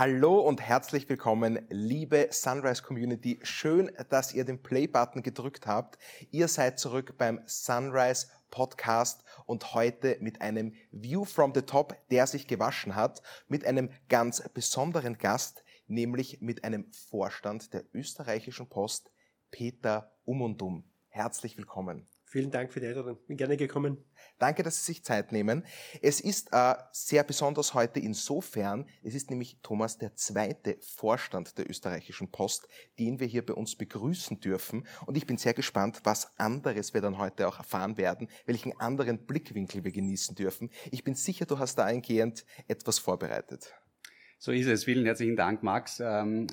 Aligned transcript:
Hallo 0.00 0.40
und 0.40 0.62
herzlich 0.62 1.06
willkommen, 1.10 1.58
liebe 1.68 2.28
Sunrise 2.30 2.82
Community. 2.82 3.38
Schön, 3.42 3.92
dass 4.08 4.32
ihr 4.32 4.46
den 4.46 4.62
Play-Button 4.62 5.22
gedrückt 5.22 5.66
habt. 5.66 5.98
Ihr 6.30 6.48
seid 6.48 6.78
zurück 6.78 7.18
beim 7.18 7.42
Sunrise 7.44 8.28
Podcast 8.50 9.22
und 9.44 9.74
heute 9.74 10.16
mit 10.20 10.40
einem 10.40 10.72
View 10.90 11.26
from 11.26 11.52
the 11.54 11.60
Top, 11.60 11.98
der 12.10 12.26
sich 12.26 12.46
gewaschen 12.46 12.94
hat, 12.94 13.20
mit 13.46 13.66
einem 13.66 13.90
ganz 14.08 14.42
besonderen 14.54 15.18
Gast, 15.18 15.64
nämlich 15.86 16.40
mit 16.40 16.64
einem 16.64 16.90
Vorstand 17.10 17.74
der 17.74 17.84
österreichischen 17.92 18.70
Post, 18.70 19.12
Peter 19.50 20.16
Umundum. 20.24 20.90
Herzlich 21.08 21.58
willkommen. 21.58 22.09
Vielen 22.30 22.52
Dank 22.52 22.72
für 22.72 22.78
die 22.78 22.86
Einladung. 22.86 23.18
Bin 23.26 23.36
gerne 23.36 23.56
gekommen. 23.56 24.04
Danke, 24.38 24.62
dass 24.62 24.76
Sie 24.76 24.92
sich 24.92 25.02
Zeit 25.02 25.32
nehmen. 25.32 25.64
Es 26.00 26.20
ist 26.20 26.50
äh, 26.52 26.74
sehr 26.92 27.24
besonders 27.24 27.74
heute 27.74 27.98
insofern, 27.98 28.86
es 29.02 29.16
ist 29.16 29.30
nämlich 29.30 29.58
Thomas 29.64 29.98
der 29.98 30.14
zweite 30.14 30.76
Vorstand 30.80 31.58
der 31.58 31.68
österreichischen 31.68 32.30
Post, 32.30 32.68
den 33.00 33.18
wir 33.18 33.26
hier 33.26 33.44
bei 33.44 33.54
uns 33.54 33.74
begrüßen 33.74 34.38
dürfen. 34.38 34.86
Und 35.06 35.16
ich 35.16 35.26
bin 35.26 35.38
sehr 35.38 35.54
gespannt, 35.54 36.02
was 36.04 36.38
anderes 36.38 36.94
wir 36.94 37.00
dann 37.00 37.18
heute 37.18 37.48
auch 37.48 37.58
erfahren 37.58 37.96
werden, 37.96 38.28
welchen 38.46 38.78
anderen 38.78 39.26
Blickwinkel 39.26 39.82
wir 39.82 39.90
genießen 39.90 40.36
dürfen. 40.36 40.70
Ich 40.92 41.02
bin 41.02 41.16
sicher, 41.16 41.46
du 41.46 41.58
hast 41.58 41.78
da 41.78 41.84
eingehend 41.84 42.44
etwas 42.68 43.00
vorbereitet. 43.00 43.74
So 44.38 44.52
ist 44.52 44.68
es. 44.68 44.84
Vielen 44.84 45.04
herzlichen 45.04 45.34
Dank, 45.34 45.64
Max. 45.64 45.98
Ähm, 45.98 46.46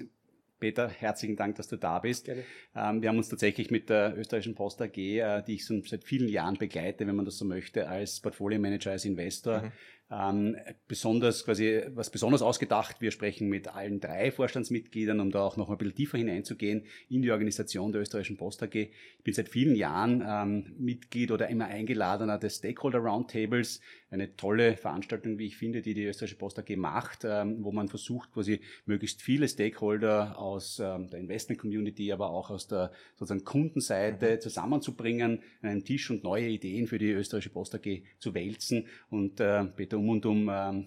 Peter, 0.59 0.89
herzlichen 0.89 1.35
Dank, 1.35 1.55
dass 1.55 1.67
du 1.67 1.77
da 1.77 1.99
bist. 1.99 2.29
Ähm, 2.29 3.01
wir 3.01 3.09
haben 3.09 3.17
uns 3.17 3.29
tatsächlich 3.29 3.71
mit 3.71 3.89
der 3.89 4.17
österreichischen 4.17 4.55
Post 4.55 4.81
AG, 4.81 4.97
äh, 4.97 5.43
die 5.43 5.55
ich 5.55 5.65
schon 5.65 5.83
seit 5.83 6.03
vielen 6.03 6.29
Jahren 6.29 6.57
begleite, 6.57 7.05
wenn 7.07 7.15
man 7.15 7.25
das 7.25 7.37
so 7.37 7.45
möchte, 7.45 7.87
als 7.87 8.19
Portfolio 8.19 8.59
Manager, 8.59 8.91
als 8.91 9.05
Investor, 9.05 9.63
mhm 9.63 9.71
ähm, 10.09 10.55
besonders 10.87 11.43
quasi 11.43 11.81
was 11.93 12.09
besonders 12.09 12.41
ausgedacht. 12.41 13.01
Wir 13.01 13.11
sprechen 13.11 13.49
mit 13.49 13.67
allen 13.67 13.99
drei 13.99 14.31
Vorstandsmitgliedern, 14.31 15.19
um 15.19 15.31
da 15.31 15.41
auch 15.41 15.57
noch 15.57 15.69
ein 15.69 15.77
bisschen 15.77 15.95
tiefer 15.95 16.17
hineinzugehen 16.17 16.85
in 17.09 17.21
die 17.21 17.31
Organisation 17.31 17.91
der 17.91 18.01
österreichischen 18.01 18.37
Post 18.37 18.63
AG. 18.63 18.75
Ich 18.75 19.23
bin 19.23 19.33
seit 19.33 19.49
vielen 19.49 19.75
Jahren 19.75 20.23
ähm, 20.25 20.75
Mitglied 20.77 21.31
oder 21.31 21.49
immer 21.49 21.65
eingeladener 21.65 22.37
des 22.37 22.57
Stakeholder 22.57 22.99
Roundtables, 22.99 23.81
eine 24.09 24.35
tolle 24.37 24.77
Veranstaltung, 24.77 25.37
wie 25.37 25.47
ich 25.47 25.57
finde, 25.57 25.81
die 25.81 25.93
die 25.93 26.05
österreichische 26.05 26.37
Post 26.37 26.59
AG 26.59 26.75
macht, 26.77 27.25
ähm, 27.25 27.63
wo 27.63 27.73
man 27.73 27.89
versucht, 27.89 28.31
quasi 28.31 28.61
möglichst 28.85 29.21
viele 29.21 29.47
Stakeholder 29.49 30.39
aus 30.39 30.79
ähm, 30.79 31.09
der 31.09 31.19
Investment 31.19 31.59
Community, 31.59 32.13
aber 32.13 32.29
auch 32.29 32.49
aus 32.49 32.67
der 32.67 32.91
sozusagen 33.15 33.43
Kundenseite 33.43 34.35
mhm. 34.35 34.39
zusammenzubringen, 34.41 35.41
einen 35.61 35.83
Tisch 35.83 36.09
und 36.09 36.23
neue 36.23 36.47
Ideen 36.47 36.87
für 36.87 36.97
die 36.97 37.11
österreichische 37.11 37.49
Post 37.49 37.75
AG 37.75 38.03
zu 38.19 38.33
wälzen. 38.33 38.87
Und 39.09 39.41
äh, 39.41 39.65
Peter 39.65 39.96
um 39.97 40.09
und 40.09 40.25
um 40.25 40.49
ähm, 40.49 40.85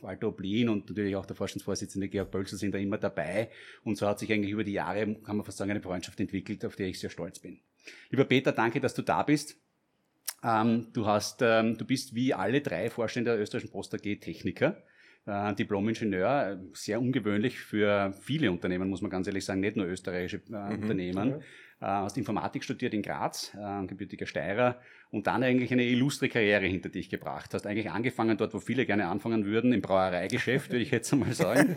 Walter 0.00 0.28
Oblin 0.28 0.68
und 0.68 0.88
natürlich 0.88 1.16
auch 1.16 1.26
der 1.26 1.36
Vorstandsvorsitzende 1.36 2.08
Georg 2.08 2.30
Bölzer 2.30 2.56
sind 2.56 2.74
da 2.74 2.78
immer 2.78 2.98
dabei. 2.98 3.50
Und 3.84 3.96
so 3.96 4.06
hat 4.06 4.18
sich 4.18 4.32
eigentlich 4.32 4.52
über 4.52 4.64
die 4.64 4.72
Jahre, 4.72 5.14
kann 5.16 5.36
man 5.36 5.44
fast 5.44 5.58
sagen, 5.58 5.70
eine 5.70 5.80
Freundschaft 5.80 6.20
entwickelt, 6.20 6.64
auf 6.64 6.76
die 6.76 6.84
ich 6.84 7.00
sehr 7.00 7.10
stolz 7.10 7.38
bin. 7.38 7.60
Lieber 8.10 8.24
Peter, 8.24 8.52
danke, 8.52 8.80
dass 8.80 8.94
du 8.94 9.02
da 9.02 9.22
bist. 9.22 9.56
Ähm, 10.42 10.88
du, 10.92 11.06
hast, 11.06 11.42
ähm, 11.42 11.76
du 11.76 11.84
bist 11.84 12.14
wie 12.14 12.32
alle 12.32 12.60
drei 12.60 12.90
Vorstände 12.90 13.32
der 13.32 13.40
österreichischen 13.40 13.72
Post 13.72 13.94
AG 13.94 14.20
Techniker. 14.20 14.82
Äh, 15.26 15.54
Diplom-Ingenieur, 15.54 16.60
sehr 16.72 17.00
ungewöhnlich 17.00 17.58
für 17.58 18.14
viele 18.22 18.50
Unternehmen, 18.50 18.88
muss 18.88 19.02
man 19.02 19.10
ganz 19.10 19.26
ehrlich 19.26 19.44
sagen, 19.44 19.60
nicht 19.60 19.76
nur 19.76 19.86
österreichische 19.86 20.40
äh, 20.50 20.76
mhm, 20.76 20.82
Unternehmen. 20.82 21.30
Ja 21.30 21.36
äh, 21.36 21.40
hast 21.86 22.18
Informatik 22.18 22.62
studiert 22.62 22.92
in 22.92 23.02
Graz, 23.02 23.52
äh, 23.58 23.86
gebürtiger 23.86 24.26
Steirer 24.26 24.80
und 25.10 25.26
dann 25.26 25.42
eigentlich 25.42 25.72
eine 25.72 25.84
illustre 25.84 26.28
Karriere 26.28 26.66
hinter 26.66 26.88
dich 26.88 27.08
gebracht. 27.08 27.54
Hast 27.54 27.66
eigentlich 27.66 27.90
angefangen 27.90 28.36
dort, 28.36 28.52
wo 28.54 28.60
viele 28.60 28.84
gerne 28.86 29.08
anfangen 29.08 29.44
würden, 29.46 29.72
im 29.72 29.80
Brauereigeschäft, 29.80 30.70
würde 30.70 30.82
ich 30.82 30.90
jetzt 30.90 31.12
einmal 31.12 31.32
sagen. 31.32 31.74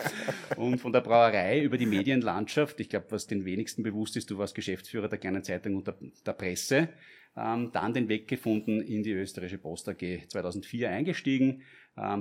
und 0.56 0.78
von 0.78 0.92
der 0.92 1.00
Brauerei 1.00 1.62
über 1.62 1.78
die 1.78 1.86
Medienlandschaft, 1.86 2.78
ich 2.80 2.88
glaube, 2.88 3.06
was 3.10 3.26
den 3.26 3.44
wenigsten 3.44 3.82
bewusst 3.82 4.16
ist, 4.16 4.30
du 4.30 4.38
warst 4.38 4.54
Geschäftsführer 4.54 5.08
der 5.08 5.18
kleinen 5.18 5.42
Zeitung 5.42 5.76
und 5.76 5.86
der, 5.86 5.96
der 6.26 6.32
Presse, 6.32 6.90
ähm, 7.36 7.70
dann 7.72 7.94
den 7.94 8.08
Weg 8.08 8.28
gefunden 8.28 8.80
in 8.80 9.02
die 9.02 9.12
österreichische 9.12 9.58
Post 9.58 9.88
AG 9.88 10.28
2004 10.28 10.90
eingestiegen, 10.90 11.62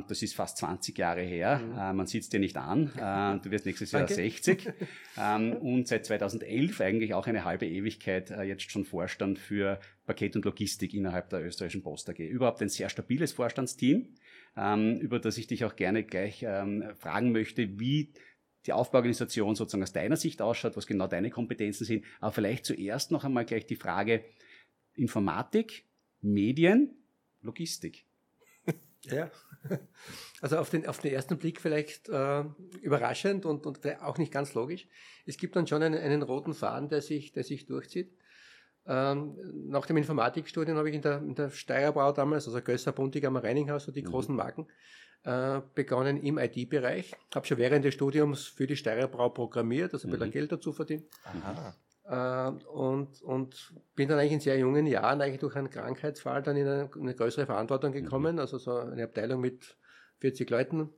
das 0.07 0.21
ist 0.21 0.35
fast 0.35 0.57
20 0.57 0.97
Jahre 0.97 1.21
her. 1.21 1.59
Mhm. 1.59 1.77
Äh, 1.77 1.93
man 1.93 2.07
sieht 2.07 2.23
es 2.23 2.29
dir 2.29 2.39
nicht 2.39 2.57
an. 2.57 2.87
Äh, 2.95 3.39
du 3.43 3.51
wirst 3.51 3.65
nächstes 3.65 3.91
Jahr 3.91 4.07
60. 4.07 4.69
Ähm, 5.19 5.53
und 5.53 5.87
seit 5.87 6.05
2011 6.05 6.79
eigentlich 6.79 7.15
auch 7.15 7.25
eine 7.25 7.43
halbe 7.43 7.65
Ewigkeit 7.65 8.29
äh, 8.29 8.43
jetzt 8.43 8.69
schon 8.69 8.85
Vorstand 8.85 9.39
für 9.39 9.79
Paket 10.05 10.35
und 10.35 10.45
Logistik 10.45 10.93
innerhalb 10.93 11.31
der 11.31 11.43
österreichischen 11.43 11.81
Post 11.81 12.07
AG. 12.11 12.19
Überhaupt 12.19 12.61
ein 12.61 12.69
sehr 12.69 12.87
stabiles 12.89 13.31
Vorstandsteam, 13.31 14.13
ähm, 14.55 14.99
über 14.99 15.17
das 15.17 15.39
ich 15.39 15.47
dich 15.47 15.65
auch 15.65 15.75
gerne 15.75 16.03
gleich 16.03 16.45
fragen 16.99 17.31
möchte, 17.31 17.79
wie 17.79 18.13
die 18.67 18.73
Aufbauorganisation 18.73 19.55
sozusagen 19.55 19.81
aus 19.81 19.91
deiner 19.91 20.17
Sicht 20.17 20.39
ausschaut, 20.39 20.77
was 20.77 20.85
genau 20.85 21.07
deine 21.07 21.31
Kompetenzen 21.31 21.85
sind. 21.85 22.05
Aber 22.19 22.31
vielleicht 22.31 22.65
zuerst 22.65 23.09
noch 23.09 23.23
einmal 23.23 23.45
gleich 23.45 23.65
die 23.65 23.75
Frage 23.75 24.23
Informatik, 24.93 25.85
Medien, 26.21 26.93
Logistik. 27.41 28.05
Ja, 29.03 29.31
also 30.41 30.57
auf 30.57 30.69
den, 30.69 30.87
auf 30.87 30.99
den 30.99 31.13
ersten 31.13 31.37
Blick 31.37 31.61
vielleicht 31.61 32.09
äh, 32.09 32.43
überraschend 32.81 33.45
und, 33.45 33.65
und 33.65 33.79
auch 34.01 34.17
nicht 34.17 34.31
ganz 34.31 34.53
logisch. 34.53 34.87
Es 35.25 35.37
gibt 35.37 35.55
dann 35.55 35.67
schon 35.67 35.83
einen, 35.83 35.99
einen 35.99 36.21
roten 36.21 36.53
Faden, 36.53 36.89
der 36.89 37.01
sich, 37.01 37.31
der 37.31 37.43
sich 37.43 37.65
durchzieht. 37.65 38.11
Ähm, 38.85 39.35
nach 39.69 39.85
dem 39.85 39.97
Informatikstudium 39.97 40.77
habe 40.77 40.89
ich 40.89 40.95
in 40.95 41.01
der, 41.01 41.17
in 41.17 41.35
der 41.35 41.49
Steierbrau 41.49 42.13
damals, 42.13 42.47
also 42.47 42.61
Gösser, 42.61 42.93
Buntigammer, 42.93 43.43
Reininghaus, 43.43 43.83
so 43.83 43.91
die 43.91 44.01
mhm. 44.01 44.07
großen 44.07 44.35
Marken, 44.35 44.67
äh, 45.23 45.61
begonnen 45.75 46.17
im 46.17 46.37
IT-Bereich. 46.37 47.13
Habe 47.35 47.45
schon 47.45 47.57
während 47.57 47.83
des 47.83 47.93
Studiums 47.93 48.45
für 48.45 48.65
die 48.65 48.77
Steierbrau 48.77 49.29
programmiert, 49.29 49.93
also 49.93 50.07
ein 50.07 50.11
bisschen 50.11 50.27
mhm. 50.27 50.31
Geld 50.31 50.51
dazu 50.51 50.71
verdient. 50.71 51.03
Aha. 51.25 51.75
Äh, 52.09 52.51
und, 52.71 53.21
und 53.21 53.73
bin 53.95 54.07
dann 54.07 54.19
eigentlich 54.19 54.33
in 54.33 54.39
sehr 54.39 54.57
jungen 54.57 54.87
Jahren 54.87 55.21
eigentlich 55.21 55.39
durch 55.39 55.55
einen 55.55 55.69
Krankheitsfall 55.69 56.41
dann 56.41 56.55
in 56.55 56.65
eine, 56.65 56.89
eine 56.95 57.13
größere 57.13 57.45
Verantwortung 57.45 57.91
mhm. 57.91 58.03
gekommen. 58.03 58.35
Mhm. 58.35 58.39
Also 58.39 58.57
so 58.57 58.77
eine 58.77 59.03
Abteilung 59.03 59.41
mit 59.41 59.75
40 60.19 60.49
Leuten 60.49 60.89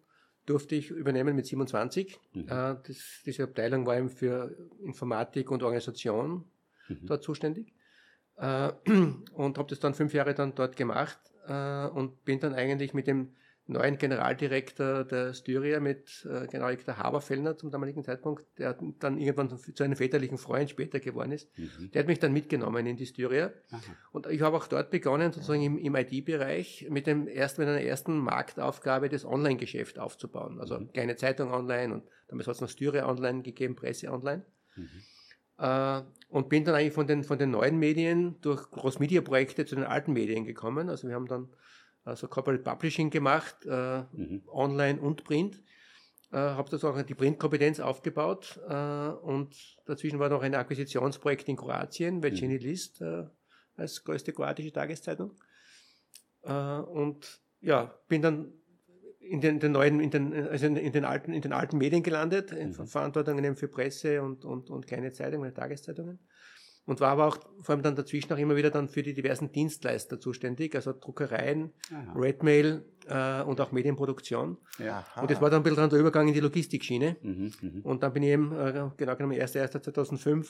durfte 0.46 0.76
ich 0.76 0.92
übernehmen 0.92 1.36
mit 1.36 1.48
27. 1.48 2.20
Mhm. 2.34 2.42
Äh, 2.42 2.48
das, 2.48 3.22
diese 3.26 3.44
Abteilung 3.44 3.88
war 3.88 3.98
eben 3.98 4.10
für 4.10 4.56
Informatik 4.84 5.50
und 5.50 5.64
Organisation 5.64 6.46
mhm. 6.88 7.06
dort 7.08 7.24
zuständig. 7.24 7.74
Äh, 8.38 8.72
und 9.34 9.58
habe 9.58 9.70
das 9.70 9.80
dann 9.80 9.96
fünf 9.96 10.14
Jahre 10.14 10.36
dann 10.36 10.54
dort 10.56 10.76
gemacht 10.76 11.20
und 11.50 12.26
bin 12.26 12.40
dann 12.40 12.54
eigentlich 12.54 12.94
mit 12.94 13.08
dem 13.08 13.34
neuen 13.70 13.98
Generaldirektor 13.98 15.04
der 15.04 15.34
Styria 15.34 15.80
mit 15.80 16.26
äh, 16.26 16.48
Generaldirektor 16.48 16.98
Haberfellner 16.98 17.56
zum 17.56 17.70
damaligen 17.70 18.04
Zeitpunkt, 18.04 18.46
der 18.58 18.78
dann 19.00 19.18
irgendwann 19.18 19.58
zu 19.58 19.84
einem 19.84 19.96
väterlichen 19.96 20.38
Freund 20.38 20.70
später 20.70 21.00
geworden 21.00 21.32
ist. 21.32 21.50
Mhm. 21.58 21.92
Der 21.92 22.02
hat 22.02 22.08
mich 22.08 22.20
dann 22.20 22.34
mitgenommen 22.34 22.86
in 22.88 22.98
die 22.98 23.06
Styria. 23.06 23.52
Aha. 23.72 23.82
Und 24.12 24.28
ich 24.28 24.42
habe 24.42 24.58
auch 24.58 24.68
dort 24.68 24.90
begonnen, 24.90 25.32
sozusagen 25.32 25.62
im, 25.62 25.78
im 25.78 25.96
IT-Bereich, 25.96 26.88
mit 26.90 27.06
dem 27.06 27.28
ersten, 27.28 27.62
mit 27.62 27.70
einer 27.70 27.82
ersten 27.82 28.18
Marktaufgabe 28.18 29.08
das 29.08 29.24
Online-Geschäft 29.24 30.00
aufzubauen. 30.00 30.60
Also 30.60 30.80
mhm. 30.80 30.92
kleine 30.92 31.16
Zeitung 31.16 31.52
online 31.52 31.94
und 31.94 32.04
damals 32.28 32.48
hat 32.48 32.56
es 32.56 32.62
noch 32.62 32.70
Styria 32.70 33.08
online 33.08 33.44
gegeben, 33.44 33.76
Presse 33.76 34.12
online. 34.12 34.46
Mhm. 34.76 34.90
Äh, 35.60 36.02
und 36.30 36.50
bin 36.50 36.64
dann 36.64 36.76
eigentlich 36.76 36.94
von 36.94 37.06
den, 37.06 37.24
von 37.24 37.38
den 37.38 37.52
neuen 37.52 37.78
Medien 37.78 38.40
durch 38.42 38.72
Groß-Media-Projekte 38.72 39.66
zu 39.66 39.76
den 39.76 39.84
alten 39.84 40.14
Medien 40.14 40.46
gekommen. 40.46 40.90
Also 40.90 41.08
wir 41.08 41.16
haben 41.16 41.28
dann 41.28 41.50
also 42.10 42.28
Corporate 42.28 42.64
Publishing 42.64 43.10
gemacht, 43.10 43.66
äh, 43.66 44.04
mhm. 44.12 44.44
online 44.48 45.00
und 45.00 45.24
Print. 45.24 45.62
Äh, 46.32 46.38
habe 46.38 46.70
das 46.70 46.84
auch 46.84 47.02
die 47.02 47.16
Printkompetenz 47.16 47.80
aufgebaut 47.80 48.60
äh, 48.68 48.74
und 48.74 49.56
dazwischen 49.86 50.20
war 50.20 50.30
noch 50.30 50.44
ein 50.44 50.54
Akquisitionsprojekt 50.54 51.48
in 51.50 51.56
Kroatien, 51.56 52.22
Vecini 52.22 52.56
mhm. 52.56 52.60
List 52.60 53.02
äh, 53.02 53.26
als 53.76 54.04
größte 54.04 54.34
kroatische 54.34 54.72
Tageszeitung. 54.72 55.34
Äh, 56.44 56.52
und 56.52 57.42
ja, 57.62 57.94
bin 58.08 58.22
dann 58.22 58.54
in 59.20 59.42
den, 59.42 59.60
den 59.60 59.72
neuen, 59.72 60.00
in 60.00 60.12
den, 60.12 60.34
also 60.48 60.68
in, 60.68 60.76
in, 60.76 60.92
den 60.92 61.06
alten, 61.06 61.34
in 61.34 61.42
den 61.42 61.54
alten 61.54 61.78
Medien 61.78 62.04
gelandet, 62.04 62.52
in 62.52 62.70
mhm. 62.70 62.88
Verantwortungen 62.88 63.56
für 63.56 63.68
Presse 63.68 64.22
und, 64.22 64.46
und, 64.46 64.70
und 64.70 64.86
kleine 64.86 65.12
Zeitungen, 65.12 65.54
Tageszeitungen 65.54 66.20
und 66.90 67.00
war 67.02 67.12
aber 67.12 67.28
auch 67.28 67.38
vor 67.62 67.76
allem 67.76 67.84
dann 67.84 67.96
dazwischen 67.96 68.34
auch 68.34 68.38
immer 68.40 68.56
wieder 68.56 68.72
dann 68.72 68.90
für 68.90 69.04
die 69.04 69.14
diversen 69.14 69.52
Dienstleister 69.52 70.20
zuständig, 70.20 70.74
also 70.74 70.92
Druckereien, 70.92 71.72
Aha. 71.94 72.14
Redmail 72.20 72.84
äh, 73.08 73.44
und 73.44 73.62
auch 73.62 73.72
Medienproduktion. 73.72 74.58
Ja. 74.80 75.06
Und 75.22 75.30
das 75.30 75.40
war 75.40 75.52
dann 75.52 75.60
ein 75.60 75.64
bisschen 75.64 75.78
dann 75.78 75.92
der 75.92 76.00
Übergang 76.00 76.28
in 76.28 76.34
die 76.34 76.40
Logistikschiene. 76.40 77.18
Mhm, 77.22 77.52
mh. 77.62 77.72
Und 77.84 78.02
dann 78.02 78.12
bin 78.12 78.24
ich 78.24 78.30
eben, 78.30 78.52
äh, 78.54 78.90
genau 78.98 79.16
genommen 79.16 79.38
1.1.2005, 79.38 80.48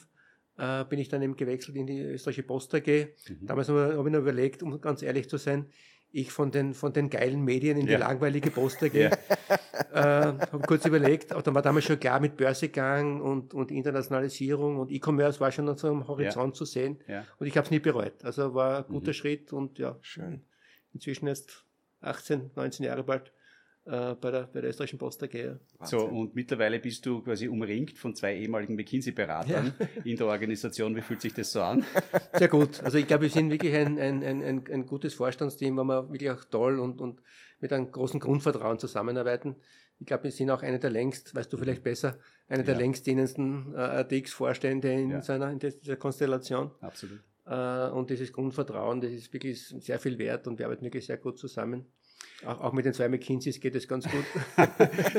äh, 0.57 0.85
bin 0.85 0.99
ich 0.99 1.09
dann 1.09 1.21
eben 1.21 1.35
gewechselt 1.35 1.75
in 1.75 1.85
die 1.85 1.99
österreichische 1.99 2.47
Post 2.47 2.73
AG. 2.73 2.87
Mhm. 2.87 3.45
Damals 3.45 3.67
habe 3.67 3.91
ich 3.97 4.11
nur 4.11 4.21
überlegt, 4.21 4.63
um 4.63 4.79
ganz 4.79 5.01
ehrlich 5.01 5.27
zu 5.27 5.35
sein, 5.35 5.65
ich 6.11 6.31
von 6.31 6.51
den, 6.51 6.73
von 6.73 6.93
den 6.93 7.09
geilen 7.09 7.43
Medien 7.43 7.77
in 7.77 7.85
die 7.85 7.93
ja. 7.93 7.99
langweilige 7.99 8.51
Poster 8.51 8.89
gehe. 8.89 9.11
Ja. 9.11 9.59
Äh, 9.93 10.25
habe 10.51 10.59
kurz 10.67 10.85
überlegt, 10.85 11.31
aber 11.31 11.41
dann 11.41 11.55
war 11.55 11.61
damals 11.61 11.85
schon 11.85 11.99
klar 11.99 12.19
mit 12.19 12.37
Börsegang 12.37 13.21
und, 13.21 13.53
und 13.53 13.71
Internationalisierung 13.71 14.77
und 14.77 14.91
E-Commerce 14.91 15.39
war 15.39 15.51
schon 15.51 15.65
noch 15.65 15.77
so 15.77 15.87
am 15.87 16.07
Horizont 16.07 16.55
ja. 16.55 16.57
zu 16.57 16.65
sehen. 16.65 16.99
Und 17.37 17.47
ich 17.47 17.55
habe 17.57 17.65
es 17.65 17.71
nie 17.71 17.79
bereut. 17.79 18.23
Also 18.23 18.53
war 18.53 18.79
ein 18.79 18.87
guter 18.87 19.09
mhm. 19.09 19.13
Schritt 19.13 19.53
und 19.53 19.79
ja, 19.79 19.97
schön. 20.01 20.43
Inzwischen 20.93 21.27
jetzt 21.27 21.65
18, 22.01 22.51
19 22.55 22.85
Jahre 22.85 23.03
bald 23.03 23.31
äh, 23.89 24.15
bei, 24.21 24.29
der, 24.29 24.43
bei 24.43 24.61
der 24.61 24.69
österreichischen 24.69 24.99
Post 24.99 25.23
AG. 25.23 25.57
So, 25.83 26.05
und 26.05 26.35
mittlerweile 26.35 26.79
bist 26.79 27.05
du 27.05 27.21
quasi 27.21 27.47
umringt 27.47 27.97
von 27.97 28.13
zwei 28.13 28.35
ehemaligen 28.37 28.75
McKinsey-Beratern 28.75 29.73
ja. 29.79 29.87
in 30.03 30.15
der 30.15 30.27
Organisation. 30.27 30.95
Wie 30.95 31.01
fühlt 31.01 31.21
sich 31.21 31.33
das 31.33 31.51
so 31.51 31.61
an? 31.61 31.83
Sehr 32.33 32.49
gut. 32.49 32.83
Also 32.83 32.99
ich 32.99 33.07
glaube, 33.07 33.23
wir 33.23 33.29
sind 33.29 33.49
wirklich 33.49 33.73
ein, 33.73 33.97
ein, 33.97 34.23
ein, 34.23 34.43
ein, 34.43 34.85
gutes 34.85 35.15
Vorstandsteam, 35.15 35.75
wo 35.77 35.83
wir 35.83 36.09
wirklich 36.11 36.29
auch 36.29 36.43
toll 36.45 36.79
und, 36.79 37.01
und 37.01 37.21
mit 37.59 37.73
einem 37.73 37.91
großen 37.91 38.19
Grundvertrauen 38.19 38.77
zusammenarbeiten. 38.77 39.55
Ich 39.99 40.05
glaube, 40.05 40.25
wir 40.25 40.31
sind 40.31 40.51
auch 40.51 40.61
einer 40.61 40.77
der 40.77 40.91
längst, 40.91 41.33
weißt 41.33 41.51
du 41.51 41.57
vielleicht 41.57 41.83
besser, 41.83 42.19
einer 42.47 42.63
der 42.63 42.75
ja. 42.75 42.79
längst 42.81 43.07
dienendsten 43.07 43.73
äh, 43.73 44.01
RTX-Vorstände 44.01 44.93
in, 44.93 45.09
ja. 45.09 45.21
seiner, 45.21 45.49
in 45.51 45.59
dieser 45.59 45.95
Konstellation. 45.95 46.71
Absolut. 46.79 47.19
Äh, 47.47 47.89
und 47.89 48.09
dieses 48.11 48.31
Grundvertrauen, 48.31 49.01
das 49.01 49.11
ist 49.11 49.33
wirklich 49.33 49.67
sehr 49.67 49.99
viel 49.99 50.19
wert 50.19 50.47
und 50.47 50.59
wir 50.59 50.67
arbeiten 50.67 50.85
wirklich 50.85 51.07
sehr 51.07 51.17
gut 51.17 51.39
zusammen. 51.39 51.87
Auch, 52.45 52.61
auch 52.61 52.73
mit 52.73 52.85
den 52.85 52.93
zwei 52.93 53.09
McKinseys 53.09 53.59
geht 53.59 53.75
es 53.75 53.87
ganz 53.87 54.07
gut. 54.09 54.25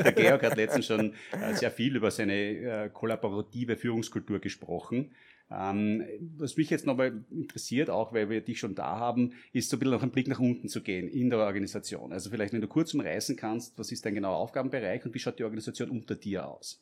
Der 0.03 0.11
Georg 0.13 0.43
hat 0.43 0.57
letztens 0.57 0.87
schon 0.87 1.13
äh, 1.31 1.53
sehr 1.53 1.71
viel 1.71 1.95
über 1.95 2.09
seine 2.09 2.33
äh, 2.33 2.89
kollaborative 2.89 3.77
Führungskultur 3.77 4.39
gesprochen. 4.39 5.11
Ähm, 5.51 6.03
was 6.37 6.55
mich 6.55 6.69
jetzt 6.69 6.85
nochmal 6.85 7.25
interessiert, 7.29 7.89
auch 7.89 8.13
weil 8.13 8.29
wir 8.29 8.41
dich 8.41 8.59
schon 8.59 8.73
da 8.73 8.97
haben, 8.97 9.33
ist 9.51 9.69
so 9.69 9.75
ein 9.75 9.79
bisschen 9.79 9.91
noch 9.93 10.01
einen 10.01 10.11
Blick 10.11 10.27
nach 10.27 10.39
unten 10.39 10.69
zu 10.69 10.81
gehen 10.81 11.09
in 11.09 11.29
der 11.29 11.39
Organisation. 11.39 12.13
Also 12.13 12.29
vielleicht, 12.29 12.53
wenn 12.53 12.61
du 12.61 12.67
kurz 12.67 12.93
umreißen 12.93 13.35
kannst, 13.35 13.77
was 13.77 13.91
ist 13.91 14.05
dein 14.05 14.15
genauer 14.15 14.37
Aufgabenbereich 14.37 15.05
und 15.05 15.13
wie 15.13 15.19
schaut 15.19 15.39
die 15.39 15.43
Organisation 15.43 15.89
unter 15.89 16.15
dir 16.15 16.47
aus? 16.47 16.81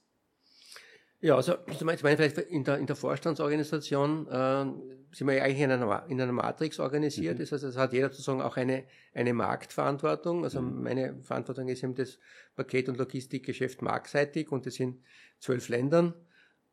Ja, 1.21 1.35
also 1.35 1.55
ich 1.67 1.81
meine 1.83 1.97
vielleicht 1.97 2.37
in 2.37 2.63
der, 2.63 2.77
in 2.77 2.85
der 2.85 2.95
Vorstandsorganisation 2.95 4.27
äh, 4.27 4.65
sind 5.11 5.27
wir 5.27 5.33
ja 5.33 5.43
eigentlich 5.43 5.59
in 5.59 5.71
einer, 5.71 6.05
in 6.07 6.21
einer 6.21 6.31
Matrix 6.31 6.79
organisiert. 6.79 7.35
Mhm. 7.35 7.41
Das 7.41 7.51
heißt, 7.51 7.63
es 7.63 7.77
hat 7.77 7.93
jeder 7.93 8.09
sozusagen 8.09 8.41
auch 8.41 8.55
eine, 8.55 8.85
eine 9.13 9.33
Marktverantwortung. 9.33 10.43
Also 10.45 10.61
mhm. 10.61 10.83
meine 10.83 11.21
Verantwortung 11.23 11.67
ist 11.67 11.83
eben 11.83 11.95
das 11.95 12.19
Paket- 12.55 12.87
und 12.87 12.97
Logistikgeschäft 12.97 13.81
marktseitig 13.81 14.51
und 14.51 14.65
das 14.65 14.75
sind 14.75 15.01
zwölf 15.39 15.67
Ländern. 15.67 16.13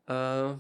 Äh, 0.07 0.55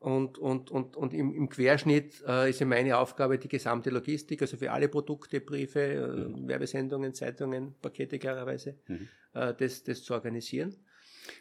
und, 0.00 0.38
und, 0.38 0.70
und, 0.70 0.96
und 0.96 1.12
im, 1.12 1.34
im 1.34 1.48
Querschnitt 1.48 2.22
äh, 2.26 2.50
ist 2.50 2.60
ja 2.60 2.66
meine 2.66 2.96
Aufgabe 2.98 3.36
die 3.36 3.48
gesamte 3.48 3.90
Logistik, 3.90 4.40
also 4.40 4.56
für 4.56 4.70
alle 4.70 4.88
Produkte, 4.88 5.40
Briefe, 5.40 5.80
äh, 5.80 6.28
mhm. 6.28 6.48
Werbesendungen, 6.48 7.14
Zeitungen, 7.14 7.74
Pakete 7.82 8.18
klarerweise, 8.18 8.78
mhm. 8.86 9.08
äh, 9.34 9.52
das, 9.54 9.82
das 9.82 10.04
zu 10.04 10.14
organisieren. 10.14 10.76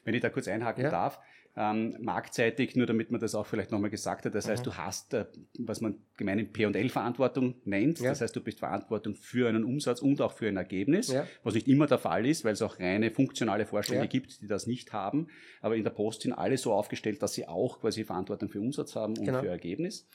Wenn 0.03 0.15
ich 0.15 0.21
da 0.21 0.29
kurz 0.29 0.47
einhaken 0.47 0.83
ja. 0.83 0.89
darf, 0.89 1.19
ähm, 1.57 1.95
marktseitig, 1.99 2.75
nur 2.75 2.85
damit 2.85 3.09
man 3.09 3.19
das 3.19 3.33
auch 3.33 3.47
vielleicht 3.47 3.71
nochmal 3.71 3.89
gesagt 3.89 4.25
hat. 4.25 4.35
Das 4.35 4.45
mhm. 4.45 4.51
heißt, 4.51 4.65
du 4.65 4.77
hast, 4.77 5.13
äh, 5.15 5.25
was 5.57 5.81
man 5.81 5.95
gemein 6.15 6.53
P&L-Verantwortung 6.53 7.55
nennt. 7.65 7.99
Ja. 7.99 8.09
Das 8.09 8.21
heißt, 8.21 8.35
du 8.35 8.41
bist 8.41 8.59
Verantwortung 8.59 9.15
für 9.15 9.49
einen 9.49 9.63
Umsatz 9.63 10.01
und 10.01 10.21
auch 10.21 10.33
für 10.33 10.47
ein 10.47 10.57
Ergebnis, 10.57 11.07
ja. 11.07 11.25
was 11.43 11.55
nicht 11.55 11.67
immer 11.67 11.87
der 11.87 11.97
Fall 11.97 12.27
ist, 12.27 12.45
weil 12.45 12.53
es 12.53 12.61
auch 12.61 12.79
reine 12.79 13.09
funktionale 13.09 13.65
Vorstände 13.65 14.03
ja. 14.03 14.07
gibt, 14.07 14.41
die 14.41 14.47
das 14.47 14.67
nicht 14.67 14.93
haben. 14.93 15.27
Aber 15.59 15.75
in 15.75 15.83
der 15.83 15.91
Post 15.91 16.21
sind 16.21 16.33
alle 16.33 16.57
so 16.57 16.73
aufgestellt, 16.73 17.23
dass 17.23 17.33
sie 17.33 17.47
auch 17.47 17.81
quasi 17.81 18.03
Verantwortung 18.03 18.49
für 18.49 18.61
Umsatz 18.61 18.95
haben 18.95 19.17
und 19.17 19.25
genau. 19.25 19.41
für 19.41 19.47
Ergebnis. 19.47 20.07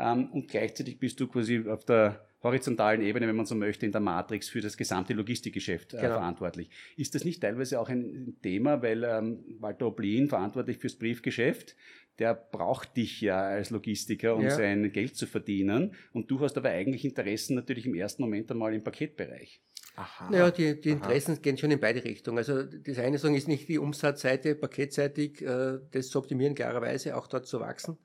Ähm, 0.00 0.30
und 0.32 0.48
gleichzeitig 0.48 0.98
bist 0.98 1.20
du 1.20 1.28
quasi 1.28 1.64
auf 1.68 1.84
der 1.84 2.24
horizontalen 2.42 3.02
Ebene, 3.02 3.28
wenn 3.28 3.36
man 3.36 3.46
so 3.46 3.54
möchte, 3.54 3.84
in 3.84 3.92
der 3.92 4.00
Matrix 4.00 4.48
für 4.48 4.60
das 4.60 4.76
gesamte 4.76 5.12
Logistikgeschäft 5.12 5.94
äh, 5.94 5.98
genau. 5.98 6.14
verantwortlich. 6.14 6.70
Ist 6.96 7.14
das 7.14 7.24
nicht 7.24 7.42
teilweise 7.42 7.78
auch 7.78 7.88
ein 7.88 8.36
Thema, 8.42 8.82
weil 8.82 9.04
ähm, 9.04 9.44
Walter 9.58 9.88
Oblin, 9.88 10.28
verantwortlich 10.28 10.78
fürs 10.78 10.96
Briefgeschäft, 10.96 11.76
der 12.18 12.34
braucht 12.34 12.96
dich 12.96 13.20
ja 13.20 13.40
als 13.40 13.70
Logistiker, 13.70 14.36
um 14.36 14.44
ja. 14.44 14.50
sein 14.50 14.92
Geld 14.92 15.16
zu 15.16 15.26
verdienen. 15.26 15.94
Und 16.12 16.30
du 16.30 16.40
hast 16.40 16.56
aber 16.56 16.70
eigentlich 16.70 17.04
Interessen 17.04 17.54
natürlich 17.54 17.86
im 17.86 17.94
ersten 17.94 18.22
Moment 18.22 18.50
einmal 18.50 18.74
im 18.74 18.84
Paketbereich. 18.84 19.62
Aha. 19.96 20.30
Naja, 20.30 20.50
die, 20.50 20.80
die 20.80 20.90
Interessen 20.90 21.32
Aha. 21.32 21.40
gehen 21.40 21.58
schon 21.58 21.70
in 21.70 21.80
beide 21.80 22.04
Richtungen. 22.04 22.38
Also 22.38 22.62
das 22.62 22.98
eine 22.98 23.18
sagen 23.18 23.34
ist 23.34 23.48
nicht 23.48 23.68
die 23.68 23.78
Umsatzseite, 23.78 24.54
paketseitig, 24.54 25.42
äh, 25.42 25.78
das 25.90 26.08
zu 26.08 26.18
optimieren, 26.18 26.54
klarerweise, 26.54 27.16
auch 27.16 27.26
dort 27.26 27.46
zu 27.46 27.60
wachsen. 27.60 27.98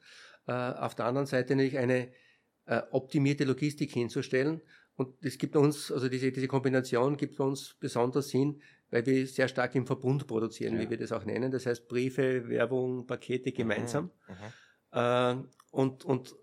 Äh, 0.47 0.51
auf 0.51 0.95
der 0.95 1.05
anderen 1.05 1.27
Seite 1.27 1.55
natürlich 1.55 1.77
eine 1.77 2.11
äh, 2.65 2.81
optimierte 2.91 3.45
Logistik 3.45 3.91
hinzustellen. 3.93 4.61
Und 4.95 5.25
es 5.25 5.37
gibt 5.37 5.55
uns, 5.55 5.91
also 5.91 6.07
diese, 6.07 6.31
diese 6.31 6.47
Kombination 6.47 7.17
gibt 7.17 7.39
uns 7.39 7.75
besonders 7.79 8.29
Sinn, 8.29 8.61
weil 8.91 9.05
wir 9.05 9.27
sehr 9.27 9.47
stark 9.47 9.75
im 9.75 9.85
Verbund 9.85 10.25
produzieren, 10.27 10.75
ja. 10.75 10.81
wie 10.81 10.89
wir 10.89 10.97
das 10.97 11.11
auch 11.11 11.25
nennen. 11.25 11.51
Das 11.51 11.65
heißt 11.65 11.87
Briefe, 11.87 12.47
Werbung, 12.47 13.05
Pakete 13.05 13.51
gemeinsam. 13.51 14.11
Mhm. 14.27 14.33
Mhm. 14.33 14.99
Äh, 14.99 15.35
und, 15.71 16.05
und 16.05 16.35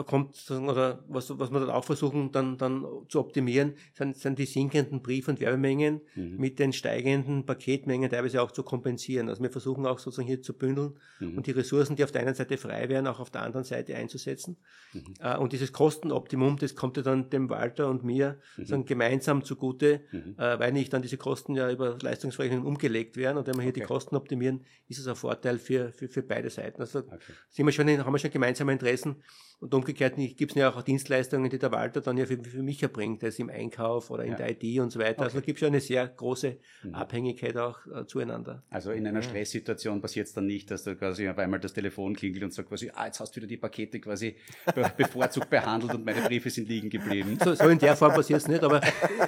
da 0.00 0.04
kommt, 0.04 0.50
oder 0.50 1.04
was, 1.08 1.38
was 1.38 1.50
wir 1.50 1.60
dann 1.60 1.70
auch 1.70 1.84
versuchen, 1.84 2.32
dann, 2.32 2.56
dann 2.56 2.86
zu 3.08 3.20
optimieren, 3.20 3.74
sind, 3.92 4.16
sind 4.16 4.38
die 4.38 4.46
sinkenden 4.46 5.02
Brief- 5.02 5.28
und 5.28 5.40
Werbemengen 5.40 6.00
mhm. 6.14 6.36
mit 6.38 6.58
den 6.58 6.72
steigenden 6.72 7.44
Paketmengen 7.44 8.10
teilweise 8.10 8.40
auch 8.40 8.50
zu 8.50 8.62
kompensieren. 8.62 9.28
Also 9.28 9.42
wir 9.42 9.50
versuchen 9.50 9.86
auch 9.86 9.98
sozusagen 9.98 10.26
hier 10.26 10.40
zu 10.40 10.54
bündeln 10.54 10.94
mhm. 11.18 11.36
und 11.36 11.46
die 11.46 11.50
Ressourcen, 11.50 11.96
die 11.96 12.04
auf 12.04 12.12
der 12.12 12.22
einen 12.22 12.34
Seite 12.34 12.56
frei 12.56 12.88
wären, 12.88 13.06
auch 13.06 13.20
auf 13.20 13.30
der 13.30 13.42
anderen 13.42 13.64
Seite 13.64 13.94
einzusetzen. 13.94 14.56
Mhm. 14.92 15.14
Äh, 15.20 15.36
und 15.36 15.52
dieses 15.52 15.72
Kostenoptimum, 15.72 16.56
das 16.56 16.74
kommt 16.74 16.96
ja 16.96 17.02
dann 17.02 17.28
dem 17.28 17.50
Walter 17.50 17.88
und 17.88 18.02
mir 18.02 18.38
mhm. 18.56 18.86
gemeinsam 18.86 19.44
zugute, 19.44 20.00
mhm. 20.12 20.36
äh, 20.38 20.58
weil 20.58 20.72
nicht 20.72 20.92
dann 20.92 21.02
diese 21.02 21.18
Kosten 21.18 21.54
ja 21.54 21.70
über 21.70 21.98
Leistungsverrechnungen 22.00 22.66
umgelegt 22.66 23.16
werden. 23.16 23.36
Und 23.36 23.46
wenn 23.46 23.56
wir 23.56 23.62
hier 23.62 23.72
okay. 23.72 23.80
die 23.80 23.86
Kosten 23.86 24.16
optimieren, 24.16 24.64
ist 24.88 24.98
es 24.98 25.06
ein 25.06 25.16
Vorteil 25.16 25.58
für, 25.58 25.92
für, 25.92 26.08
für 26.08 26.22
beide 26.22 26.48
Seiten. 26.48 26.80
Also 26.80 27.00
okay. 27.00 27.18
sind 27.50 27.66
wir 27.66 27.72
schon 27.72 27.88
in, 27.88 28.04
haben 28.04 28.12
wir 28.12 28.18
schon 28.18 28.30
gemeinsame 28.30 28.72
Interessen 28.72 29.16
und 29.60 29.74
umgekehrt 29.74 30.14
gibt 30.16 30.52
es 30.52 30.54
ja 30.54 30.70
auch 30.70 30.80
Dienstleistungen, 30.80 31.50
die 31.50 31.58
der 31.58 31.70
Walter 31.70 32.00
dann 32.00 32.16
ja 32.16 32.24
für, 32.24 32.42
für 32.42 32.62
mich 32.62 32.82
erbringt, 32.82 33.22
das 33.22 33.38
im 33.38 33.50
Einkauf 33.50 34.10
oder 34.10 34.24
in 34.24 34.32
ja. 34.32 34.36
der 34.38 34.50
IT 34.50 34.80
und 34.80 34.90
so 34.90 34.98
weiter. 34.98 35.22
Also 35.22 35.36
okay. 35.36 35.36
Also 35.36 35.40
gibt 35.44 35.58
es 35.58 35.60
ja 35.60 35.68
eine 35.68 35.80
sehr 35.80 36.08
große 36.08 36.56
mhm. 36.82 36.94
Abhängigkeit 36.94 37.56
auch 37.58 37.78
äh, 37.86 38.06
zueinander. 38.06 38.62
Also 38.70 38.90
in 38.92 39.06
einer 39.06 39.20
Stresssituation 39.20 40.00
passiert 40.00 40.28
es 40.28 40.32
dann 40.32 40.46
nicht, 40.46 40.70
dass 40.70 40.84
da 40.84 40.94
quasi 40.94 41.28
auf 41.28 41.36
einmal 41.36 41.60
das 41.60 41.74
Telefon 41.74 42.16
klingelt 42.16 42.42
und 42.42 42.54
sagt 42.54 42.70
quasi, 42.70 42.90
ah, 42.94 43.04
jetzt 43.04 43.20
hast 43.20 43.32
du 43.32 43.36
wieder 43.36 43.48
die 43.48 43.58
Pakete 43.58 44.00
quasi 44.00 44.36
bevorzugt 44.96 45.50
behandelt 45.50 45.94
und 45.94 46.06
meine 46.06 46.22
Briefe 46.22 46.48
sind 46.48 46.66
liegen 46.66 46.88
geblieben. 46.88 47.38
So, 47.44 47.54
so 47.54 47.68
in 47.68 47.78
der 47.78 47.96
Form 47.96 48.14
passiert 48.14 48.40
es 48.40 48.48
nicht, 48.48 48.64
aber 48.64 48.80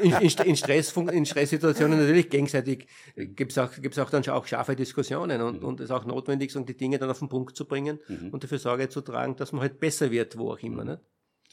in, 0.03 0.13
in, 0.13 0.31
in, 0.47 0.57
Stress, 0.57 0.97
in 0.97 1.27
Stresssituationen 1.27 1.99
natürlich 1.99 2.31
gegenseitig 2.31 2.87
gibt 3.17 3.53
es 3.53 3.59
auch, 3.59 3.71
gibt's 3.75 3.99
auch 3.99 4.09
dann 4.09 4.27
auch 4.31 4.47
scharfe 4.47 4.77
Diskussionen 4.77 5.43
und, 5.43 5.63
mhm. 5.63 5.75
es 5.75 5.83
ist 5.83 5.91
auch 5.91 6.07
notwendig, 6.07 6.57
um 6.57 6.65
die 6.65 6.77
Dinge 6.77 6.99
dann 6.99 7.11
auf 7.11 7.19
den 7.19 7.29
Punkt 7.29 7.55
zu 7.55 7.67
bringen 7.67 7.99
mhm. 8.09 8.31
und 8.31 8.43
dafür 8.43 8.59
Sorge 8.59 8.89
zu 8.89 9.03
tragen, 9.03 9.37
dass 9.37 9.53
man 9.53 9.61
halt 9.61 9.79
besser 9.79 10.11
wird 10.11 10.22
wird, 10.23 10.39
wo 10.39 10.53
auch 10.53 10.59
immer. 10.61 10.85
Mhm. 10.85 10.91
Nicht? 10.91 11.03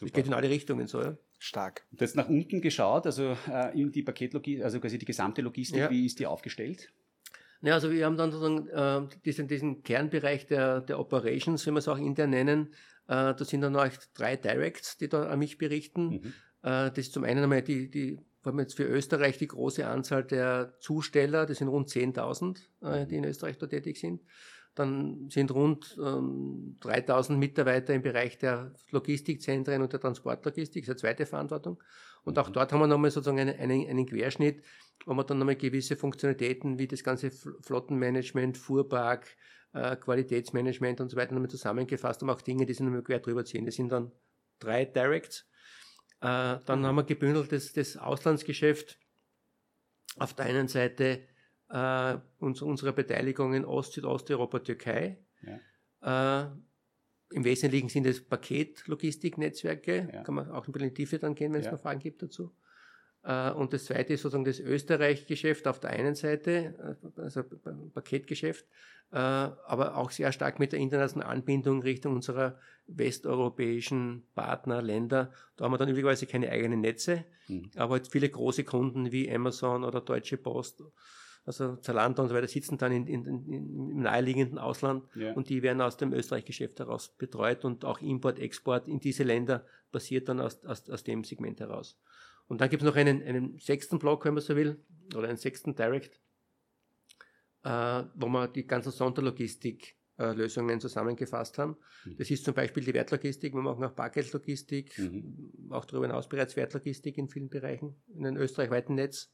Es 0.02 0.14
geht 0.14 0.28
in 0.28 0.34
alle 0.34 0.50
Richtungen 0.50 0.88
so. 0.88 1.02
Ja? 1.02 1.18
Stark. 1.40 1.86
Du 1.92 2.04
hast 2.04 2.16
nach 2.16 2.30
unten 2.30 2.62
geschaut, 2.62 3.06
also 3.06 3.38
äh, 3.50 3.80
in 3.80 3.92
die 3.92 4.04
Paketlogistik, 4.04 4.64
also 4.64 4.80
quasi 4.80 4.98
die 4.98 5.06
gesamte 5.06 5.42
Logistik, 5.42 5.80
ja. 5.80 5.90
wie 5.90 6.06
ist 6.06 6.20
die 6.20 6.28
aufgestellt? 6.28 6.92
Ja, 7.62 7.74
also 7.74 7.92
wir 7.92 8.06
haben 8.06 8.18
dann 8.18 8.32
sozusagen 8.32 8.68
äh, 8.70 9.20
diesen, 9.26 9.48
diesen 9.48 9.84
Kernbereich 9.84 10.48
der, 10.48 10.82
der 10.82 11.00
Operations, 11.00 11.66
wie 11.66 11.72
wir 11.72 11.80
es 11.80 11.88
auch 11.88 11.98
intern 11.98 12.30
nennen. 12.30 12.74
Äh, 13.08 13.36
da 13.36 13.44
sind 13.44 13.62
dann 13.62 13.74
noch 13.74 13.88
drei 14.14 14.36
Directs, 14.36 14.98
die 14.98 15.10
da 15.10 15.28
an 15.28 15.40
mich 15.40 15.58
berichten. 15.58 16.10
Mhm. 16.10 16.34
Äh, 16.62 16.92
das 16.92 16.98
ist 16.98 17.14
zum 17.14 17.24
einen 17.24 17.44
einmal 17.44 17.62
die, 17.62 17.90
die, 17.90 18.20
vor 18.42 18.52
allem 18.52 18.60
jetzt 18.60 18.76
für 18.76 18.84
Österreich 18.84 19.38
die 19.38 19.48
große 19.48 19.86
Anzahl 19.88 20.24
der 20.24 20.76
Zusteller, 20.80 21.46
das 21.46 21.58
sind 21.58 21.68
rund 21.68 21.90
10.000, 21.90 22.60
äh, 22.82 23.06
die 23.08 23.16
in 23.16 23.26
Österreich 23.26 23.58
da 23.58 23.68
tätig 23.68 24.00
sind. 24.00 24.22
Dann 24.80 25.30
sind 25.30 25.52
rund 25.52 25.98
ähm, 26.02 26.78
3000 26.80 27.38
Mitarbeiter 27.38 27.94
im 27.94 28.02
Bereich 28.02 28.38
der 28.38 28.72
Logistikzentren 28.92 29.82
und 29.82 29.92
der 29.92 30.00
Transportlogistik, 30.00 30.86
das 30.86 30.96
ist 30.96 31.04
eine 31.04 31.16
zweite 31.16 31.26
Verantwortung. 31.26 31.84
Und 32.24 32.40
auch 32.40 32.48
mhm. 32.48 32.54
dort 32.54 32.72
haben 32.72 32.80
wir 32.80 32.88
nochmal 32.88 33.12
sozusagen 33.12 33.42
einen, 33.42 33.60
einen, 33.60 33.90
einen 33.90 34.06
Querschnitt, 34.06 34.64
wo 35.06 35.14
wir 35.14 35.26
dann 35.26 35.38
nochmal 35.38 35.58
gewisse 35.58 35.98
Funktionalitäten 35.98 36.80
wie 36.80 36.88
das 36.88 37.04
ganze 37.04 37.30
Flottenmanagement, 37.30 38.58
Fuhrpark, 38.58 39.28
äh, 39.74 39.98
Qualitätsmanagement 39.98 41.02
und 41.02 41.10
so 41.10 41.18
weiter 41.18 41.34
nochmal 41.34 41.50
zusammengefasst 41.50 42.22
haben, 42.22 42.30
auch 42.30 42.42
Dinge, 42.42 42.66
die 42.66 42.74
sind 42.74 42.86
nochmal 42.86 43.04
quer 43.04 43.20
drüber 43.20 43.44
ziehen. 43.44 43.66
Das 43.66 43.76
sind 43.76 43.92
dann 43.92 44.14
drei 44.60 44.86
Directs. 44.86 45.46
Äh, 46.22 46.64
dann 46.66 46.80
mhm. 46.80 46.86
haben 46.86 46.96
wir 46.96 47.04
gebündelt 47.04 47.52
das, 47.52 47.74
das 47.74 47.98
Auslandsgeschäft. 47.98 48.98
Auf 50.18 50.34
der 50.36 50.46
einen 50.46 50.70
Seite 50.70 51.28
äh, 51.70 52.18
uns, 52.40 52.62
unserer 52.62 52.92
Beteiligung 52.92 53.54
in 53.54 53.66
Ost-, 53.66 53.94
Südosteuropa, 53.94 54.60
Türkei. 54.60 55.18
Ja. 56.02 56.44
Äh, 56.44 56.50
Im 57.32 57.44
Wesentlichen 57.44 57.90
sind 57.90 58.08
es 58.08 58.24
Paketlogistiknetzwerke, 58.24 60.10
ja. 60.12 60.24
kann 60.24 60.36
man 60.36 60.52
auch 60.52 60.68
ein 60.68 60.72
bisschen 60.72 60.90
in 60.90 60.94
die 60.94 61.04
Tiefe 61.04 61.20
dann 61.20 61.36
gehen, 61.36 61.54
wenn 61.54 61.60
es 61.60 61.68
ja. 61.68 61.74
noch 61.74 61.82
Fragen 61.82 62.00
gibt 62.00 62.24
dazu. 62.24 62.52
Äh, 63.24 63.52
und 63.52 63.74
das 63.74 63.86
zweite 63.86 64.14
ist 64.14 64.22
sozusagen 64.22 64.46
das 64.46 64.60
Österreich-Geschäft 64.60 65.68
auf 65.68 65.80
der 65.80 65.92
einen 65.92 66.16
Seite, 66.16 66.98
äh, 67.18 67.22
also 67.22 67.44
Paketgeschäft, 67.94 68.66
äh, 69.12 69.18
aber 69.18 69.98
auch 69.98 70.12
sehr 70.12 70.32
stark 70.32 70.60
mit 70.60 70.72
der 70.72 70.80
internationalen 70.80 71.40
Anbindung 71.40 71.82
Richtung 71.82 72.16
unserer 72.16 72.58
westeuropäischen 72.88 74.24
Partnerländer. 74.36 75.32
Da 75.58 75.66
haben 75.66 75.72
wir 75.72 75.78
dann 75.78 75.90
üblicherweise 75.90 76.28
keine 76.28 76.50
eigenen 76.50 76.82
Netze, 76.82 77.26
mhm. 77.48 77.72
aber 77.76 78.00
viele 78.10 78.30
große 78.30 78.64
Kunden 78.64 79.12
wie 79.12 79.30
Amazon 79.32 79.84
oder 79.84 80.02
Deutsche 80.02 80.38
Post 80.38 80.84
also 81.46 81.78
Zalando 81.78 82.22
und 82.22 82.30
so 82.30 82.36
weiter 82.36 82.48
sitzen 82.48 82.78
dann 82.78 82.92
in, 82.92 83.08
in, 83.08 83.26
in, 83.26 83.90
im 83.92 84.02
naheliegenden 84.02 84.60
Ausland 84.60 85.06
ja. 85.16 85.34
und 85.34 85.50
die 85.50 85.64
werden 85.64 85.82
aus 85.82 85.98
dem 85.98 86.14
Österreich-Geschäft 86.14 86.80
heraus 86.80 87.16
betreut 87.18 87.66
und 87.66 87.86
auch 87.86 88.02
Import, 88.02 88.40
Export 88.40 88.88
in 88.88 89.00
diese 89.00 89.24
Länder 89.24 89.66
passiert 89.92 90.30
dann 90.30 90.40
aus, 90.40 90.64
aus, 90.66 90.90
aus 90.90 91.04
dem 91.04 91.24
Segment 91.24 91.60
heraus. 91.60 91.98
Und 92.48 92.62
dann 92.62 92.70
gibt 92.70 92.82
es 92.82 92.88
noch 92.88 92.96
einen, 92.96 93.24
einen 93.24 93.58
sechsten 93.60 94.00
Block, 94.00 94.26
wenn 94.26 94.34
man 94.34 94.44
so 94.44 94.56
will, 94.56 94.84
oder 95.16 95.28
einen 95.28 95.38
sechsten 95.38 95.76
Direct, 95.76 96.20
äh, 97.64 98.04
wo 98.16 98.28
wir 98.28 98.48
die 98.48 98.66
ganzen 98.66 98.92
Sonderlogistik-Lösungen 98.92 100.80
zusammengefasst 100.80 101.58
haben. 101.60 101.78
Mhm. 102.06 102.18
Das 102.18 102.30
ist 102.32 102.46
zum 102.46 102.54
Beispiel 102.54 102.84
die 102.84 102.94
Wertlogistik. 102.94 103.54
Wir 103.54 103.62
machen 103.62 103.84
auch 103.84 103.94
Bargeldlogistik, 103.94 104.98
mhm. 104.98 105.68
auch 105.70 105.86
darüber 105.86 106.08
hinaus 106.08 106.28
bereits 106.28 106.56
Wertlogistik 106.56 107.18
in 107.18 107.30
vielen 107.30 107.50
Bereichen, 107.50 108.02
in 108.08 108.26
einem 108.26 108.38
österreichweiten 108.38 108.96
Netz. 108.96 109.32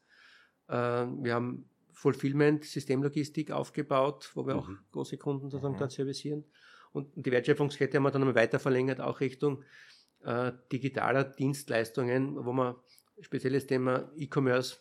Äh, 0.67 0.74
wir 0.74 1.33
haben 1.33 1.69
Fulfillment, 1.95 2.65
Systemlogistik 2.65 3.51
aufgebaut, 3.51 4.31
wo 4.35 4.45
wir 4.45 4.55
mhm. 4.55 4.59
auch 4.59 4.69
große 4.91 5.17
Kunden 5.17 5.49
sozusagen 5.49 5.75
mhm. 5.75 5.79
dort 5.79 5.91
servicieren. 5.91 6.45
Und 6.91 7.09
die 7.15 7.31
Wertschöpfungskette 7.31 7.97
haben 7.97 8.03
wir 8.03 8.11
dann 8.11 8.21
nochmal 8.21 8.35
weiter 8.35 8.59
verlängert, 8.59 9.01
auch 9.01 9.19
Richtung 9.19 9.63
äh, 10.23 10.51
digitaler 10.71 11.23
Dienstleistungen, 11.23 12.45
wo 12.45 12.53
man 12.53 12.75
spezielles 13.21 13.67
Thema 13.67 14.11
E-Commerce 14.15 14.77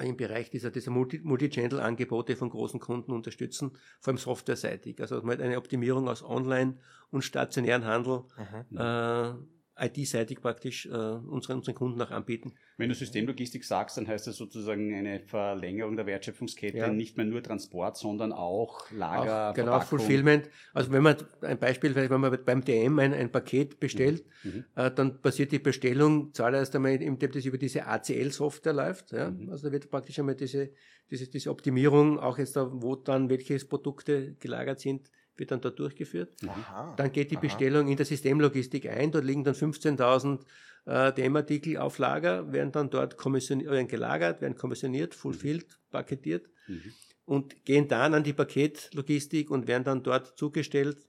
im 0.00 0.16
Bereich 0.16 0.50
dieser, 0.50 0.70
dieser 0.70 0.90
Multi-Channel-Angebote 0.90 2.36
von 2.36 2.50
großen 2.50 2.80
Kunden 2.80 3.12
unterstützen, 3.12 3.72
vor 4.00 4.12
allem 4.12 4.18
softwareseitig. 4.18 5.00
Also 5.00 5.22
eine 5.22 5.58
Optimierung 5.58 6.08
aus 6.08 6.22
Online- 6.22 6.78
und 7.10 7.22
stationären 7.22 7.84
Handel 7.84 8.24
mhm. 8.70 8.78
äh, 8.78 9.34
IT-seitig 9.78 10.40
praktisch 10.40 10.86
äh, 10.86 10.90
unseren, 10.90 11.58
unseren 11.58 11.74
Kunden 11.74 12.00
auch 12.02 12.10
anbieten. 12.10 12.52
Wenn 12.76 12.88
du 12.88 12.94
Systemlogistik 12.94 13.64
sagst, 13.64 13.96
dann 13.96 14.06
heißt 14.06 14.26
das 14.26 14.36
sozusagen 14.36 14.94
eine 14.94 15.20
Verlängerung 15.20 15.96
der 15.96 16.06
Wertschöpfungskette, 16.06 16.76
ja. 16.76 16.88
nicht 16.88 17.16
mehr 17.16 17.26
nur 17.26 17.42
Transport, 17.42 17.96
sondern 17.96 18.32
auch 18.32 18.90
Lager, 18.90 19.50
auch, 19.50 19.54
Genau, 19.54 19.72
Verpackung. 19.72 19.98
Fulfillment. 19.98 20.50
Also 20.74 20.92
wenn 20.92 21.02
man 21.02 21.16
ein 21.40 21.58
Beispiel, 21.58 21.94
wenn 21.94 22.20
man 22.20 22.38
beim 22.44 22.64
DM 22.64 22.98
ein, 22.98 23.14
ein 23.14 23.32
Paket 23.32 23.80
bestellt, 23.80 24.24
mhm. 24.42 24.50
mhm. 24.50 24.64
äh, 24.76 24.90
dann 24.90 25.20
passiert 25.20 25.52
die 25.52 25.58
Bestellung 25.58 26.34
zuallererst 26.34 26.74
einmal, 26.76 27.00
indem 27.00 27.32
das 27.32 27.44
über 27.44 27.58
diese 27.58 27.86
ACL-Software 27.86 28.74
läuft. 28.74 29.12
Ja? 29.12 29.30
Mhm. 29.30 29.50
Also 29.50 29.68
da 29.68 29.72
wird 29.72 29.90
praktisch 29.90 30.18
einmal 30.18 30.34
diese, 30.34 30.70
diese, 31.10 31.28
diese 31.28 31.50
Optimierung, 31.50 32.18
auch 32.18 32.38
jetzt 32.38 32.56
da, 32.56 32.68
wo 32.72 32.96
dann 32.96 33.30
welche 33.30 33.58
Produkte 33.64 34.34
gelagert 34.34 34.80
sind, 34.80 35.10
wird 35.36 35.50
dann 35.50 35.60
dort 35.60 35.78
durchgeführt. 35.78 36.34
Aha, 36.46 36.94
dann 36.96 37.12
geht 37.12 37.30
die 37.30 37.36
aha. 37.36 37.42
Bestellung 37.42 37.88
in 37.88 37.96
der 37.96 38.06
Systemlogistik 38.06 38.88
ein, 38.88 39.10
dort 39.10 39.24
liegen 39.24 39.44
dann 39.44 39.54
15.000 39.54 40.40
äh, 40.86 41.12
DM-Artikel 41.12 41.78
auf 41.78 41.98
Lager, 41.98 42.52
werden 42.52 42.72
dann 42.72 42.90
dort 42.90 43.16
werden 43.24 43.88
gelagert, 43.88 44.40
werden 44.40 44.56
kommissioniert, 44.56 45.14
fulfilled, 45.14 45.66
mhm. 45.66 45.90
paketiert 45.90 46.48
mhm. 46.66 46.92
und 47.24 47.64
gehen 47.64 47.88
dann 47.88 48.14
an 48.14 48.24
die 48.24 48.32
Paketlogistik 48.32 49.50
und 49.50 49.66
werden 49.66 49.84
dann 49.84 50.02
dort 50.02 50.38
zugestellt 50.38 51.06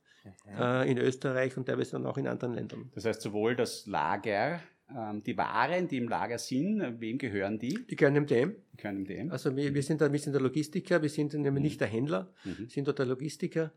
äh, 0.57 0.89
in 0.89 0.97
Österreich 0.97 1.57
und 1.57 1.65
teilweise 1.65 1.93
dann 1.93 2.05
auch 2.05 2.17
in 2.17 2.27
anderen 2.27 2.53
Ländern. 2.53 2.91
Das 2.93 3.05
heißt 3.05 3.21
sowohl 3.21 3.55
das 3.55 3.85
Lager, 3.87 4.61
ähm, 4.95 5.23
die 5.23 5.37
Waren, 5.37 5.87
die 5.87 5.97
im 5.97 6.07
Lager 6.07 6.37
sind, 6.37 6.99
wem 6.99 7.17
gehören 7.17 7.57
die? 7.57 7.85
Die 7.89 7.95
gehören 7.95 8.13
dem 8.13 8.27
DM. 8.27 8.55
Die 8.73 8.77
gehören 8.77 8.97
dem 8.97 9.05
DM. 9.05 9.31
Also 9.31 9.55
wir, 9.55 9.73
wir, 9.73 9.83
sind 9.83 10.01
da, 10.01 10.11
wir 10.11 10.19
sind 10.19 10.33
der 10.33 10.41
Logistiker, 10.41 11.01
wir 11.01 11.09
sind 11.09 11.33
nämlich 11.33 11.53
mhm. 11.53 11.61
nicht 11.61 11.81
der 11.81 11.87
Händler, 11.87 12.31
mhm. 12.43 12.67
sind 12.69 12.87
dort 12.87 12.99
der 12.99 13.05
Logistiker 13.05 13.71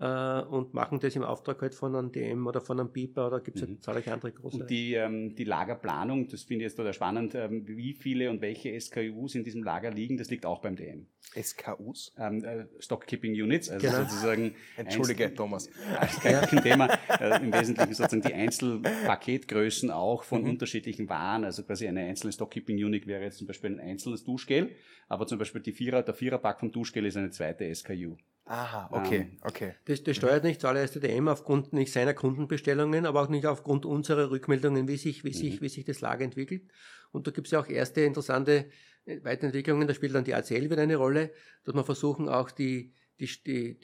äh, 0.00 0.40
und 0.42 0.72
machen 0.72 0.98
das 0.98 1.14
im 1.14 1.22
Auftrag 1.22 1.60
halt 1.60 1.74
von 1.74 1.94
einem 1.94 2.10
DM 2.10 2.46
oder 2.46 2.60
von 2.60 2.80
einem 2.80 2.90
Piper 2.90 3.26
oder 3.26 3.40
gibt 3.40 3.58
es 3.58 3.68
mhm. 3.68 3.80
zahlreiche 3.82 4.12
andere 4.12 4.32
große. 4.32 4.56
Und 4.56 4.70
die, 4.70 4.94
ähm, 4.94 5.34
die 5.34 5.44
Lagerplanung, 5.44 6.26
das 6.28 6.44
finde 6.44 6.64
ich 6.64 6.70
jetzt 6.70 6.76
total 6.76 6.94
spannend, 6.94 7.34
ähm, 7.34 7.66
wie 7.68 7.92
viele 7.92 8.30
und 8.30 8.40
welche 8.40 8.78
SKUs 8.80 9.34
in 9.34 9.44
diesem 9.44 9.62
Lager 9.62 9.90
liegen, 9.90 10.16
das 10.16 10.30
liegt 10.30 10.46
auch 10.46 10.62
beim 10.62 10.76
DM. 10.76 11.06
SKUs? 11.38 12.14
Ähm, 12.18 12.42
äh, 12.42 12.64
Stockkeeping 12.78 13.32
Units, 13.32 13.68
also 13.68 13.86
genau. 13.86 13.98
sozusagen. 14.02 14.54
Entschuldige, 14.76 15.24
Einzel 15.24 15.36
Thomas. 15.36 15.70
Kein, 16.22 16.40
kein 16.40 16.62
Thema. 16.62 16.88
Äh, 17.20 17.44
Im 17.44 17.52
Wesentlichen 17.52 17.94
sozusagen 17.94 18.22
die 18.22 18.34
Einzelpaketgrößen 18.34 19.90
auch 19.90 20.24
von 20.24 20.42
mhm. 20.42 20.50
unterschiedlichen 20.50 21.10
Waren. 21.10 21.44
Also 21.44 21.62
quasi 21.62 21.86
eine 21.86 22.00
einzelne 22.00 22.32
Stockkeeping 22.32 22.82
Unit 22.82 23.06
wäre 23.06 23.24
jetzt 23.24 23.36
zum 23.36 23.46
Beispiel 23.46 23.70
ein 23.70 23.80
einzelnes 23.80 24.24
Duschgel, 24.24 24.70
aber 25.08 25.26
zum 25.26 25.38
Beispiel 25.38 25.60
die 25.60 25.72
Vierer, 25.72 26.02
der 26.02 26.14
Viererpack 26.14 26.60
vom 26.60 26.72
Duschgel 26.72 27.04
ist 27.04 27.18
eine 27.18 27.30
zweite 27.30 27.72
SKU. 27.74 28.16
Aha, 28.50 28.88
okay, 28.90 29.16
ähm, 29.16 29.38
okay. 29.42 29.74
Das, 29.84 30.02
das 30.02 30.16
steuert 30.16 30.42
nicht 30.42 30.60
zuallererst 30.60 30.96
der 30.96 31.02
DM 31.02 31.28
aufgrund 31.28 31.72
nicht 31.72 31.92
seiner 31.92 32.14
Kundenbestellungen, 32.14 33.06
aber 33.06 33.22
auch 33.22 33.28
nicht 33.28 33.46
aufgrund 33.46 33.86
unserer 33.86 34.32
Rückmeldungen, 34.32 34.88
wie 34.88 34.96
sich, 34.96 35.22
wie 35.22 35.28
mhm. 35.28 35.34
sich, 35.34 35.62
wie 35.62 35.68
sich 35.68 35.84
das 35.84 36.00
Lager 36.00 36.24
entwickelt. 36.24 36.64
Und 37.12 37.28
da 37.28 37.30
gibt 37.30 37.46
es 37.46 37.52
ja 37.52 37.60
auch 37.60 37.68
erste 37.68 38.00
interessante 38.00 38.66
äh, 39.04 39.22
Weiterentwicklungen, 39.22 39.86
da 39.86 39.94
spielt 39.94 40.16
dann 40.16 40.24
die 40.24 40.34
ACL 40.34 40.68
wieder 40.68 40.82
eine 40.82 40.96
Rolle, 40.96 41.30
dass 41.62 41.76
man 41.76 41.84
versuchen 41.84 42.28
auch 42.28 42.50
die, 42.50 42.92
die, 43.20 43.30
die 43.46 43.78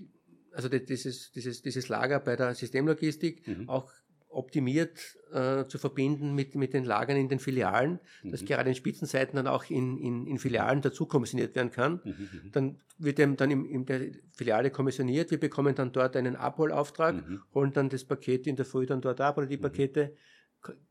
also 0.51 0.69
dieses, 0.69 1.31
dieses, 1.31 1.63
dieses 1.63 1.89
Lager 1.89 2.19
bei 2.19 2.35
der 2.35 2.53
Systemlogistik 2.57 3.47
mhm. 3.47 3.69
auch 3.69 3.93
optimiert 4.37 5.17
äh, 5.33 5.67
zu 5.67 5.79
verbinden 5.79 6.35
mit, 6.35 6.55
mit 6.55 6.75
den 6.75 6.85
Lagern 6.85 7.17
in 7.17 7.29
den 7.29 7.39
Filialen, 7.39 7.99
mhm. 8.23 8.31
dass 8.31 8.45
gerade 8.45 8.69
in 8.69 8.75
Spitzenzeiten 8.75 9.37
dann 9.37 9.47
auch 9.47 9.65
in, 9.71 9.99
in, 9.99 10.27
in 10.27 10.39
Filialen 10.39 10.83
dazu 10.83 11.07
kommissioniert 11.07 11.55
werden 11.57 11.71
kann. 11.71 12.01
Mhm. 12.05 12.11
mhm. 12.11 12.51
Dann 12.53 12.79
wird 12.99 13.19
dem 13.19 13.37
dann 13.37 13.51
in, 13.51 13.65
in 13.65 13.85
der 13.87 14.01
Filiale 14.33 14.71
kommissioniert. 14.71 15.31
Wir 15.31 15.41
bekommen 15.41 15.75
dann 15.75 15.93
dort 15.93 16.17
einen 16.17 16.37
Abholauftrag, 16.37 17.15
mhm. 17.15 17.43
holen 17.55 17.73
dann 17.73 17.89
das 17.89 18.05
Paket 18.05 18.47
in 18.47 18.57
der 18.57 18.65
Früh 18.65 18.87
dann 18.87 19.01
dort 19.01 19.21
ab 19.21 19.39
oder 19.39 19.47
die 19.47 19.57
mhm. 19.57 19.63
Pakete 19.63 20.15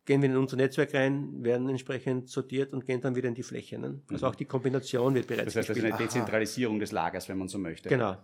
gehen 0.05 0.21
wir 0.21 0.29
in 0.29 0.37
unser 0.37 0.55
Netzwerk 0.55 0.93
rein, 0.93 1.43
werden 1.43 1.67
entsprechend 1.67 2.29
sortiert 2.29 2.71
und 2.73 2.85
gehen 2.85 3.01
dann 3.01 3.15
wieder 3.15 3.27
in 3.27 3.35
die 3.35 3.43
Fläche. 3.43 3.77
Ne? 3.77 4.01
Also 4.09 4.25
mhm. 4.25 4.31
auch 4.31 4.35
die 4.35 4.45
Kombination 4.45 5.15
wird 5.15 5.27
bereits 5.27 5.45
Das 5.45 5.55
heißt, 5.55 5.69
das 5.69 5.77
ist 5.77 5.83
eine 5.83 5.97
Dezentralisierung 5.97 6.75
Aha. 6.75 6.79
des 6.79 6.91
Lagers, 6.91 7.27
wenn 7.29 7.37
man 7.37 7.47
so 7.47 7.57
möchte. 7.57 7.89
Genau. 7.89 8.15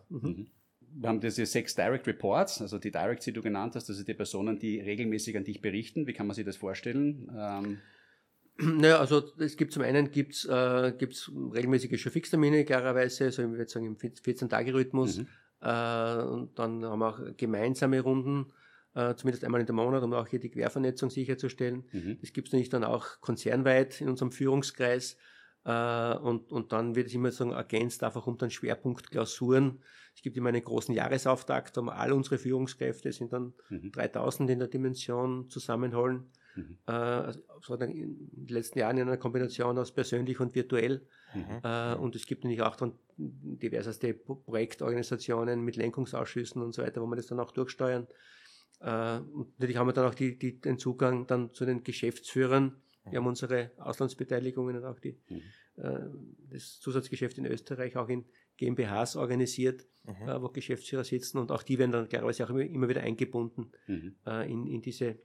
Wir 0.93 1.09
haben 1.09 1.19
diese 1.19 1.45
sechs 1.45 1.75
Direct 1.75 2.07
Reports, 2.07 2.61
also 2.61 2.77
die 2.77 2.91
Directs, 2.91 3.25
die 3.25 3.33
du 3.33 3.41
genannt 3.41 3.75
hast, 3.75 3.89
also 3.89 4.03
die 4.03 4.13
Personen, 4.13 4.59
die 4.59 4.79
regelmäßig 4.79 5.37
an 5.37 5.43
dich 5.43 5.61
berichten. 5.61 6.07
Wie 6.07 6.13
kann 6.13 6.27
man 6.27 6.35
sich 6.35 6.45
das 6.45 6.57
vorstellen? 6.57 7.31
Ähm 7.35 7.77
naja, 8.57 8.99
also 8.99 9.23
es 9.39 9.57
gibt 9.57 9.73
zum 9.73 9.83
einen 9.83 10.11
gibt's, 10.11 10.45
äh, 10.45 10.93
gibt's 10.97 11.31
regelmäßige 11.53 11.99
Showfix-Termine, 11.99 12.65
klarerweise, 12.65 13.25
also 13.25 13.43
ich 13.43 13.49
würde 13.49 13.69
sagen 13.69 13.87
im 13.87 13.97
14-Tage-Rhythmus. 13.97 15.19
Mhm. 15.19 15.27
Äh, 15.61 16.23
und 16.23 16.59
dann 16.59 16.83
haben 16.85 16.99
wir 16.99 17.07
auch 17.07 17.19
gemeinsame 17.37 18.01
Runden, 18.01 18.51
äh, 18.93 19.15
zumindest 19.15 19.43
einmal 19.43 19.61
in 19.61 19.67
der 19.67 19.75
Monat, 19.75 20.03
um 20.03 20.13
auch 20.13 20.27
hier 20.27 20.39
die 20.39 20.49
Quervernetzung 20.49 21.09
sicherzustellen. 21.09 21.83
Mhm. 21.91 22.17
Das 22.21 22.33
gibt 22.33 22.47
es 22.47 22.53
natürlich 22.53 22.69
dann 22.69 22.83
auch 22.83 23.21
konzernweit 23.21 24.01
in 24.01 24.09
unserem 24.09 24.31
Führungskreis. 24.31 25.17
Äh, 25.63 26.15
und, 26.17 26.51
und 26.51 26.71
dann 26.71 26.95
wird 26.95 27.07
es 27.07 27.13
immer 27.13 27.31
so 27.31 27.49
ergänzt, 27.51 28.03
einfach 28.03 28.25
um 28.27 28.37
dann 28.37 28.49
Schwerpunktklausuren. 28.49 29.81
Es 30.15 30.21
gibt 30.21 30.35
immer 30.37 30.49
einen 30.49 30.63
großen 30.63 30.93
Jahresauftakt, 30.93 31.77
um 31.77 31.89
all 31.89 32.11
unsere 32.11 32.37
Führungskräfte 32.37 33.11
sind 33.11 33.31
dann 33.33 33.53
mhm. 33.69 33.91
3000 33.91 34.49
in 34.49 34.59
der 34.59 34.67
Dimension 34.67 35.49
zusammenholen. 35.49 36.31
Mhm. 36.55 36.77
Äh, 36.87 36.91
also 36.91 37.75
in 37.75 38.29
den 38.31 38.47
letzten 38.47 38.79
Jahren 38.79 38.97
in 38.97 39.07
einer 39.07 39.17
Kombination 39.17 39.77
aus 39.77 39.91
persönlich 39.93 40.39
und 40.39 40.55
virtuell. 40.55 41.05
Mhm. 41.33 41.61
Äh, 41.63 41.95
und 41.95 42.15
es 42.15 42.25
gibt 42.25 42.43
natürlich 42.43 42.63
auch 42.63 42.75
dann 42.75 42.93
diverseste 43.13 44.13
Projektorganisationen 44.13 45.61
mit 45.61 45.75
Lenkungsausschüssen 45.75 46.61
und 46.61 46.73
so 46.73 46.81
weiter, 46.81 47.01
wo 47.01 47.05
wir 47.05 47.15
das 47.15 47.27
dann 47.27 47.39
auch 47.39 47.51
durchsteuern. 47.51 48.07
Äh, 48.79 49.17
und 49.17 49.59
natürlich 49.59 49.77
haben 49.77 49.87
wir 49.87 49.93
dann 49.93 50.07
auch 50.09 50.15
die, 50.15 50.37
die, 50.37 50.59
den 50.59 50.77
Zugang 50.77 51.27
dann 51.27 51.53
zu 51.53 51.65
den 51.65 51.83
Geschäftsführern, 51.83 52.81
wir 53.09 53.19
haben 53.19 53.27
unsere 53.27 53.71
Auslandsbeteiligungen 53.77 54.77
und 54.77 54.85
auch 54.85 54.99
die, 54.99 55.17
mhm. 55.29 55.41
äh, 55.77 55.99
das 56.51 56.79
Zusatzgeschäft 56.79 57.37
in 57.37 57.45
Österreich 57.45 57.97
auch 57.97 58.09
in 58.09 58.25
GmbHs 58.57 59.15
organisiert, 59.15 59.87
mhm. 60.03 60.29
äh, 60.29 60.41
wo 60.41 60.49
Geschäftsführer 60.49 61.03
sitzen 61.03 61.39
und 61.39 61.51
auch 61.51 61.63
die 61.63 61.79
werden 61.79 61.91
dann 61.91 62.09
klarerweise 62.09 62.45
auch 62.45 62.51
immer, 62.51 62.61
immer 62.61 62.89
wieder 62.89 63.01
eingebunden 63.01 63.71
mhm. 63.87 64.15
äh, 64.25 64.51
in, 64.51 64.67
in 64.67 64.81
diese 64.81 65.17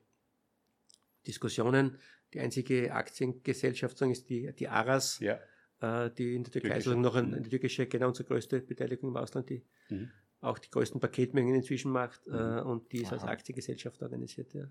Diskussionen. 1.26 1.98
Die 2.32 2.40
einzige 2.40 2.92
Aktiengesellschaft 2.92 3.98
sagen, 3.98 4.12
ist 4.12 4.28
die, 4.30 4.52
die 4.54 4.68
ARAS, 4.68 5.20
ja. 5.20 5.38
äh, 5.80 6.10
die 6.10 6.34
in 6.34 6.44
der 6.44 6.52
Türkei 6.52 6.76
sozusagen 6.76 7.02
noch 7.02 7.14
eine, 7.14 7.36
eine 7.36 7.48
türkische, 7.48 7.86
genau 7.86 8.08
unsere 8.08 8.26
größte 8.26 8.60
Beteiligung 8.60 9.10
im 9.10 9.16
Ausland, 9.16 9.50
die 9.50 9.64
mhm. 9.90 10.10
auch 10.40 10.58
die 10.58 10.70
größten 10.70 11.00
Paketmengen 11.00 11.54
inzwischen 11.54 11.92
macht 11.92 12.26
äh, 12.26 12.30
mhm. 12.30 12.66
und 12.66 12.92
die 12.92 13.02
ist 13.02 13.08
Aha. 13.08 13.16
als 13.16 13.24
Aktiengesellschaft 13.24 14.02
organisiert. 14.02 14.54
Ja. 14.54 14.70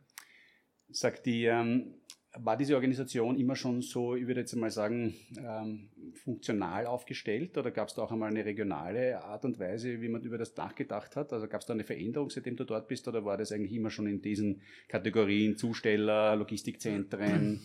Sagt 0.89 1.25
die, 1.25 1.45
ähm, 1.45 1.95
war 2.39 2.57
diese 2.57 2.75
Organisation 2.75 3.37
immer 3.37 3.55
schon 3.55 3.81
so, 3.81 4.15
ich 4.15 4.27
würde 4.27 4.41
jetzt 4.41 4.55
mal 4.55 4.71
sagen, 4.71 5.15
ähm, 5.37 5.89
funktional 6.13 6.85
aufgestellt 6.85 7.57
oder 7.57 7.71
gab 7.71 7.87
es 7.87 7.95
da 7.95 8.03
auch 8.03 8.11
einmal 8.11 8.29
eine 8.29 8.45
regionale 8.45 9.23
Art 9.23 9.45
und 9.45 9.59
Weise, 9.59 10.01
wie 10.01 10.09
man 10.09 10.21
über 10.21 10.37
das 10.37 10.55
nachgedacht 10.55 11.15
hat? 11.15 11.31
Also 11.33 11.47
gab 11.47 11.61
es 11.61 11.67
da 11.67 11.73
eine 11.73 11.83
Veränderung, 11.83 12.29
seitdem 12.29 12.55
du 12.55 12.63
dort 12.63 12.87
bist 12.87 13.07
oder 13.07 13.25
war 13.25 13.37
das 13.37 13.51
eigentlich 13.51 13.73
immer 13.73 13.89
schon 13.89 14.07
in 14.07 14.21
diesen 14.21 14.61
Kategorien 14.87 15.57
Zusteller, 15.57 16.35
Logistikzentren? 16.35 17.61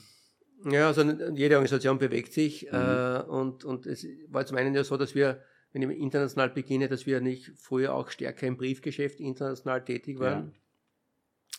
Ja, 0.71 0.89
also 0.89 1.03
jede 1.03 1.55
Organisation 1.55 1.99
bewegt 1.99 2.33
sich 2.33 2.65
mhm. 2.71 2.79
äh, 2.79 3.23
und, 3.23 3.65
und 3.65 3.87
es 3.87 4.07
war 4.29 4.45
zum 4.47 4.57
einen 4.57 4.75
ja 4.75 4.85
so, 4.85 4.97
dass 4.97 5.15
wir, 5.15 5.43
wenn 5.73 5.83
ich 5.83 5.99
international 5.99 6.51
beginne, 6.51 6.89
dass 6.89 7.07
wir 7.07 7.21
nicht 7.21 7.53
früher 7.57 7.95
auch 7.95 8.11
stärker 8.11 8.47
im 8.47 8.57
Briefgeschäft 8.57 9.21
international 9.21 9.85
tätig 9.85 10.19
waren. 10.19 10.53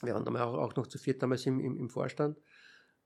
Ja. 0.01 0.07
Wir 0.07 0.13
waren 0.13 0.25
damals 0.25 0.43
auch, 0.43 0.57
auch 0.57 0.75
noch 0.75 0.87
zu 0.87 0.97
viert 0.97 1.21
damals 1.21 1.45
im, 1.45 1.59
im, 1.59 1.77
im 1.77 1.89
Vorstand 1.89 2.37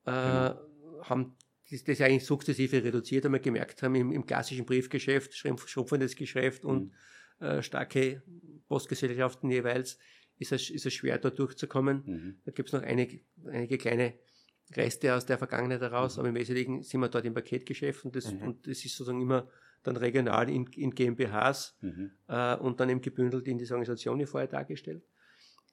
äh, 0.06 0.54
haben 1.02 1.36
das, 1.70 1.84
das 1.84 2.02
eigentlich 2.02 2.26
sukzessive 2.26 2.84
reduziert, 2.84 3.26
weil 3.26 3.34
wir 3.34 3.40
gemerkt 3.40 3.82
haben, 3.84 3.96
im, 3.96 4.12
im 4.12 4.26
klassischen 4.26 4.66
Briefgeschäft, 4.66 5.34
schrumpfendes 5.34 6.16
Geschäft 6.16 6.66
und 6.66 6.92
mhm. 7.40 7.46
äh, 7.46 7.62
starke 7.62 8.24
Postgesellschaften 8.68 9.50
jeweils, 9.50 9.98
ist 10.38 10.52
es, 10.52 10.70
ist 10.70 10.86
es 10.86 10.94
schwer, 10.94 11.18
da 11.18 11.30
durchzukommen. 11.30 12.04
Mhm. 12.06 12.36
Da 12.46 12.52
gibt 12.52 12.70
es 12.70 12.74
noch 12.74 12.82
einige, 12.82 13.22
einige 13.46 13.78
kleine 13.78 14.16
Reste 14.76 15.16
aus 15.16 15.26
der 15.26 15.38
Vergangenheit 15.38 15.82
heraus, 15.82 16.16
mhm. 16.16 16.20
aber 16.20 16.30
im 16.30 16.36
Wesentlichen 16.36 16.84
sind 16.84 17.00
wir 17.00 17.10
dort 17.10 17.26
im 17.26 17.34
Paketgeschäft 17.34 18.06
und 18.06 18.16
das, 18.16 18.32
mhm. 18.32 18.42
und 18.42 18.68
das 18.68 18.84
ist 18.84 18.96
sozusagen 18.96 19.22
immer 19.22 19.48
dann 19.84 19.98
regional 19.98 20.50
in, 20.50 20.66
in 20.74 20.92
GmbHs 20.92 21.78
mhm. 21.82 22.12
äh, 22.28 22.56
und 22.56 22.80
dann 22.80 22.90
eben 22.90 23.02
gebündelt 23.02 23.48
in 23.48 23.58
diese 23.58 23.74
Organisation, 23.74 24.20
wie 24.20 24.26
vorher 24.26 24.48
dargestellt. 24.48 25.04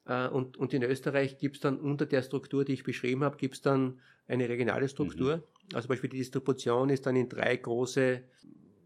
Äh, 0.05 0.27
und, 0.27 0.57
und 0.57 0.73
in 0.73 0.83
Österreich 0.83 1.37
gibt 1.37 1.55
es 1.55 1.61
dann 1.61 1.79
unter 1.79 2.05
der 2.05 2.21
Struktur, 2.23 2.65
die 2.65 2.73
ich 2.73 2.83
beschrieben 2.83 3.23
habe, 3.23 3.37
gibt 3.37 3.55
es 3.55 3.61
dann 3.61 3.99
eine 4.27 4.47
regionale 4.49 4.87
Struktur. 4.87 5.37
Mhm. 5.37 5.43
Also 5.73 5.87
zum 5.87 5.89
Beispiel 5.89 6.09
die 6.09 6.17
Distribution 6.17 6.89
ist 6.89 7.05
dann 7.05 7.15
in 7.15 7.29
drei 7.29 7.55
große 7.55 8.23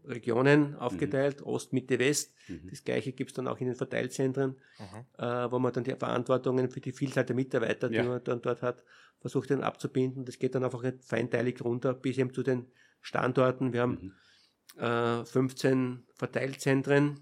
Regionen 0.04 0.74
aufgeteilt, 0.76 1.40
mhm. 1.40 1.46
Ost, 1.46 1.72
Mitte, 1.72 1.98
West. 1.98 2.34
Mhm. 2.48 2.68
Das 2.70 2.82
gleiche 2.82 3.12
gibt 3.12 3.30
es 3.30 3.34
dann 3.34 3.46
auch 3.46 3.58
in 3.58 3.66
den 3.66 3.76
Verteilzentren, 3.76 4.56
mhm. 4.78 5.24
äh, 5.24 5.50
wo 5.50 5.58
man 5.58 5.72
dann 5.72 5.84
die 5.84 5.94
Verantwortungen 5.94 6.70
für 6.70 6.80
die 6.80 6.92
Vielzahl 6.92 7.24
der 7.24 7.36
Mitarbeiter, 7.36 7.88
die 7.88 7.96
ja. 7.96 8.04
man 8.04 8.24
dann 8.24 8.40
dort 8.40 8.62
hat, 8.62 8.84
versucht 9.20 9.50
dann 9.50 9.62
abzubinden. 9.62 10.24
Das 10.24 10.38
geht 10.38 10.54
dann 10.54 10.64
einfach 10.64 10.82
feinteilig 11.00 11.62
runter 11.62 11.94
bis 11.94 12.18
eben 12.18 12.32
zu 12.32 12.42
den 12.42 12.66
Standorten. 13.00 13.72
Wir 13.72 13.82
haben 13.82 14.14
mhm. 14.76 14.82
äh, 14.82 15.24
15 15.24 16.04
Verteilzentren, 16.14 17.20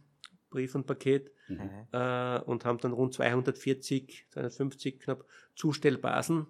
Brief 0.56 0.74
und 0.74 0.86
Paket, 0.86 1.32
mhm. 1.48 1.70
äh, 1.92 2.40
und 2.40 2.64
haben 2.64 2.78
dann 2.78 2.92
rund 2.92 3.14
240, 3.14 4.26
250 4.30 5.00
knapp 5.00 5.24
Zustellbasen 5.54 6.46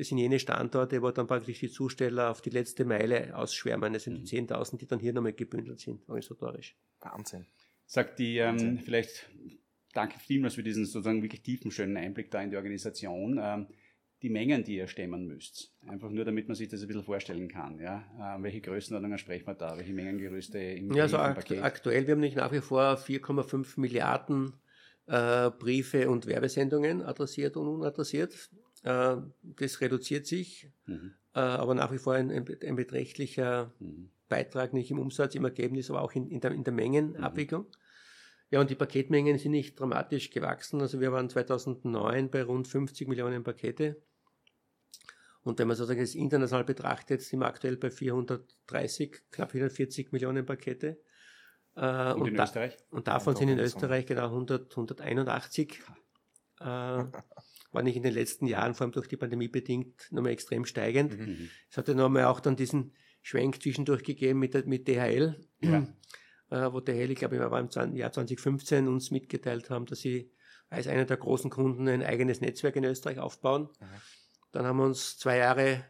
das 0.00 0.08
sind 0.08 0.16
jene 0.16 0.38
Standorte, 0.38 1.02
wo 1.02 1.10
dann 1.10 1.26
praktisch 1.26 1.60
die 1.60 1.70
Zusteller 1.70 2.30
auf 2.30 2.40
die 2.40 2.48
letzte 2.48 2.86
Meile 2.86 3.36
ausschwärmen. 3.36 3.92
Das 3.92 4.04
sind 4.04 4.30
die 4.32 4.38
10.000, 4.38 4.72
mhm. 4.72 4.78
die 4.78 4.86
dann 4.86 4.98
hier 4.98 5.12
nochmal 5.12 5.34
gebündelt 5.34 5.80
sind, 5.80 6.00
organisatorisch. 6.08 6.74
Wahnsinn. 7.00 7.46
Sagt 7.84 8.18
die, 8.18 8.38
ähm, 8.38 8.78
vielleicht, 8.78 9.28
danke 9.92 10.18
vielmals 10.18 10.54
für 10.54 10.62
diesen 10.62 10.86
sozusagen 10.86 11.22
wirklich 11.22 11.42
tiefen, 11.42 11.70
schönen 11.70 11.98
Einblick 11.98 12.30
da 12.30 12.40
in 12.40 12.50
die 12.50 12.56
Organisation. 12.56 13.38
Ähm, 13.42 13.66
die 14.22 14.30
Mengen, 14.30 14.64
die 14.64 14.76
ihr 14.76 14.86
stemmen 14.86 15.26
müsst. 15.26 15.72
Einfach 15.86 16.10
nur, 16.10 16.24
damit 16.24 16.48
man 16.48 16.54
sich 16.54 16.68
das 16.68 16.82
ein 16.82 16.88
bisschen 16.88 17.04
vorstellen 17.04 17.48
kann. 17.48 17.78
Ja? 17.78 18.04
Äh, 18.18 18.42
welche 18.42 18.60
Größenordnungen 18.60 19.18
sprechen 19.18 19.46
wir 19.46 19.54
da? 19.54 19.76
Welche 19.78 19.92
Mengengerüste 19.92 20.58
im 20.58 20.92
Ja, 20.92 21.04
also 21.04 21.18
akt 21.18 21.50
aktuell, 21.52 22.06
wir 22.06 22.12
haben 22.12 22.20
nicht 22.20 22.36
nach 22.36 22.52
wie 22.52 22.60
vor 22.60 22.98
4,5 22.98 23.80
Milliarden 23.80 24.54
äh, 25.06 25.50
Briefe 25.50 26.10
und 26.10 26.26
Werbesendungen 26.26 27.02
adressiert 27.02 27.56
und 27.56 27.66
unadressiert. 27.66 28.50
Äh, 28.82 29.16
das 29.42 29.80
reduziert 29.80 30.26
sich, 30.26 30.70
mhm. 30.86 31.14
Äh, 31.32 31.40
aber 31.40 31.74
nach 31.74 31.92
wie 31.92 31.98
vor 31.98 32.14
ein, 32.14 32.30
ein 32.30 32.76
beträchtlicher 32.76 33.72
mhm. 33.78 34.10
Beitrag, 34.28 34.72
nicht 34.72 34.90
im 34.90 34.98
Umsatz, 34.98 35.34
im 35.34 35.44
Ergebnis, 35.44 35.90
aber 35.90 36.02
auch 36.02 36.12
in, 36.12 36.28
in, 36.28 36.40
der, 36.40 36.50
in 36.50 36.64
der, 36.64 36.72
Mengenabwicklung. 36.72 37.62
Mhm. 37.62 37.74
Ja, 38.50 38.60
und 38.60 38.68
die 38.68 38.74
Paketmengen 38.74 39.38
sind 39.38 39.52
nicht 39.52 39.78
dramatisch 39.78 40.30
gewachsen. 40.30 40.80
Also 40.80 41.00
wir 41.00 41.12
waren 41.12 41.28
2009 41.28 42.30
bei 42.30 42.42
rund 42.42 42.66
50 42.66 43.06
Millionen 43.06 43.44
Pakete. 43.44 44.02
Und 45.42 45.58
wenn 45.58 45.68
man 45.68 45.76
sozusagen 45.76 46.00
das 46.00 46.14
international 46.14 46.64
betrachtet, 46.64 47.22
sind 47.22 47.40
wir 47.40 47.46
aktuell 47.46 47.76
bei 47.76 47.90
430, 47.90 49.22
knapp 49.30 49.52
440 49.52 50.12
Millionen 50.12 50.44
Pakete. 50.44 51.00
Äh, 51.76 52.12
und, 52.12 52.22
und 52.22 52.28
in 52.28 52.34
da, 52.34 52.44
Österreich? 52.44 52.76
Und 52.90 53.08
davon 53.08 53.36
sind 53.36 53.48
in 53.48 53.58
Österreich 53.58 54.06
genau 54.06 54.26
100, 54.26 54.70
181. 54.70 55.80
Äh, 56.60 56.64
war 56.64 57.82
nicht 57.82 57.96
in 57.96 58.02
den 58.02 58.14
letzten 58.14 58.46
Jahren, 58.46 58.74
vor 58.74 58.84
allem 58.84 58.92
durch 58.92 59.08
die 59.08 59.16
Pandemie 59.16 59.48
bedingt, 59.48 60.08
nochmal 60.10 60.32
extrem 60.32 60.64
steigend. 60.64 61.18
Mhm. 61.18 61.24
mhm. 61.24 61.50
Es 61.70 61.76
hat 61.76 61.88
ja 61.88 61.94
nochmal 61.94 62.24
auch 62.24 62.40
dann 62.40 62.56
diesen 62.56 62.92
Schwenk 63.22 63.62
zwischendurch 63.62 64.02
gegeben 64.02 64.40
mit, 64.40 64.66
mit 64.66 64.88
DHL, 64.88 65.40
ja. 65.60 65.86
äh, 66.50 66.72
wo 66.72 66.80
DHL, 66.80 67.10
ich 67.10 67.18
glaube, 67.18 67.36
ich 67.36 67.40
war 67.40 67.84
im 67.84 67.96
Jahr 67.96 68.12
2015 68.12 68.88
uns 68.88 69.10
mitgeteilt 69.10 69.70
haben, 69.70 69.86
dass 69.86 70.00
sie 70.00 70.32
als 70.68 70.86
einer 70.86 71.04
der 71.04 71.16
großen 71.16 71.50
Kunden 71.50 71.88
ein 71.88 72.02
eigenes 72.02 72.40
Netzwerk 72.40 72.76
in 72.76 72.84
Österreich 72.84 73.18
aufbauen. 73.18 73.68
Mhm. 73.80 73.86
Dann 74.52 74.66
haben 74.66 74.78
wir 74.78 74.84
uns 74.84 75.18
zwei 75.18 75.38
Jahre 75.38 75.84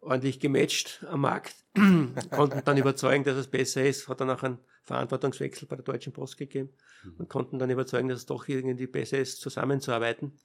ordentlich 0.00 0.40
gematcht 0.40 1.04
am 1.08 1.20
Markt, 1.22 1.54
konnten 2.30 2.62
dann 2.64 2.76
überzeugen, 2.76 3.24
dass 3.24 3.36
es 3.36 3.48
besser 3.48 3.84
ist, 3.84 4.08
hat 4.08 4.20
dann 4.20 4.30
auch 4.30 4.42
einen 4.42 4.58
Verantwortungswechsel 4.84 5.68
bei 5.68 5.76
der 5.76 5.84
Deutschen 5.84 6.12
Post 6.12 6.38
gegeben 6.38 6.70
mhm. 7.04 7.14
und 7.18 7.28
konnten 7.28 7.58
dann 7.58 7.70
überzeugen, 7.70 8.08
dass 8.08 8.20
es 8.20 8.26
doch 8.26 8.48
irgendwie 8.48 8.86
besser 8.86 9.18
ist, 9.18 9.40
zusammenzuarbeiten. 9.40 10.38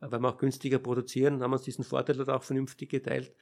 Weil 0.00 0.20
wir 0.20 0.28
auch 0.28 0.38
günstiger 0.38 0.78
produzieren, 0.78 1.42
haben 1.42 1.52
uns 1.52 1.62
diesen 1.62 1.84
Vorteil 1.84 2.16
dort 2.16 2.30
auch 2.30 2.42
vernünftig 2.42 2.88
geteilt 2.88 3.32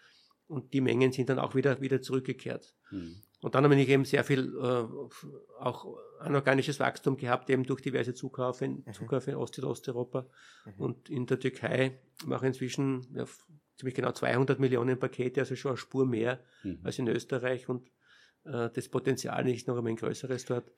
und 0.48 0.72
die 0.72 0.80
Mengen 0.80 1.12
sind 1.12 1.28
dann 1.28 1.38
auch 1.38 1.54
wieder, 1.54 1.80
wieder 1.80 2.02
zurückgekehrt. 2.02 2.74
Mhm. 2.90 3.22
Und 3.40 3.54
dann 3.54 3.64
haben 3.64 3.70
wir 3.70 3.88
eben 3.88 4.04
sehr 4.04 4.24
viel 4.24 4.52
äh, 4.56 5.62
auch 5.62 5.96
anorganisches 6.18 6.80
Wachstum 6.80 7.16
gehabt, 7.16 7.48
eben 7.50 7.64
durch 7.64 7.80
diverse 7.80 8.14
Zukäufe 8.14 8.64
in, 8.64 8.82
mhm. 8.84 8.92
Zukäufe 8.92 9.30
in 9.30 9.36
Ost- 9.36 9.58
und 9.58 9.64
Osteuropa. 9.64 10.26
Mhm. 10.64 10.72
Und 10.78 11.08
in 11.10 11.26
der 11.26 11.38
Türkei 11.38 12.00
machen 12.26 12.48
inzwischen 12.48 13.06
ja, 13.14 13.26
ziemlich 13.76 13.94
genau 13.94 14.10
200 14.10 14.58
Millionen 14.58 14.98
Pakete, 14.98 15.40
also 15.40 15.54
schon 15.54 15.72
eine 15.72 15.78
Spur 15.78 16.04
mehr 16.04 16.40
mhm. 16.64 16.80
als 16.82 16.98
in 16.98 17.06
Österreich. 17.06 17.68
Und 17.68 17.88
äh, 18.44 18.70
das 18.70 18.88
Potenzial 18.88 19.48
ist 19.48 19.68
noch 19.68 19.76
einmal 19.76 19.92
ein 19.92 19.96
größeres 19.96 20.46
dort 20.46 20.72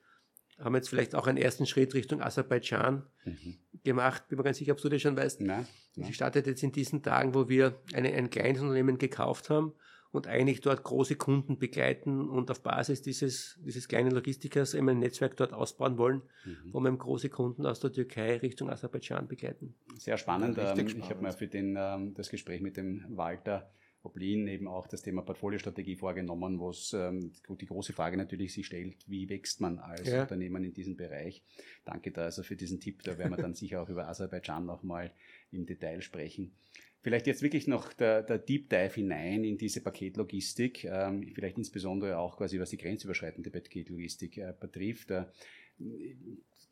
haben 0.63 0.75
jetzt 0.75 0.89
vielleicht 0.89 1.15
auch 1.15 1.27
einen 1.27 1.37
ersten 1.37 1.65
Schritt 1.65 1.93
Richtung 1.93 2.21
Aserbaidschan 2.21 3.03
mhm. 3.25 3.57
gemacht. 3.83 4.27
Bin 4.27 4.37
mir 4.37 4.43
ganz 4.43 4.57
sicher, 4.57 4.73
ob 4.73 4.81
du 4.81 4.89
das 4.89 5.01
schon 5.01 5.17
weißt. 5.17 5.41
Nein, 5.41 5.67
nein. 5.95 6.07
Sie 6.07 6.13
startet 6.13 6.47
jetzt 6.47 6.63
in 6.63 6.71
diesen 6.71 7.03
Tagen, 7.03 7.33
wo 7.33 7.49
wir 7.49 7.79
eine, 7.93 8.13
ein 8.13 8.29
kleines 8.29 8.61
Unternehmen 8.61 8.97
gekauft 8.97 9.49
haben 9.49 9.73
und 10.11 10.27
eigentlich 10.27 10.61
dort 10.61 10.83
große 10.83 11.15
Kunden 11.15 11.57
begleiten 11.57 12.29
und 12.29 12.51
auf 12.51 12.61
Basis 12.61 13.01
dieses, 13.01 13.59
dieses 13.65 13.87
kleinen 13.87 14.11
Logistikers 14.11 14.73
eben 14.73 14.89
ein 14.89 14.99
Netzwerk 14.99 15.37
dort 15.37 15.53
ausbauen 15.53 15.97
wollen, 15.97 16.21
mhm. 16.45 16.73
wo 16.73 16.79
wir 16.81 16.91
große 16.91 17.29
Kunden 17.29 17.65
aus 17.65 17.79
der 17.79 17.91
Türkei 17.91 18.37
Richtung 18.37 18.69
Aserbaidschan 18.69 19.27
begleiten. 19.27 19.75
Sehr 19.97 20.17
spannend. 20.17 20.57
Ja, 20.57 20.71
ähm, 20.71 20.87
spannend. 20.87 21.05
Ich 21.05 21.09
habe 21.09 21.21
mir 21.21 21.31
für 21.31 21.47
den, 21.47 21.75
ähm, 21.79 22.13
das 22.13 22.29
Gespräch 22.29 22.61
mit 22.61 22.77
dem 22.77 23.05
Walter 23.09 23.71
Oblin 24.03 24.47
eben 24.47 24.67
auch 24.67 24.87
das 24.87 25.01
Thema 25.01 25.21
Portfoliostrategie 25.21 25.95
vorgenommen, 25.95 26.59
wo 26.59 26.69
es 26.69 26.93
ähm, 26.93 27.31
die 27.49 27.65
große 27.65 27.93
Frage 27.93 28.17
natürlich 28.17 28.53
sich 28.53 28.65
stellt, 28.65 28.95
wie 29.07 29.29
wächst 29.29 29.61
man 29.61 29.77
als 29.79 30.07
ja. 30.07 30.23
Unternehmen 30.23 30.63
in 30.63 30.73
diesem 30.73 30.95
Bereich. 30.95 31.43
Danke 31.85 32.11
da 32.11 32.23
also 32.23 32.43
für 32.43 32.55
diesen 32.55 32.79
Tipp, 32.79 33.03
da 33.03 33.17
werden 33.17 33.31
wir 33.31 33.37
dann 33.37 33.53
sicher 33.53 33.81
auch 33.81 33.89
über 33.89 34.07
Aserbaidschan 34.07 34.65
nochmal 34.65 35.11
im 35.51 35.65
Detail 35.65 36.01
sprechen. 36.01 36.51
Vielleicht 37.03 37.25
jetzt 37.25 37.41
wirklich 37.41 37.67
noch 37.67 37.93
der, 37.93 38.21
der 38.21 38.37
Deep 38.37 38.69
Dive 38.69 38.93
hinein 38.93 39.43
in 39.43 39.57
diese 39.57 39.81
Paketlogistik, 39.81 40.83
ähm, 40.83 41.31
vielleicht 41.33 41.57
insbesondere 41.57 42.17
auch 42.19 42.37
quasi 42.37 42.59
was 42.59 42.69
die 42.69 42.77
grenzüberschreitende 42.77 43.49
Paketlogistik 43.49 44.37
äh, 44.37 44.53
betrifft. 44.59 45.09
Äh, 45.09 45.25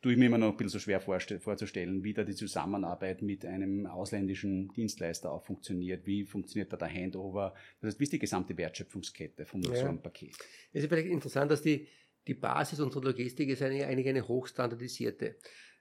tue 0.02 0.12
ich 0.12 0.18
mir 0.18 0.26
immer 0.26 0.38
noch 0.38 0.52
ein 0.52 0.56
bisschen 0.56 0.70
so 0.70 0.78
schwer 0.78 1.00
vorzustellen, 1.00 2.02
wie 2.02 2.14
da 2.14 2.24
die 2.24 2.34
Zusammenarbeit 2.34 3.20
mit 3.22 3.44
einem 3.44 3.86
ausländischen 3.86 4.68
Dienstleister 4.68 5.30
auch 5.30 5.44
funktioniert. 5.44 6.06
Wie 6.06 6.24
funktioniert 6.24 6.72
da 6.72 6.76
der 6.76 6.88
Handover? 6.88 7.54
Das 7.80 7.88
heißt, 7.88 8.00
wie 8.00 8.04
ist 8.04 8.12
die 8.12 8.18
gesamte 8.18 8.56
Wertschöpfungskette 8.56 9.44
von 9.44 9.62
ja. 9.62 9.74
so 9.74 9.86
einem 9.86 10.00
Paket? 10.00 10.36
Es 10.72 10.82
ist 10.82 10.88
vielleicht 10.88 11.08
interessant, 11.08 11.50
dass 11.50 11.60
die, 11.62 11.86
die 12.26 12.34
Basis 12.34 12.80
unserer 12.80 13.04
Logistik 13.04 13.50
ist 13.50 13.62
eigentlich, 13.62 13.84
eigentlich 13.84 14.08
eine 14.08 14.26
hochstandardisierte. 14.26 15.36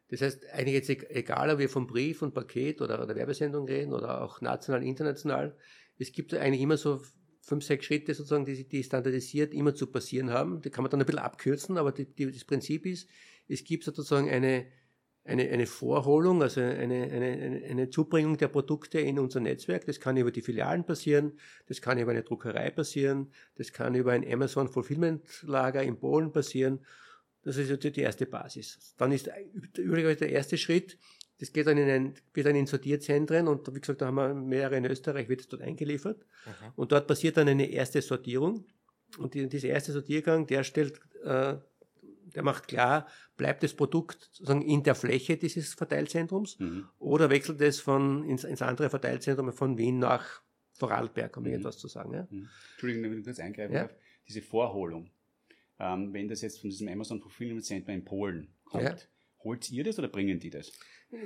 Das 0.09 0.21
heißt, 0.21 0.49
eigentlich 0.51 0.73
jetzt 0.73 0.89
egal, 0.89 1.51
ob 1.51 1.59
wir 1.59 1.69
vom 1.69 1.87
Brief 1.87 2.21
und 2.21 2.33
Paket 2.33 2.81
oder 2.81 3.05
der 3.05 3.15
Werbesendung 3.15 3.67
reden 3.67 3.93
oder 3.93 4.21
auch 4.21 4.41
national, 4.41 4.83
international, 4.83 5.55
es 5.97 6.11
gibt 6.11 6.33
eigentlich 6.33 6.61
immer 6.61 6.77
so 6.77 7.01
fünf, 7.41 7.63
sechs 7.63 7.85
Schritte 7.85 8.13
sozusagen, 8.13 8.45
die, 8.45 8.67
die 8.67 8.83
standardisiert 8.83 9.53
immer 9.53 9.75
zu 9.75 9.87
passieren 9.87 10.29
haben. 10.29 10.61
Die 10.61 10.69
kann 10.69 10.83
man 10.83 10.91
dann 10.91 10.99
ein 10.99 11.05
bisschen 11.05 11.19
abkürzen, 11.19 11.77
aber 11.77 11.91
die, 11.91 12.05
die, 12.05 12.31
das 12.31 12.43
Prinzip 12.43 12.85
ist, 12.85 13.07
es 13.49 13.63
gibt 13.63 13.83
sozusagen 13.83 14.29
eine, 14.29 14.67
eine, 15.25 15.49
eine 15.49 15.65
Vorholung, 15.65 16.41
also 16.41 16.61
eine, 16.61 17.03
eine, 17.11 17.63
eine 17.67 17.89
Zubringung 17.89 18.37
der 18.37 18.47
Produkte 18.47 18.99
in 18.99 19.19
unser 19.19 19.39
Netzwerk. 19.39 19.85
Das 19.85 19.99
kann 19.99 20.17
über 20.17 20.31
die 20.31 20.41
Filialen 20.41 20.85
passieren, 20.85 21.33
das 21.67 21.81
kann 21.81 21.97
über 21.97 22.11
eine 22.11 22.23
Druckerei 22.23 22.69
passieren, 22.69 23.31
das 23.55 23.73
kann 23.73 23.95
über 23.95 24.11
ein 24.11 24.25
Amazon 24.31 24.69
Fulfillment 24.69 25.23
Lager 25.43 25.83
in 25.83 25.99
Polen 25.99 26.31
passieren. 26.31 26.85
Das 27.41 27.57
ist 27.57 27.83
die 27.83 28.01
erste 28.01 28.25
Basis. 28.25 28.95
Dann 28.97 29.11
ist 29.11 29.29
übrigens 29.77 30.19
der 30.19 30.29
erste 30.29 30.57
Schritt, 30.57 30.97
das 31.39 31.53
geht 31.53 31.67
dann 31.67 31.77
in 31.77 31.89
ein, 31.89 32.13
wird 32.33 32.47
dann 32.47 32.55
in 32.55 32.67
Sortierzentren 32.67 33.47
und 33.47 33.73
wie 33.73 33.79
gesagt, 33.79 34.01
da 34.01 34.07
haben 34.07 34.15
wir 34.15 34.33
mehrere 34.33 34.75
in 34.75 34.85
Österreich, 34.85 35.29
wird 35.29 35.39
es 35.39 35.47
dort 35.47 35.61
eingeliefert. 35.61 36.19
Mhm. 36.45 36.73
Und 36.75 36.91
dort 36.91 37.07
passiert 37.07 37.37
dann 37.37 37.47
eine 37.47 37.69
erste 37.69 38.01
Sortierung. 38.01 38.65
Und 39.17 39.33
die, 39.33 39.47
dieser 39.47 39.69
erste 39.69 39.93
Sortiergang, 39.93 40.45
der 40.47 40.63
stellt 40.63 40.99
äh, 41.23 41.55
der 42.35 42.43
macht 42.43 42.67
klar, 42.67 43.07
bleibt 43.37 43.63
das 43.63 43.73
Produkt 43.73 44.29
sozusagen 44.31 44.61
in 44.61 44.83
der 44.83 44.95
Fläche 44.95 45.37
dieses 45.37 45.73
Verteilzentrums 45.73 46.59
mhm. 46.59 46.87
oder 46.97 47.29
wechselt 47.29 47.61
es 47.61 47.79
von 47.79 48.23
ins, 48.23 48.43
ins, 48.43 48.61
andere 48.61 48.89
Verteilzentrum 48.89 49.51
von 49.53 49.77
Wien 49.77 49.99
nach 49.99 50.41
Vorarlberg, 50.73 51.35
um 51.37 51.43
mhm. 51.43 51.53
etwas 51.53 51.77
zu 51.77 51.87
sagen. 51.87 52.13
Ja? 52.13 52.27
Mhm. 52.29 52.49
Entschuldigung, 52.71 53.11
wenn 53.11 53.19
ich 53.19 53.25
kurz 53.25 53.39
eingreifen 53.39 53.73
ja? 53.73 53.81
darf. 53.83 53.95
Diese 54.27 54.41
Vorholung, 54.41 55.09
ähm, 55.79 56.13
wenn 56.13 56.27
das 56.27 56.41
jetzt 56.41 56.59
von 56.59 56.69
diesem 56.69 56.87
Amazon 56.87 57.21
Fulfillment 57.21 57.65
Center 57.65 57.93
in 57.93 58.05
Polen 58.05 58.53
kommt, 58.65 58.83
ja. 58.83 58.95
holt 59.43 59.69
ihr 59.71 59.83
das 59.83 59.97
oder 59.97 60.07
bringen 60.07 60.39
die 60.39 60.49
das? 60.49 60.71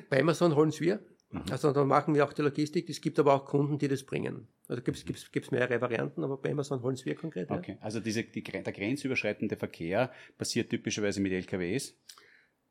Bei 0.10 0.22
Amazon 0.22 0.56
holen 0.56 0.70
es 0.70 0.80
wir. 0.80 1.06
Mhm. 1.34 1.44
Also 1.52 1.72
da 1.72 1.84
machen 1.84 2.14
wir 2.14 2.24
auch 2.24 2.34
die 2.34 2.44
Logistik. 2.44 2.90
Es 2.90 3.02
gibt 3.02 3.18
aber 3.20 3.34
auch 3.34 3.46
Kunden, 3.46 3.80
die 3.80 3.88
das 3.88 4.04
bringen. 4.04 4.48
Also 4.68 4.84
gibt 4.84 4.98
es 5.10 5.32
gibt's 5.32 5.52
mehrere 5.52 5.82
Varianten, 5.82 6.24
aber 6.24 6.38
bei 6.38 6.52
Amazon 6.52 6.82
holen 6.82 6.94
es 6.94 7.06
wir 7.06 7.16
konkret. 7.16 7.50
Ja. 7.50 7.58
Okay, 7.58 7.78
also 7.82 8.00
diese, 8.00 8.24
die, 8.24 8.44
der 8.44 8.62
grenzüberschreitende 8.62 9.58
Verkehr 9.58 10.12
passiert 10.38 10.70
typischerweise 10.70 11.22
mit 11.22 11.32
LKWs? 11.32 11.98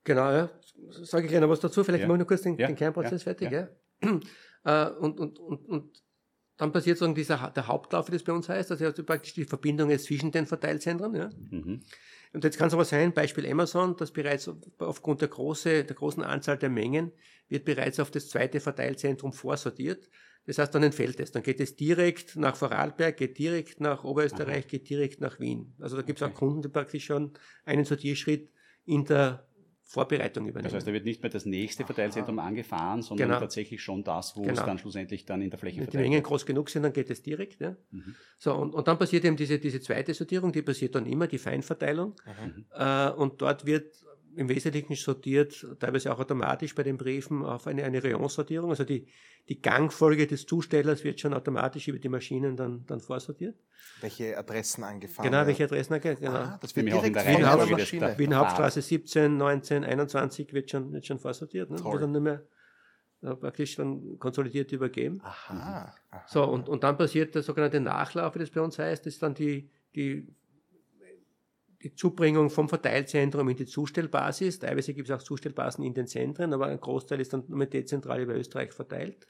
Genau, 0.05 0.31
ja. 0.31 0.51
Sage 0.91 1.27
ich 1.27 1.33
noch 1.33 1.49
was 1.49 1.61
dazu. 1.61 1.85
Vielleicht 1.85 2.03
ja. 2.03 2.09
mache 2.09 2.17
ich 2.17 2.21
noch 2.21 2.29
kurz 2.29 2.43
den, 2.43 2.57
ja. 2.57 2.69
den 2.69 2.77
Kernprozess 2.77 3.23
fertig. 3.25 3.51
Ja. 3.51 3.69
Äh, 4.65 4.91
und, 4.91 5.19
und, 5.19 5.41
und, 5.41 5.69
und 5.69 6.03
dann 6.57 6.71
passiert 6.71 6.97
sozusagen 6.97 7.17
dieser, 7.17 7.51
der 7.51 7.67
Hauptlauf, 7.67 8.07
wie 8.07 8.13
das 8.13 8.23
bei 8.23 8.33
uns 8.33 8.49
heißt, 8.49 8.71
also 8.71 9.03
praktisch 9.03 9.35
die 9.35 9.45
Verbindung 9.45 9.91
jetzt 9.91 10.05
zwischen 10.05 10.31
den 10.31 10.47
Verteilzentren. 10.47 11.13
Ja. 11.17 11.31
Mhm. 11.51 11.83
Und 12.33 12.45
jetzt 12.45 12.59
kann 12.59 12.69
es 12.69 12.75
aber 12.75 12.85
sein, 12.85 13.13
Beispiel 13.13 13.51
Amazon, 13.51 13.97
dass 13.97 14.11
bereits 14.11 14.51
aufgrund 14.79 15.21
der, 15.21 15.29
große, 15.29 15.85
der 15.85 15.97
großen 15.97 16.23
Anzahl 16.23 16.57
der 16.57 16.71
Mengen 16.71 17.13
wird 17.49 17.65
bereits 17.65 18.01
auf 18.01 18.11
das 18.11 18.29
zweite 18.29 18.61
Verteilzentrum 18.61 19.33
vorsortiert. 19.33 20.09
Das 20.47 20.59
heißt, 20.59 20.75
dann 20.75 20.83
entfällt 20.83 21.21
es. 21.21 21.31
Dann 21.31 21.43
geht 21.43 21.61
es 21.61 21.77
direkt 21.77 22.37
nach 22.37 22.57
Vorarlberg, 22.57 23.17
geht 23.17 23.39
direkt 23.39 23.81
nach 23.81 24.03
Oberösterreich, 24.03 24.65
Aha. 24.65 24.69
geht 24.69 24.89
direkt 24.89 25.21
nach 25.21 25.39
Wien. 25.39 25.75
Also 25.79 25.97
da 25.97 26.03
gibt 26.03 26.21
es 26.21 26.23
okay. 26.23 26.33
auch 26.33 26.39
Kunden, 26.39 26.63
die 26.63 26.69
praktisch 26.69 27.05
schon 27.05 27.33
einen 27.65 27.85
Sortierschritt 27.85 28.51
in 28.85 29.05
der 29.05 29.47
Vorbereitung 29.93 30.49
übernehmen. 30.49 30.65
Das 30.65 30.73
heißt, 30.73 30.87
da 30.87 30.93
wird 30.95 31.05
nicht 31.05 31.23
mehr 31.23 31.29
das 31.29 31.45
nächste 31.45 31.85
Verteilzentrum 31.85 32.39
Aha. 32.39 32.49
angefahren, 32.49 33.03
sondern 33.03 33.29
genau. 33.29 33.41
tatsächlich 33.41 33.83
schon 33.83 34.03
das, 34.03 34.35
wo 34.35 34.41
genau. 34.41 34.55
es 34.55 34.65
dann 34.65 34.79
schlussendlich 34.79 35.27
dann 35.27 35.43
in 35.43 35.51
der 35.51 35.59
Fläche 35.59 35.81
Wenn 35.81 35.91
die 35.91 35.99
Mengen 35.99 36.23
groß 36.23 36.47
genug 36.47 36.71
sind, 36.71 36.85
dann 36.85 36.95
geht 36.95 37.11
es 37.11 37.23
direkt. 37.23 37.61
Ja? 37.61 37.77
Mhm. 37.91 38.15
So, 38.39 38.55
und, 38.55 38.73
und 38.73 38.89
dann 38.89 38.99
passiert 38.99 39.27
eben 39.27 39.37
diese, 39.37 39.59
diese 39.59 39.83
zweite 39.83 40.15
Sortierung, 40.15 40.51
die 40.51 40.63
passiert 40.63 40.95
dann 40.95 41.05
immer, 41.05 41.27
die 41.27 41.37
Feinverteilung. 41.37 42.15
Mhm. 42.25 42.65
Äh, 42.75 43.11
und 43.11 43.43
dort 43.43 43.67
wird 43.67 43.95
im 44.37 44.49
Wesentlichen 44.49 44.95
sortiert, 44.95 45.67
teilweise 45.79 46.13
auch 46.13 46.19
automatisch 46.19 46.75
bei 46.75 46.83
den 46.83 46.97
Briefen 46.97 47.45
auf 47.45 47.67
eine, 47.67 47.85
eine 47.85 48.03
Rayonsortierung. 48.03 48.71
Also 48.71 48.85
die, 48.85 49.07
die 49.49 49.61
Gangfolge 49.61 50.27
des 50.27 50.47
Zustellers 50.47 51.05
wird 51.05 51.21
schon 51.21 51.35
automatisch 51.35 51.89
über 51.89 51.99
die 51.99 52.09
Maschinen 52.09 52.57
dann, 52.57 52.85
dann 52.87 53.01
vorsortiert. 53.01 53.57
Welche 54.01 54.37
Adressen 54.39 54.85
angefahren 54.85 55.31
Genau, 55.31 55.47
welche 55.47 55.65
Adressen 55.65 55.95
angefahren 55.95 56.21
genau. 56.21 56.35
Ah, 56.35 56.59
das 56.61 56.75
wird 56.75 56.87
direkt 56.87 57.07
in 57.07 57.13
der 57.15 57.27
Wien, 57.27 57.47
Hauptstraße, 57.47 58.19
Wien 58.19 58.37
Hauptstraße 58.37 58.83
17, 58.83 59.37
19, 59.37 59.85
21 59.85 60.53
wird 60.53 60.71
schon, 60.71 60.93
wird 60.93 61.07
schon 61.07 61.19
vorsortiert. 61.19 61.71
Ne? 61.71 61.83
Wird 61.83 62.03
dann 62.03 62.13
nicht 62.13 62.23
mehr 62.23 62.43
äh, 63.23 63.35
praktisch 63.37 63.77
dann 63.77 64.19
konsolidiert 64.19 64.73
übergeben. 64.73 65.21
Aha. 65.23 65.95
Aha. 66.11 66.25
So, 66.27 66.45
und, 66.45 66.69
und 66.69 66.83
dann 66.85 66.97
passiert 66.97 67.35
der 67.35 67.43
sogenannte 67.43 67.81
Nachlauf, 67.81 68.35
wie 68.35 68.41
das 68.41 68.51
bei 68.51 68.61
uns 68.61 68.79
heißt, 68.79 69.07
das 69.07 69.15
ist 69.15 69.23
dann 69.23 69.35
die, 69.35 69.71
die 69.95 70.27
die 71.83 71.95
Zubringung 71.95 72.51
vom 72.51 72.69
Verteilzentrum 72.69 73.49
in 73.49 73.57
die 73.57 73.67
Zustellbasis. 73.67 74.59
Teilweise 74.59 74.95
gibt 74.95 75.09
es 75.09 75.15
auch 75.15 75.23
Zustellbasen 75.23 75.85
in 75.85 75.95
den 75.95 76.07
Zentren, 76.07 76.53
aber 76.53 76.67
ein 76.67 76.81
Großteil 76.81 77.21
ist 77.21 77.33
dann 77.33 77.45
nur 77.49 77.67
dezentral 77.67 78.21
über 78.21 78.35
Österreich 78.35 78.73
verteilt. 78.73 79.27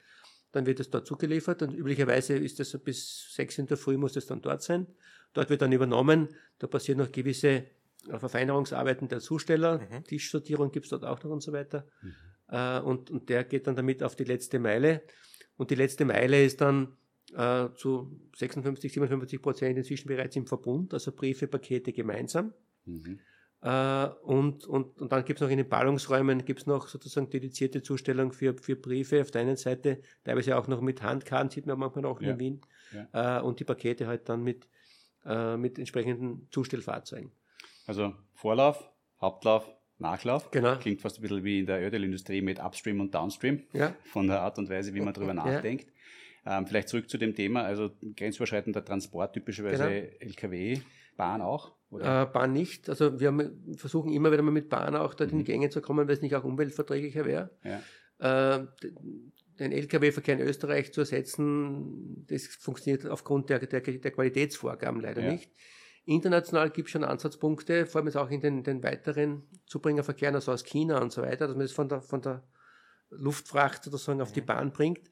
Dann 0.51 0.65
wird 0.65 0.79
es 0.79 0.89
dort 0.89 1.07
zugeliefert 1.07 1.63
und 1.63 1.73
üblicherweise 1.73 2.35
ist 2.35 2.59
das 2.59 2.77
bis 2.83 3.33
sechs 3.33 3.57
in 3.57 3.65
der 3.65 3.77
Früh 3.77 3.97
muss 3.97 4.15
es 4.15 4.27
dann 4.27 4.41
dort 4.41 4.61
sein. 4.61 4.87
Dort 5.33 5.49
wird 5.49 5.63
dann 5.63 5.71
übernommen. 5.71 6.29
Da 6.59 6.67
passieren 6.67 6.99
noch 6.99 7.11
gewisse 7.11 7.65
äh, 8.07 8.19
Verfeinerungsarbeiten 8.19 9.07
der 9.07 9.19
Zusteller. 9.19 9.79
Mhm. 9.79 10.03
Tischsortierung 10.03 10.71
gibt 10.71 10.85
es 10.85 10.91
dort 10.91 11.05
auch 11.05 11.23
noch 11.23 11.31
und 11.31 11.41
so 11.41 11.51
weiter. 11.53 11.87
Mhm. 12.01 12.13
Äh, 12.49 12.79
und, 12.81 13.09
und 13.09 13.29
der 13.29 13.43
geht 13.43 13.65
dann 13.65 13.75
damit 13.75 14.03
auf 14.03 14.15
die 14.15 14.25
letzte 14.25 14.59
Meile. 14.59 15.01
Und 15.57 15.71
die 15.71 15.75
letzte 15.75 16.05
Meile 16.05 16.43
ist 16.43 16.61
dann 16.61 16.97
äh, 17.35 17.69
zu 17.75 18.19
56, 18.35 18.93
57 18.93 19.41
Prozent 19.41 19.77
inzwischen 19.77 20.07
bereits 20.07 20.35
im 20.35 20.45
Verbund, 20.47 20.93
also 20.93 21.11
Briefe, 21.11 21.47
Pakete 21.47 21.93
gemeinsam. 21.93 22.53
Mhm. 22.85 23.19
Äh, 23.61 24.07
und, 24.23 24.65
und, 24.65 24.99
und 25.01 25.11
dann 25.11 25.23
gibt 25.23 25.39
es 25.39 25.41
noch 25.41 25.49
in 25.49 25.57
den 25.57 25.69
Ballungsräumen 25.69 26.43
gibt 26.43 26.61
es 26.61 26.65
noch 26.65 26.87
sozusagen 26.87 27.29
dedizierte 27.29 27.81
Zustellung 27.81 28.33
für, 28.33 28.55
für 28.57 28.75
Briefe 28.75 29.21
auf 29.21 29.31
der 29.31 29.41
einen 29.41 29.55
Seite, 29.55 30.01
teilweise 30.25 30.57
auch 30.57 30.67
noch 30.67 30.81
mit 30.81 31.01
Handkarten, 31.01 31.49
sieht 31.49 31.65
man 31.65 31.79
manchmal 31.79 32.05
auch 32.05 32.21
ja. 32.21 32.31
in 32.31 32.39
Wien, 32.39 32.61
ja. 32.91 33.39
äh, 33.39 33.41
und 33.41 33.59
die 33.59 33.63
Pakete 33.63 34.05
halt 34.05 34.27
dann 34.27 34.43
mit, 34.43 34.67
äh, 35.25 35.55
mit 35.55 35.79
entsprechenden 35.79 36.47
Zustellfahrzeugen. 36.51 37.31
Also 37.87 38.13
Vorlauf, 38.33 38.91
Hauptlauf, 39.21 39.69
Nachlauf. 39.99 40.51
Genau. 40.51 40.75
Klingt 40.77 41.01
fast 41.01 41.19
ein 41.19 41.21
bisschen 41.21 41.43
wie 41.43 41.59
in 41.59 41.65
der 41.65 41.79
Ölindustrie 41.81 42.41
mit 42.41 42.59
Upstream 42.59 42.99
und 42.99 43.15
Downstream, 43.15 43.63
ja. 43.71 43.95
von 44.03 44.27
der 44.27 44.41
Art 44.41 44.57
und 44.57 44.69
Weise, 44.69 44.93
wie 44.93 44.99
man 44.99 45.13
darüber 45.13 45.33
nachdenkt. 45.33 45.92
Ähm, 46.45 46.67
vielleicht 46.67 46.89
zurück 46.89 47.09
zu 47.09 47.17
dem 47.17 47.35
Thema, 47.35 47.63
also 47.63 47.91
grenzüberschreitender 48.15 48.83
Transport, 48.83 49.33
typischerweise 49.33 49.87
genau. 49.89 50.15
Lkw, 50.19 50.79
Bahn 51.15 51.41
auch? 51.41 51.73
Äh, 51.91 52.25
Bahn 52.25 52.51
nicht. 52.51 52.89
Also 52.89 53.19
wir 53.19 53.27
haben, 53.27 53.75
versuchen 53.77 54.11
immer 54.11 54.31
wieder 54.31 54.41
mal 54.41 54.51
mit 54.51 54.69
Bahn 54.69 54.95
auch 54.95 55.13
dort 55.13 55.31
mhm. 55.31 55.39
in 55.39 55.45
die. 55.45 55.51
Gänge 55.51 55.69
zu 55.69 55.81
kommen, 55.81 56.07
weil 56.07 56.15
es 56.15 56.21
nicht 56.21 56.35
auch 56.35 56.43
umweltverträglicher 56.43 57.25
wäre. 57.25 57.51
Ja. 57.63 58.57
Äh, 58.57 58.67
den 59.59 59.71
Lkw-Verkehr 59.71 60.39
in 60.39 60.41
Österreich 60.41 60.91
zu 60.93 61.01
ersetzen, 61.01 62.25
das 62.27 62.47
funktioniert 62.47 63.05
aufgrund 63.05 63.49
der, 63.49 63.59
der, 63.59 63.81
der 63.81 64.11
Qualitätsvorgaben 64.11 64.99
leider 64.99 65.21
ja. 65.21 65.31
nicht. 65.31 65.51
International 66.05 66.69
gibt 66.69 66.87
es 66.87 66.91
schon 66.91 67.03
Ansatzpunkte, 67.03 67.85
vor 67.85 67.99
allem 67.99 68.07
jetzt 68.07 68.17
auch 68.17 68.29
in 68.29 68.41
den, 68.41 68.63
den 68.63 68.83
weiteren 68.83 69.43
Zubringerverkehren, 69.67 70.35
also 70.35 70.51
aus 70.51 70.63
China 70.63 71.01
und 71.01 71.13
so 71.13 71.21
weiter, 71.21 71.47
dass 71.47 71.55
man 71.55 71.65
das 71.65 71.71
von 71.71 71.87
der, 71.87 72.01
von 72.01 72.21
der 72.21 72.43
Luftfracht 73.09 73.83
sozusagen 73.83 74.21
auf 74.21 74.31
die 74.31 74.41
Bahn 74.41 74.73
bringt. 74.73 75.09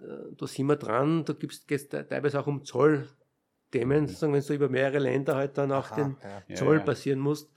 Äh, 0.00 0.34
da 0.36 0.46
sind 0.46 0.66
wir 0.66 0.76
dran, 0.76 1.24
da 1.24 1.32
gibt 1.32 1.52
es 1.70 1.88
teilweise 1.88 2.40
auch 2.40 2.46
um 2.46 2.64
Zollthemen, 2.64 4.04
mhm. 4.04 4.32
wenn 4.32 4.42
du 4.42 4.54
über 4.54 4.68
mehrere 4.68 4.98
Länder 4.98 5.36
halt 5.36 5.58
dann 5.58 5.72
auch 5.72 5.90
Aha, 5.90 5.96
den 5.96 6.16
ja. 6.48 6.54
Zoll 6.54 6.74
ja, 6.74 6.80
ja. 6.80 6.84
passieren 6.84 7.18
musst, 7.18 7.50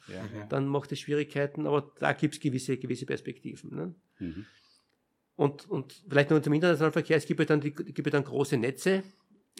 dann 0.49 0.67
macht 0.67 0.91
es 0.91 0.99
Schwierigkeiten, 0.99 1.67
aber 1.67 1.91
da 1.99 2.13
gibt 2.13 2.35
es 2.35 2.39
gewisse, 2.39 2.77
gewisse 2.77 3.05
Perspektiven. 3.05 3.75
Ne? 3.75 3.95
Mhm. 4.19 4.45
Und, 5.35 5.69
und 5.69 6.03
vielleicht 6.07 6.29
noch 6.29 6.41
zum 6.41 6.53
internationalen 6.53 6.93
Verkehr, 6.93 7.17
es 7.17 7.25
gibt 7.25 7.39
ja 7.39 7.45
dann, 7.45 7.61
die, 7.61 7.71
gibt 7.71 8.05
ja 8.05 8.11
dann 8.11 8.23
große 8.23 8.57
Netze, 8.57 9.03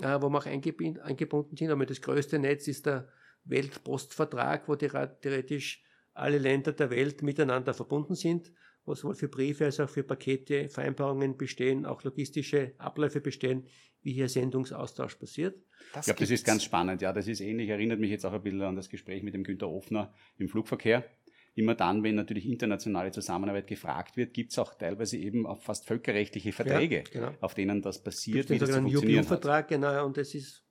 äh, 0.02 0.22
wo 0.22 0.30
wir 0.30 0.38
auch 0.38 0.46
eingebunden 0.46 1.56
sind, 1.56 1.70
aber 1.70 1.86
das 1.86 2.02
größte 2.02 2.40
Netz 2.40 2.68
ist 2.68 2.86
der 2.86 3.10
Weltpostvertrag, 3.46 4.68
wo 4.68 4.76
theoretisch 4.76 5.84
alle 6.14 6.38
Länder 6.38 6.74
der 6.74 6.90
Welt 6.90 7.24
miteinander 7.24 7.74
verbunden 7.74 8.16
sind 8.16 8.52
wo 8.86 8.96
sowohl 8.96 9.16
für 9.16 9.28
Briefe 9.28 9.66
als 9.66 9.80
auch 9.80 9.90
für 9.90 10.04
Pakete 10.04 10.70
Vereinbarungen 10.70 11.38
bestehen, 11.38 11.86
auch 11.86 12.04
logistische 12.04 12.74
Abläufe 12.78 13.22
bestehen, 13.22 13.68
wie 14.02 14.14
hier 14.14 14.30
Sendungsaustausch 14.30 15.16
passiert. 15.16 15.56
Das 15.94 16.08
ich 16.08 16.14
glaube, 16.14 16.20
das 16.22 16.32
ist 16.32 16.46
ganz 16.46 16.64
spannend. 16.64 17.02
Ja, 17.02 17.14
das 17.14 17.28
ist 17.28 17.42
ähnlich, 17.42 17.70
erinnert 17.70 18.00
mich 18.00 18.10
jetzt 18.10 18.26
auch 18.26 18.34
ein 18.34 18.42
bisschen 18.42 18.62
an 18.62 18.76
das 18.76 18.90
Gespräch 18.90 19.24
mit 19.24 19.34
dem 19.34 19.44
Günter 19.44 19.70
Offner 19.70 20.14
im 20.38 20.50
Flugverkehr. 20.50 21.06
Immer 21.54 21.76
dann, 21.76 22.02
wenn 22.02 22.16
natürlich 22.16 22.46
internationale 22.48 23.12
Zusammenarbeit 23.12 23.68
gefragt 23.68 24.16
wird, 24.16 24.34
gibt 24.34 24.52
es 24.52 24.60
auch 24.60 24.74
teilweise 24.74 25.18
eben 25.18 25.46
auch 25.46 25.62
fast 25.62 25.86
völkerrechtliche 25.86 26.54
Verträge, 26.54 26.98
ja, 26.98 27.04
genau. 27.12 27.32
auf 27.42 27.54
denen 27.54 27.82
das 27.82 28.02
passiert, 28.02 28.50
wie 28.50 28.58
das 28.58 28.70
zu 28.70 28.82
funktionieren 28.82 29.26
vertrag 29.26 29.68
genau, 29.68 30.06
und 30.06 30.16
das 30.16 30.34
ist 30.34 30.64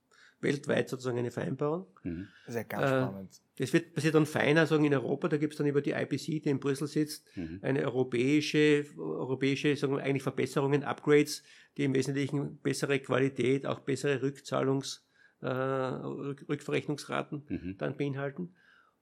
weltweit 0.42 0.88
sozusagen 0.88 1.18
eine 1.18 1.30
Vereinbarung. 1.30 1.86
Mhm. 2.02 2.28
Das 2.46 2.54
ist 2.54 2.58
ja 2.58 2.62
ganz 2.64 2.82
äh, 2.84 2.86
spannend. 2.86 3.42
Das 3.58 3.72
wird 3.72 3.94
passiert 3.94 4.14
dann 4.14 4.26
feiner 4.26 4.66
sagen 4.66 4.84
in 4.84 4.94
Europa, 4.94 5.28
da 5.28 5.36
gibt 5.36 5.52
es 5.52 5.58
dann 5.58 5.66
über 5.66 5.82
die 5.82 5.90
IPC, 5.90 6.42
die 6.42 6.48
in 6.48 6.60
Brüssel 6.60 6.88
sitzt, 6.88 7.26
mhm. 7.36 7.60
eine 7.62 7.84
europäische, 7.84 8.84
europäische 8.96 9.76
sagen 9.76 9.94
wir, 9.94 10.02
eigentlich 10.02 10.22
Verbesserungen, 10.22 10.82
Upgrades, 10.82 11.42
die 11.76 11.84
im 11.84 11.94
Wesentlichen 11.94 12.58
bessere 12.58 12.98
Qualität, 13.00 13.66
auch 13.66 13.80
bessere 13.80 14.22
Rückzahlungs, 14.22 15.06
äh, 15.42 15.46
Rückverrechnungsraten 15.48 17.44
mhm. 17.48 17.78
dann 17.78 17.96
beinhalten. 17.96 18.54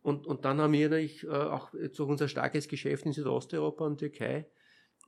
Und, 0.03 0.27
und 0.27 0.44
dann 0.44 0.61
haben 0.61 0.72
wir 0.72 0.88
natürlich 0.88 1.24
äh, 1.24 1.29
auch 1.29 1.72
so 1.92 2.07
unser 2.07 2.29
starkes 2.29 2.68
Geschäft 2.68 3.07
in 3.07 3.12
Südosteuropa 3.12 3.85
und 3.85 3.98
Türkei 3.98 4.46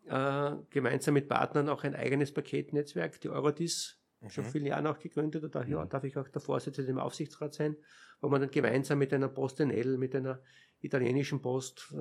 äh, 0.06 0.52
gemeinsam 0.70 1.14
mit 1.14 1.28
Partnern 1.28 1.68
auch 1.68 1.84
ein 1.84 1.94
eigenes 1.94 2.32
Paketnetzwerk, 2.32 3.20
die 3.20 3.30
Eurodis, 3.30 3.99
mhm. 4.20 4.30
schon 4.30 4.44
viele 4.44 4.68
Jahre 4.68 4.90
auch 4.90 4.98
gegründet, 4.98 5.44
und 5.44 5.54
daher 5.54 5.84
mhm. 5.84 5.88
darf 5.88 6.04
ich 6.04 6.16
auch 6.16 6.28
der 6.28 6.40
Vorsitzende 6.40 6.90
im 6.90 6.98
Aufsichtsrat 6.98 7.54
sein, 7.54 7.76
wo 8.20 8.28
man 8.28 8.40
dann 8.40 8.50
gemeinsam 8.50 8.98
mit 8.98 9.12
einer 9.12 9.28
Post 9.28 9.60
NL, 9.60 9.96
mit 9.98 10.14
einer 10.14 10.40
italienischen 10.80 11.42
Post, 11.42 11.94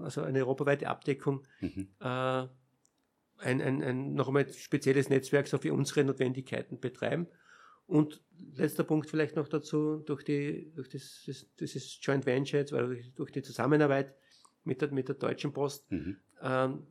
also 0.00 0.22
eine 0.22 0.40
europaweite 0.40 0.88
Abdeckung, 0.88 1.42
mhm. 1.60 1.88
äh, 2.00 2.46
ein, 3.44 3.60
ein, 3.60 3.82
ein 3.82 4.14
noch 4.14 4.28
einmal 4.28 4.48
spezielles 4.52 5.10
Netzwerk 5.10 5.48
so 5.48 5.58
für 5.58 5.72
unsere 5.72 6.04
Notwendigkeiten 6.04 6.78
betreiben. 6.78 7.26
Und 7.86 8.22
letzter 8.54 8.84
Punkt 8.84 9.10
vielleicht 9.10 9.36
noch 9.36 9.48
dazu, 9.48 9.98
durch, 9.98 10.22
die, 10.22 10.72
durch 10.74 10.88
das, 10.88 11.24
das, 11.26 11.46
dieses 11.58 11.98
Joint 12.00 12.24
Venture, 12.24 12.60
jetzt, 12.60 12.72
weil 12.72 13.02
durch 13.16 13.32
die 13.32 13.42
Zusammenarbeit 13.42 14.14
mit 14.64 14.80
der, 14.80 14.92
mit 14.92 15.08
der 15.08 15.16
Deutschen 15.16 15.52
Post, 15.52 15.90
mhm. 15.90 16.16
ähm, 16.40 16.86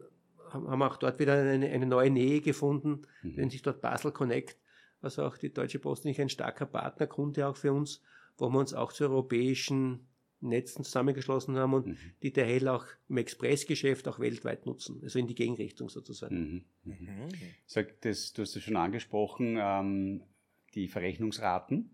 haben 0.49 0.79
wir 0.79 0.91
auch 0.91 0.97
dort 0.97 1.17
wieder 1.19 1.33
eine, 1.33 1.69
eine 1.69 1.85
neue 1.85 2.09
Nähe 2.09 2.41
gefunden, 2.41 3.03
mhm. 3.23 3.35
nennt 3.35 3.51
sich 3.53 3.61
dort 3.61 3.81
Basel 3.81 4.11
Connect, 4.11 4.57
also 5.01 5.23
auch 5.23 5.37
die 5.37 5.53
Deutsche 5.53 5.79
Post 5.79 6.05
nicht 6.05 6.19
ein 6.19 6.29
starker 6.29 6.65
Partnerkunde 6.65 7.47
auch 7.47 7.57
für 7.57 7.73
uns, 7.73 8.01
wo 8.37 8.49
wir 8.49 8.59
uns 8.59 8.73
auch 8.73 8.91
zu 8.93 9.05
europäischen 9.05 10.07
Netzen 10.41 10.83
zusammengeschlossen 10.83 11.55
haben 11.55 11.73
und 11.73 11.87
mhm. 11.87 11.97
die 12.23 12.33
der 12.33 12.45
Hell 12.45 12.67
auch 12.67 12.85
im 13.09 13.17
Expressgeschäft 13.17 14.07
auch 14.07 14.19
weltweit 14.19 14.65
nutzen, 14.65 14.99
also 15.03 15.19
in 15.19 15.27
die 15.27 15.35
Gegenrichtung 15.35 15.89
sozusagen. 15.89 16.65
Mhm. 16.83 16.93
Mhm. 16.93 17.29
Sag, 17.65 18.01
das, 18.01 18.33
du 18.33 18.41
hast 18.41 18.55
es 18.55 18.63
schon 18.63 18.75
angesprochen, 18.75 19.57
ähm, 19.59 20.23
die 20.73 20.87
Verrechnungsraten. 20.87 21.91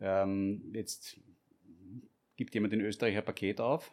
Ähm, 0.00 0.70
jetzt 0.74 1.18
gibt 2.36 2.54
jemand 2.54 2.72
in 2.72 2.80
Österreich 2.80 3.16
ein 3.16 3.24
Paket 3.24 3.60
auf 3.60 3.92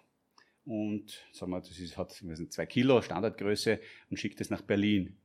und 0.66 1.26
sagen 1.32 1.52
wir, 1.52 1.60
das 1.60 1.80
ist, 1.80 1.98
hat 1.98 2.22
nicht, 2.22 2.54
zwei 2.54 2.68
Kilo 2.68 3.02
Standardgröße 3.02 3.80
und 4.12 4.18
schickt 4.18 4.40
es 4.40 4.52
nach 4.52 4.62
Berlin. 4.62 5.18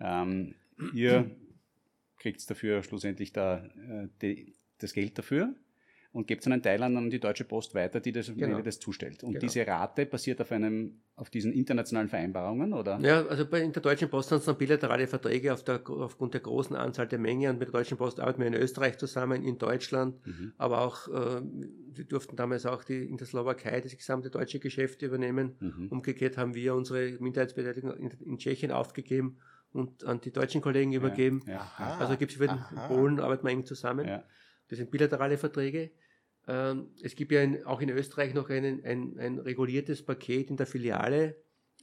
Ähm, 0.00 0.56
ihr 0.94 1.30
kriegt 2.26 2.50
dafür 2.50 2.82
schlussendlich 2.82 3.32
da, 3.32 3.58
äh, 3.58 4.08
die, 4.20 4.54
das 4.78 4.92
Geld 4.92 5.16
dafür 5.16 5.54
und 6.12 6.26
gebt 6.26 6.44
einen 6.46 6.60
Teil 6.62 6.82
an 6.82 7.08
die 7.10 7.20
Deutsche 7.20 7.44
Post 7.44 7.74
weiter, 7.74 8.00
die 8.00 8.10
das, 8.10 8.34
Genau. 8.34 8.60
das 8.62 8.80
zustellt. 8.80 9.22
Und 9.22 9.34
Genau. 9.34 9.40
diese 9.40 9.64
Rate 9.66 10.06
basiert 10.06 10.40
auf 10.40 10.50
einem, 10.50 11.00
auf 11.14 11.30
diesen 11.30 11.52
internationalen 11.52 12.08
Vereinbarungen, 12.08 12.72
oder? 12.72 12.98
Ja, 13.00 13.24
also 13.26 13.46
bei 13.46 13.60
in 13.60 13.72
der 13.72 13.82
Deutschen 13.82 14.08
Post 14.08 14.30
sind 14.30 14.38
es 14.38 14.44
dann 14.46 14.56
bilaterale 14.58 15.06
Verträge 15.06 15.52
auf 15.52 15.62
der, 15.62 15.88
aufgrund 15.88 16.34
der 16.34 16.40
großen 16.40 16.74
Anzahl 16.74 17.06
der 17.06 17.18
Menge. 17.20 17.50
Und 17.50 17.58
mit 17.60 17.68
der 17.68 17.72
Deutschen 17.72 17.96
Post 17.98 18.18
arbeiten 18.18 18.40
wir 18.40 18.46
in 18.48 18.54
Österreich 18.54 18.96
zusammen, 18.98 19.44
in 19.44 19.58
Deutschland, 19.58 20.26
Mhm. 20.26 20.52
aber 20.58 20.80
auch, 20.80 21.06
äh, 21.08 21.42
wir 21.96 22.04
durften 22.06 22.34
damals 22.34 22.66
auch 22.66 22.82
die, 22.82 23.04
in 23.04 23.18
der 23.18 23.26
Slowakei 23.26 23.80
das 23.82 23.96
gesamte 23.96 24.30
deutsche 24.30 24.58
Geschäft 24.58 25.02
übernehmen. 25.02 25.54
Mhm. 25.60 25.88
Umgekehrt 25.90 26.38
haben 26.38 26.54
wir 26.54 26.74
unsere 26.74 27.16
Minderheitsbeteiligung 27.20 27.92
in, 27.94 28.10
in 28.24 28.38
Tschechien 28.38 28.72
aufgegeben 28.72 29.36
und 29.72 30.04
an 30.04 30.20
die 30.20 30.32
deutschen 30.32 30.60
Kollegen 30.60 30.92
übergeben. 30.92 31.42
Ja. 31.46 31.58
Aha. 31.60 31.98
Also 31.98 32.16
gibt 32.16 32.32
es 32.32 32.38
für 32.38 32.46
den 32.46 32.58
Aha. 32.58 32.88
Polen 32.88 33.20
arbeiten 33.20 33.44
wir 33.46 33.50
eng 33.50 33.64
zusammen. 33.66 34.06
Ja. 34.06 34.24
Das 34.68 34.78
sind 34.78 34.90
bilaterale 34.90 35.38
Verträge. 35.38 35.90
Ähm, 36.48 36.90
es 37.02 37.14
gibt 37.16 37.32
ja 37.32 37.42
in, 37.42 37.64
auch 37.64 37.80
in 37.80 37.90
Österreich 37.90 38.34
noch 38.34 38.48
einen, 38.50 38.84
ein, 38.84 39.18
ein 39.18 39.38
reguliertes 39.38 40.04
Paket 40.04 40.50
in 40.50 40.56
der 40.56 40.66
Filiale, 40.66 41.36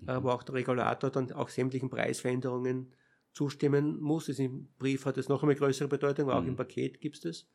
äh, 0.07 0.19
Mhm. 0.19 0.23
wo 0.23 0.29
auch 0.29 0.43
der 0.43 0.55
Regulator 0.55 1.09
dann 1.11 1.31
auch 1.33 1.49
sämtlichen 1.49 1.89
Preisveränderungen 1.89 2.93
zustimmen 3.33 3.99
muss. 3.99 4.25
Das 4.27 4.39
Im 4.39 4.69
Brief 4.79 5.05
hat 5.05 5.17
es 5.17 5.29
noch 5.29 5.43
eine 5.43 5.55
größere 5.55 5.87
Bedeutung, 5.87 6.29
aber 6.29 6.39
auch 6.39 6.43
Mhm. 6.43 6.49
im 6.49 6.55
Paket 6.55 6.99
gibt 7.01 7.15
es 7.17 7.47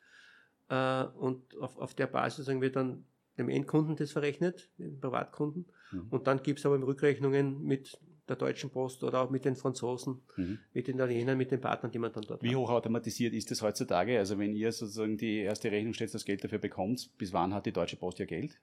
das. 0.69 1.09
Äh, 1.11 1.17
und 1.19 1.57
auf, 1.59 1.77
auf 1.79 1.95
der 1.95 2.07
Basis 2.07 2.47
sagen 2.47 2.61
wir 2.61 2.71
dann 2.71 3.05
dem 3.39 3.49
Endkunden 3.49 3.97
das 3.97 4.13
verrechnet, 4.13 4.71
dem 4.79 5.01
Privatkunden. 5.01 5.67
Mhm. 5.93 6.07
Und 6.11 6.27
dann 6.27 6.43
gibt 6.43 6.59
es 6.59 6.67
aber 6.67 6.81
Rückrechnungen 6.85 7.63
mit 7.63 7.99
der 8.29 8.37
Deutschen 8.37 8.71
Post 8.71 9.03
oder 9.05 9.23
auch 9.23 9.31
mit 9.31 9.45
den 9.45 9.57
Franzosen, 9.57 10.21
Mhm. 10.37 10.59
mit 10.75 10.87
den 10.89 10.97
Italienern, 10.97 11.39
mit 11.39 11.51
den 11.51 11.61
Partnern, 11.61 11.91
die 11.93 11.99
man 11.99 12.13
dann 12.13 12.25
dort 12.27 12.43
Wie 12.43 12.51
hat. 12.51 12.57
hoch 12.57 12.71
automatisiert 12.71 13.33
ist 13.35 13.51
das 13.51 13.63
heutzutage? 13.63 14.19
Also 14.19 14.39
wenn 14.39 14.55
ihr 14.55 14.71
sozusagen 14.73 15.17
die 15.17 15.39
erste 15.39 15.71
Rechnung 15.71 15.93
stellt, 15.95 16.13
das 16.15 16.25
Geld 16.25 16.45
dafür 16.45 16.59
bekommt, 16.59 17.11
bis 17.19 17.33
wann 17.33 17.55
hat 17.55 17.67
die 17.67 17.73
Deutsche 17.73 17.97
Post 17.97 18.21
ihr 18.21 18.27
Geld? 18.27 18.59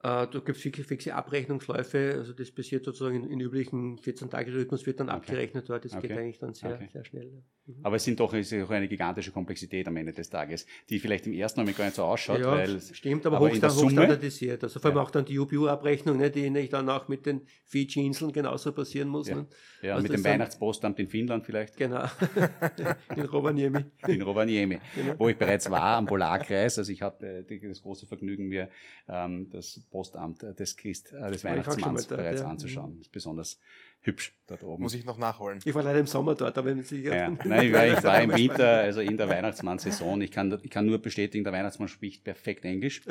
Äh, 0.00 0.26
da 0.26 0.26
gibt 0.26 0.50
es 0.50 0.62
fixe, 0.62 1.12
Abrechnungsläufe, 1.14 2.14
also 2.18 2.32
das 2.32 2.52
passiert 2.52 2.84
sozusagen 2.84 3.16
in, 3.24 3.30
in 3.32 3.40
üblichen 3.40 3.98
14-Tage-Rhythmus, 3.98 4.86
wird 4.86 5.00
dann 5.00 5.08
Okay. 5.08 5.16
abgerechnet 5.16 5.68
dort, 5.68 5.84
das 5.84 5.92
geht 6.00 6.04
Okay. 6.12 6.18
eigentlich 6.20 6.38
dann 6.38 6.54
sehr, 6.54 6.74
Okay. 6.74 6.88
sehr 6.92 7.04
schnell. 7.04 7.42
Mhm. 7.66 7.74
Aber 7.82 7.96
es 7.96 8.04
sind 8.04 8.20
doch, 8.20 8.32
es 8.32 8.52
ist 8.52 8.62
auch 8.64 8.70
eine 8.70 8.86
gigantische 8.86 9.32
Komplexität 9.32 9.88
am 9.88 9.96
Ende 9.96 10.12
des 10.12 10.30
Tages, 10.30 10.66
die 10.88 11.00
vielleicht 11.00 11.26
im 11.26 11.32
ersten 11.32 11.58
Moment 11.60 11.76
gar 11.76 11.84
nicht 11.86 11.96
so 11.96 12.04
ausschaut, 12.04 12.38
ja, 12.40 12.46
weil 12.52 12.80
stimmt, 12.80 13.26
aber, 13.26 13.38
aber 13.38 13.50
in 13.50 13.60
der 13.60 13.70
hochsta- 13.70 13.72
Summe- 13.74 13.86
hochstandardisiert. 13.90 14.62
Also 14.62 14.78
vor 14.78 14.88
allem 14.90 14.98
Ja. 14.98 15.02
auch 15.02 15.10
dann 15.10 15.24
die 15.24 15.36
UBU-Abrechnung, 15.36 16.16
ne, 16.16 16.30
die 16.30 16.48
nicht 16.48 16.72
dann 16.72 16.88
auch 16.88 17.08
mit 17.08 17.26
den 17.26 17.42
Fiji-Inseln 17.64 18.30
genauso 18.32 18.72
passieren 18.72 19.08
muss. 19.08 19.26
Ja. 19.28 19.34
Ne? 19.34 19.46
ja, 19.82 19.94
Also 19.96 20.04
mit 20.04 20.12
dem 20.16 20.24
Weihnachtspostamt 20.24 21.00
in 21.00 21.08
Finnland 21.08 21.44
vielleicht, 21.44 21.76
Genau. 21.76 22.04
in 23.16 23.22
Rovaniemi. 23.26 23.84
in 24.06 24.22
Rovaniemi, 24.22 24.78
Genau. 24.94 25.14
wo 25.18 25.28
ich 25.28 25.36
bereits 25.36 25.68
war 25.70 25.96
am 25.96 26.06
Polarkreis. 26.06 26.78
Also 26.78 26.92
ich 26.92 27.02
hatte 27.02 27.44
äh, 27.48 27.68
das 27.68 27.82
große 27.82 28.06
Vergnügen, 28.06 28.46
mir 28.48 28.68
ähm, 29.08 29.48
das 29.50 29.80
Postamt 29.90 30.42
äh, 30.42 30.54
des 30.54 30.76
Christ, 30.76 31.12
äh, 31.12 31.30
des 31.30 31.38
ich 31.38 31.44
Weihnachtsmanns 31.44 32.06
dort, 32.06 32.20
bereits 32.20 32.40
ja. 32.40 32.48
anzuschauen. 32.48 32.96
Das 32.96 33.06
ist 33.06 33.12
besonders 33.12 33.60
hübsch 34.00 34.36
dort 34.46 34.62
oben. 34.62 34.82
Muss 34.82 34.94
ich 34.94 35.04
noch 35.04 35.18
nachholen. 35.18 35.60
Ich 35.64 35.74
war 35.74 35.82
leider 35.82 35.98
im 35.98 36.06
Sommer 36.06 36.34
dort, 36.34 36.56
aber 36.56 36.68
wenn 36.68 36.82
Sie 36.82 37.02
Ja, 37.02 37.30
nein, 37.30 37.66
ich 37.66 37.72
war, 37.72 37.86
ich 37.86 38.02
war 38.02 38.20
im 38.22 38.34
Winter, 38.34 38.68
also 38.78 39.00
in 39.00 39.16
der 39.16 39.28
Weihnachtsmann-Saison. 39.28 40.20
Ich 40.20 40.30
kann, 40.30 40.58
ich 40.62 40.70
kann 40.70 40.86
nur 40.86 40.98
bestätigen, 40.98 41.44
der 41.44 41.52
Weihnachtsmann 41.52 41.88
spricht 41.88 42.24
perfekt 42.24 42.64
Englisch, 42.64 43.02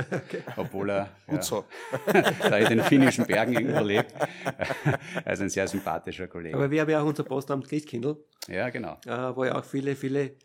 obwohl 0.55 0.89
er 0.91 1.09
Gut 1.27 1.37
ja, 1.37 1.41
so. 1.41 1.65
da 2.07 2.57
in 2.57 2.69
den 2.69 2.81
finnischen 2.81 3.25
Bergen 3.25 3.53
irgendwo 3.53 3.83
lebt. 3.83 4.13
Also 5.25 5.43
ein 5.43 5.49
sehr 5.49 5.67
sympathischer 5.67 6.27
Kollege. 6.27 6.55
Aber 6.55 6.71
wir 6.71 6.81
haben 6.81 6.89
ja 6.89 7.01
auch 7.01 7.07
unser 7.07 7.23
Postamt 7.23 7.67
Christkindl, 7.67 8.17
ja, 8.47 8.69
genau. 8.69 8.97
äh, 9.05 9.35
wo 9.35 9.43
ja 9.43 9.55
auch 9.55 9.65
viele, 9.65 9.95
viele 9.95 10.35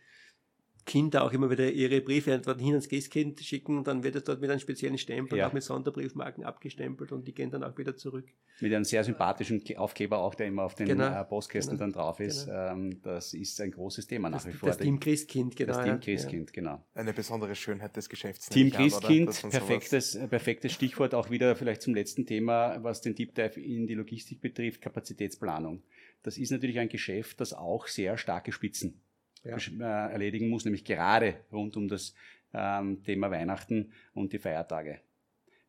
Kinder 0.85 1.23
auch 1.23 1.33
immer 1.33 1.49
wieder 1.51 1.71
ihre 1.71 2.01
Briefe 2.01 2.33
hin 2.59 2.71
ans 2.71 2.88
Christkind 2.88 3.40
schicken, 3.40 3.85
dann 3.85 4.03
wird 4.03 4.16
es 4.16 4.25
dort 4.25 4.40
mit 4.40 4.51
einem 4.51 4.59
speziellen 4.59 4.99
Stempel, 4.99 5.38
Ja. 5.38 5.49
auch 5.49 5.53
mit 5.53 5.62
Sonderbriefmarken 5.62 6.45
abgestempelt 6.45 7.12
und 7.12 7.27
die 7.29 7.33
gehen 7.33 7.51
dann 7.51 7.62
auch 7.62 7.79
wieder 7.79 7.97
zurück. 7.97 8.27
Mit 8.61 8.75
einem 8.75 8.85
sehr 8.85 9.05
sympathischen 9.05 9.62
Aufkleber 9.77 10.18
auch, 10.18 10.35
der 10.35 10.47
immer 10.49 10.64
auf 10.64 10.75
den 10.75 10.87
Genau, 10.88 11.07
äh, 11.07 11.25
Postkästen 11.25 11.77
genau, 11.79 11.85
dann 11.85 11.92
drauf 11.92 12.18
ist. 12.21 12.49
Ähm, 12.51 13.01
das 13.03 13.33
ist 13.33 13.61
ein 13.61 13.71
großes 13.71 14.07
Thema 14.07 14.29
nach 14.29 14.42
Das, 14.42 14.53
wie 14.53 14.57
vor. 14.57 14.68
das 14.68 14.79
Team 14.79 14.99
Christkind, 14.99 15.55
genau. 15.57 15.73
das 15.75 15.85
Team 15.85 15.92
ja. 15.95 15.99
Christkind, 15.99 16.53
genau. 16.53 16.85
Eine 16.95 17.12
besondere 17.12 17.55
Schönheit 17.55 17.97
des 17.97 18.09
Geschäfts. 18.09 18.49
Team 18.49 18.66
an? 18.66 18.73
Christkind, 18.73 19.33
sowas- 19.33 19.51
perfektes, 19.51 20.14
äh, 20.16 20.27
perfektes 20.27 20.73
Stichwort 20.73 21.14
auch 21.14 21.31
wieder 21.31 21.55
vielleicht 21.57 21.83
zum 21.83 21.95
letzten 21.95 22.27
Thema, 22.27 22.83
was 22.83 23.01
den 23.01 23.14
Deep 23.14 23.35
Dive 23.35 23.61
in 23.61 23.87
die 23.87 23.95
Logistik 23.95 24.40
betrifft, 24.40 24.81
Kapazitätsplanung. 24.81 25.83
Das 26.25 26.38
ist 26.38 26.51
natürlich 26.51 26.79
ein 26.79 26.88
Geschäft, 26.88 27.40
das 27.40 27.53
auch 27.53 27.87
sehr 27.87 28.16
starke 28.18 28.53
Spitzen 28.53 29.01
Ja. 29.44 29.57
äh, 29.57 30.12
erledigen 30.12 30.48
muss, 30.48 30.64
nämlich 30.64 30.85
gerade 30.85 31.35
rund 31.52 31.76
um 31.76 31.88
das 31.88 32.14
ähm, 32.55 33.02
Thema 33.02 33.31
Weihnachten 33.31 33.92
und 34.14 34.33
die 34.33 34.38
Feiertage. 34.38 35.00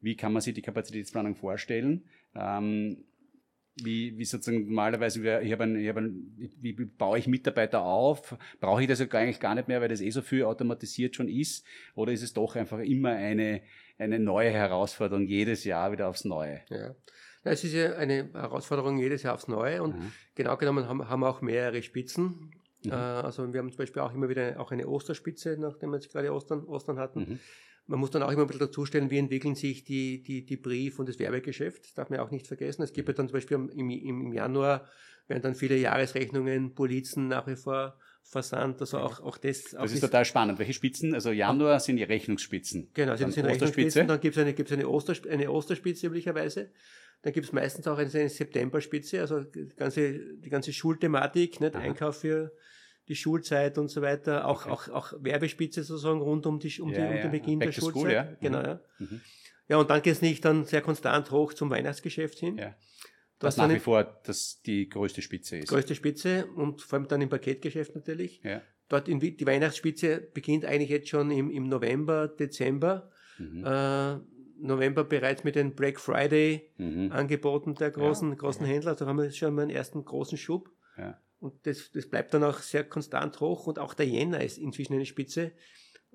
Wie 0.02 0.16
kann 0.16 0.34
man 0.34 0.42
sich 0.42 0.54
die 0.54 0.62
Kapazitätsplanung 0.62 1.36
vorstellen? 1.36 2.04
Ähm, 2.36 3.06
wie, 3.82 4.18
wie 4.18 4.26
sozusagen 4.26 4.66
normalerweise, 4.68 5.42
ich 5.42 5.52
habe 5.52 5.64
ein, 5.64 5.76
ich 5.80 5.90
habe 5.90 6.02
ein, 6.02 6.34
wie, 6.62 6.74
baue 6.74 7.18
ich 7.18 7.26
Mitarbeiter 7.26 7.82
auf? 7.84 8.38
Brauche 8.60 8.82
ich 8.84 8.88
das 8.88 9.02
eigentlich 9.02 9.40
gar 9.40 9.56
nicht 9.56 9.68
mehr, 9.68 9.82
weil 9.82 9.88
das 9.90 10.02
eh 10.02 10.12
so 10.12 10.22
viel 10.22 10.44
automatisiert 10.44 11.16
schon 11.16 11.28
ist? 11.28 11.66
Oder 11.96 12.12
ist 12.12 12.22
es 12.22 12.34
doch 12.34 12.56
einfach 12.56 12.80
immer 12.80 13.10
eine, 13.10 13.62
eine 13.98 14.20
neue 14.20 14.52
Herausforderung, 14.52 15.26
jedes 15.26 15.64
Jahr 15.64 15.92
wieder 15.92 16.08
aufs 16.08 16.26
Neue? 16.26 16.62
Ja. 16.70 16.96
Es 17.46 17.64
ist 17.64 17.74
ja 17.74 17.94
eine 17.96 18.30
Herausforderung 18.34 18.98
jedes 19.00 19.24
Jahr 19.24 19.34
aufs 19.34 19.48
Neue 19.48 19.82
und 19.84 19.96
Mhm. 19.98 20.12
genau 20.36 20.56
genommen 20.56 20.88
haben, 20.88 21.10
haben 21.10 21.20
wir 21.22 21.30
auch 21.30 21.42
mehrere 21.42 21.82
Spitzen. 21.82 22.52
Mhm. 22.86 22.92
Äh, 22.92 22.96
also 22.96 23.52
wir 23.52 23.60
haben 23.60 23.70
zum 23.70 23.78
Beispiel 23.78 24.02
auch 24.02 24.14
immer 24.14 24.30
wieder 24.30 24.60
auch 24.60 24.72
eine 24.72 24.88
Osterspitze, 24.88 25.58
nachdem 25.60 25.92
wir 25.92 25.98
jetzt 25.98 26.12
gerade 26.12 26.34
Ostern, 26.34 26.64
Ostern 26.66 27.00
hatten. 27.00 27.20
Mhm. 27.20 27.40
Man 27.86 28.00
muss 28.00 28.12
dann 28.12 28.24
auch 28.24 28.32
immer 28.32 28.44
ein 28.44 28.48
bisschen 28.48 28.68
dazustellen, 28.68 29.10
wie 29.10 29.18
entwickeln 29.18 29.56
sich 29.56 29.84
die, 29.84 30.24
die, 30.24 30.46
die 30.46 30.56
Brief- 30.56 31.00
und 31.00 31.10
das 31.10 31.20
Werbegeschäft. 31.20 31.84
Das 31.84 31.94
darf 31.94 32.10
man 32.10 32.20
auch 32.22 32.32
nicht 32.32 32.48
vergessen. 32.48 32.82
Es 32.82 32.94
gibt 32.94 33.10
ja 33.10 33.14
dann 33.14 33.28
zum 33.28 33.34
Beispiel 33.34 33.56
im, 33.56 33.70
im, 33.70 33.90
im 33.90 34.34
Januar, 34.34 34.88
werden 35.28 35.42
dann 35.42 35.56
viele 35.56 35.78
Jahresrechnungen, 35.78 36.76
Polizen 36.76 37.28
nach 37.28 37.46
wie 37.48 37.58
vor 37.58 38.00
versandt. 38.24 38.82
Also 38.82 38.98
auch, 39.00 39.20
auch 39.22 39.38
das. 39.38 39.76
auch 39.76 39.84
Das 39.84 39.92
ist 39.94 40.02
total 40.02 40.26
spannend. 40.26 40.58
Welche 40.60 40.74
Spitzen? 40.74 41.14
Also 41.14 41.32
Januar 41.32 41.80
sind 41.80 41.98
die 41.98 42.04
Rechnungsspitzen. 42.04 42.90
Genau, 42.94 43.12
also 43.12 43.24
Dann 43.24 43.32
sind 43.32 43.46
Osterspitze. 43.46 43.66
Rechnungsspitzen, 43.66 44.08
dann 44.08 44.20
gibt 44.20 44.36
es 44.38 44.42
eine, 44.42 44.54
gibt's 44.54 44.72
eine, 44.72 44.88
Ostersp 44.88 45.28
eine 45.30 45.52
Osterspitze 45.52 46.08
üblicherweise. 46.08 46.72
Dann 47.22 47.32
gibt 47.34 47.46
es 47.46 47.54
meistens 47.54 47.88
auch 47.88 47.98
eine, 47.98 48.10
eine 48.12 48.30
Septemberspitze, 48.30 49.22
also 49.22 49.42
die 49.42 49.70
ganze, 49.76 50.20
die 50.38 50.50
ganze 50.50 50.74
Schulthematik, 50.74 51.60
nicht? 51.62 51.76
Aha. 51.76 51.82
Einkauf 51.84 52.18
für 52.22 52.52
die 53.08 53.16
Schulzeit 53.16 53.78
und 53.78 53.90
so 53.90 54.02
weiter, 54.02 54.48
auch, 54.48 54.62
Okay. 54.66 54.72
auch, 54.72 54.90
auch 54.90 55.14
Werbespitze 55.20 55.84
sozusagen 55.84 56.22
rund 56.22 56.46
um, 56.46 56.60
die, 56.60 56.80
um, 56.82 56.90
Ja, 56.92 57.00
die, 57.00 57.08
um 57.08 57.16
ja. 57.16 57.22
den 57.24 57.32
Beginn 57.32 57.60
Back 57.60 57.72
der 57.72 57.76
to 57.80 57.90
school, 57.90 58.02
Schulzeit. 58.04 58.14
ja. 58.14 58.38
Genau, 58.42 58.60
Mhm. 58.60 58.66
ja. 58.66 58.80
Mhm. 59.00 59.22
Ja, 59.70 59.78
und 59.78 59.90
dann 59.90 60.02
geht 60.02 60.14
es 60.14 60.22
nicht 60.22 60.44
dann 60.44 60.66
sehr 60.66 60.82
konstant 60.82 61.32
hoch 61.32 61.54
zum 61.54 61.70
Weihnachtsgeschäft 61.70 62.38
hin. 62.40 62.58
Ja. 62.58 62.76
Das 63.44 63.58
Was 63.58 63.64
ist 63.64 63.68
nach 63.70 63.76
wie 63.76 63.80
vor 63.80 64.04
das 64.24 64.62
die 64.62 64.88
größte 64.90 65.22
Spitze 65.22 65.58
ist. 65.58 65.68
größte 65.68 65.96
Spitze 65.96 66.46
und 66.56 66.82
vor 66.82 67.00
allem 67.00 67.08
dann 67.08 67.22
im 67.22 67.30
Paketgeschäft 67.30 67.94
natürlich. 67.96 68.42
Ja. 68.44 68.62
Dort 68.90 69.08
in, 69.08 69.20
die 69.20 69.46
Weihnachtsspitze 69.46 70.22
beginnt 70.34 70.66
eigentlich 70.66 70.90
jetzt 70.90 71.10
schon 71.10 71.32
im, 71.32 71.50
im 71.50 71.68
November, 71.68 72.28
Dezember. 72.28 73.10
Mhm. 73.38 73.66
Äh, 73.66 74.16
November 74.60 75.04
bereits 75.04 75.44
mit 75.44 75.56
den 75.56 75.76
Black 75.76 76.00
Friday 76.00 76.70
Mhm. 76.78 77.12
Angeboten 77.12 77.76
der 77.76 77.92
großen, 77.92 78.36
großen 78.38 78.66
Mhm. 78.66 78.70
Händler. 78.70 78.96
Da 78.96 79.06
haben 79.06 79.18
wir 79.18 79.30
schon 79.32 79.54
mal 79.56 79.64
einen 79.64 79.72
ersten 79.72 80.04
großen 80.06 80.38
Schub. 80.38 80.70
Ja. 80.98 81.20
Und 81.40 81.54
das, 81.68 81.92
das 81.92 82.08
bleibt 82.08 82.34
dann 82.34 82.44
auch 82.44 82.60
sehr 82.60 82.84
konstant 82.86 83.40
hoch. 83.42 83.68
Und 83.68 83.80
auch 83.80 83.94
der 83.94 84.06
Jänner 84.08 84.42
ist 84.42 84.58
inzwischen 84.58 84.94
eine 84.94 85.06
Spitze. 85.06 85.52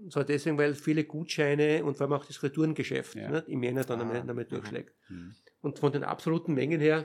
Und 0.02 0.12
zwar 0.12 0.24
deswegen, 0.24 0.56
weil 0.58 0.74
viele 0.74 1.04
Gutscheine 1.04 1.84
und 1.84 1.96
vor 1.96 2.06
allem 2.06 2.12
auch 2.14 2.24
das 2.24 2.42
Retourengeschäft 2.42 3.14
Ja. 3.16 3.30
nicht, 3.30 3.48
im 3.48 3.62
Jänner 3.62 3.84
dann 3.84 3.98
Ah, 3.98 4.02
einmal, 4.02 4.16
einmal 4.20 4.44
mhm. 4.44 4.48
durchschlägt. 4.48 4.94
Mhm. 5.08 5.34
Und 5.60 5.78
von 5.78 5.92
den 5.92 6.04
absoluten 6.04 6.54
Mengen 6.54 6.80
her, 6.80 7.04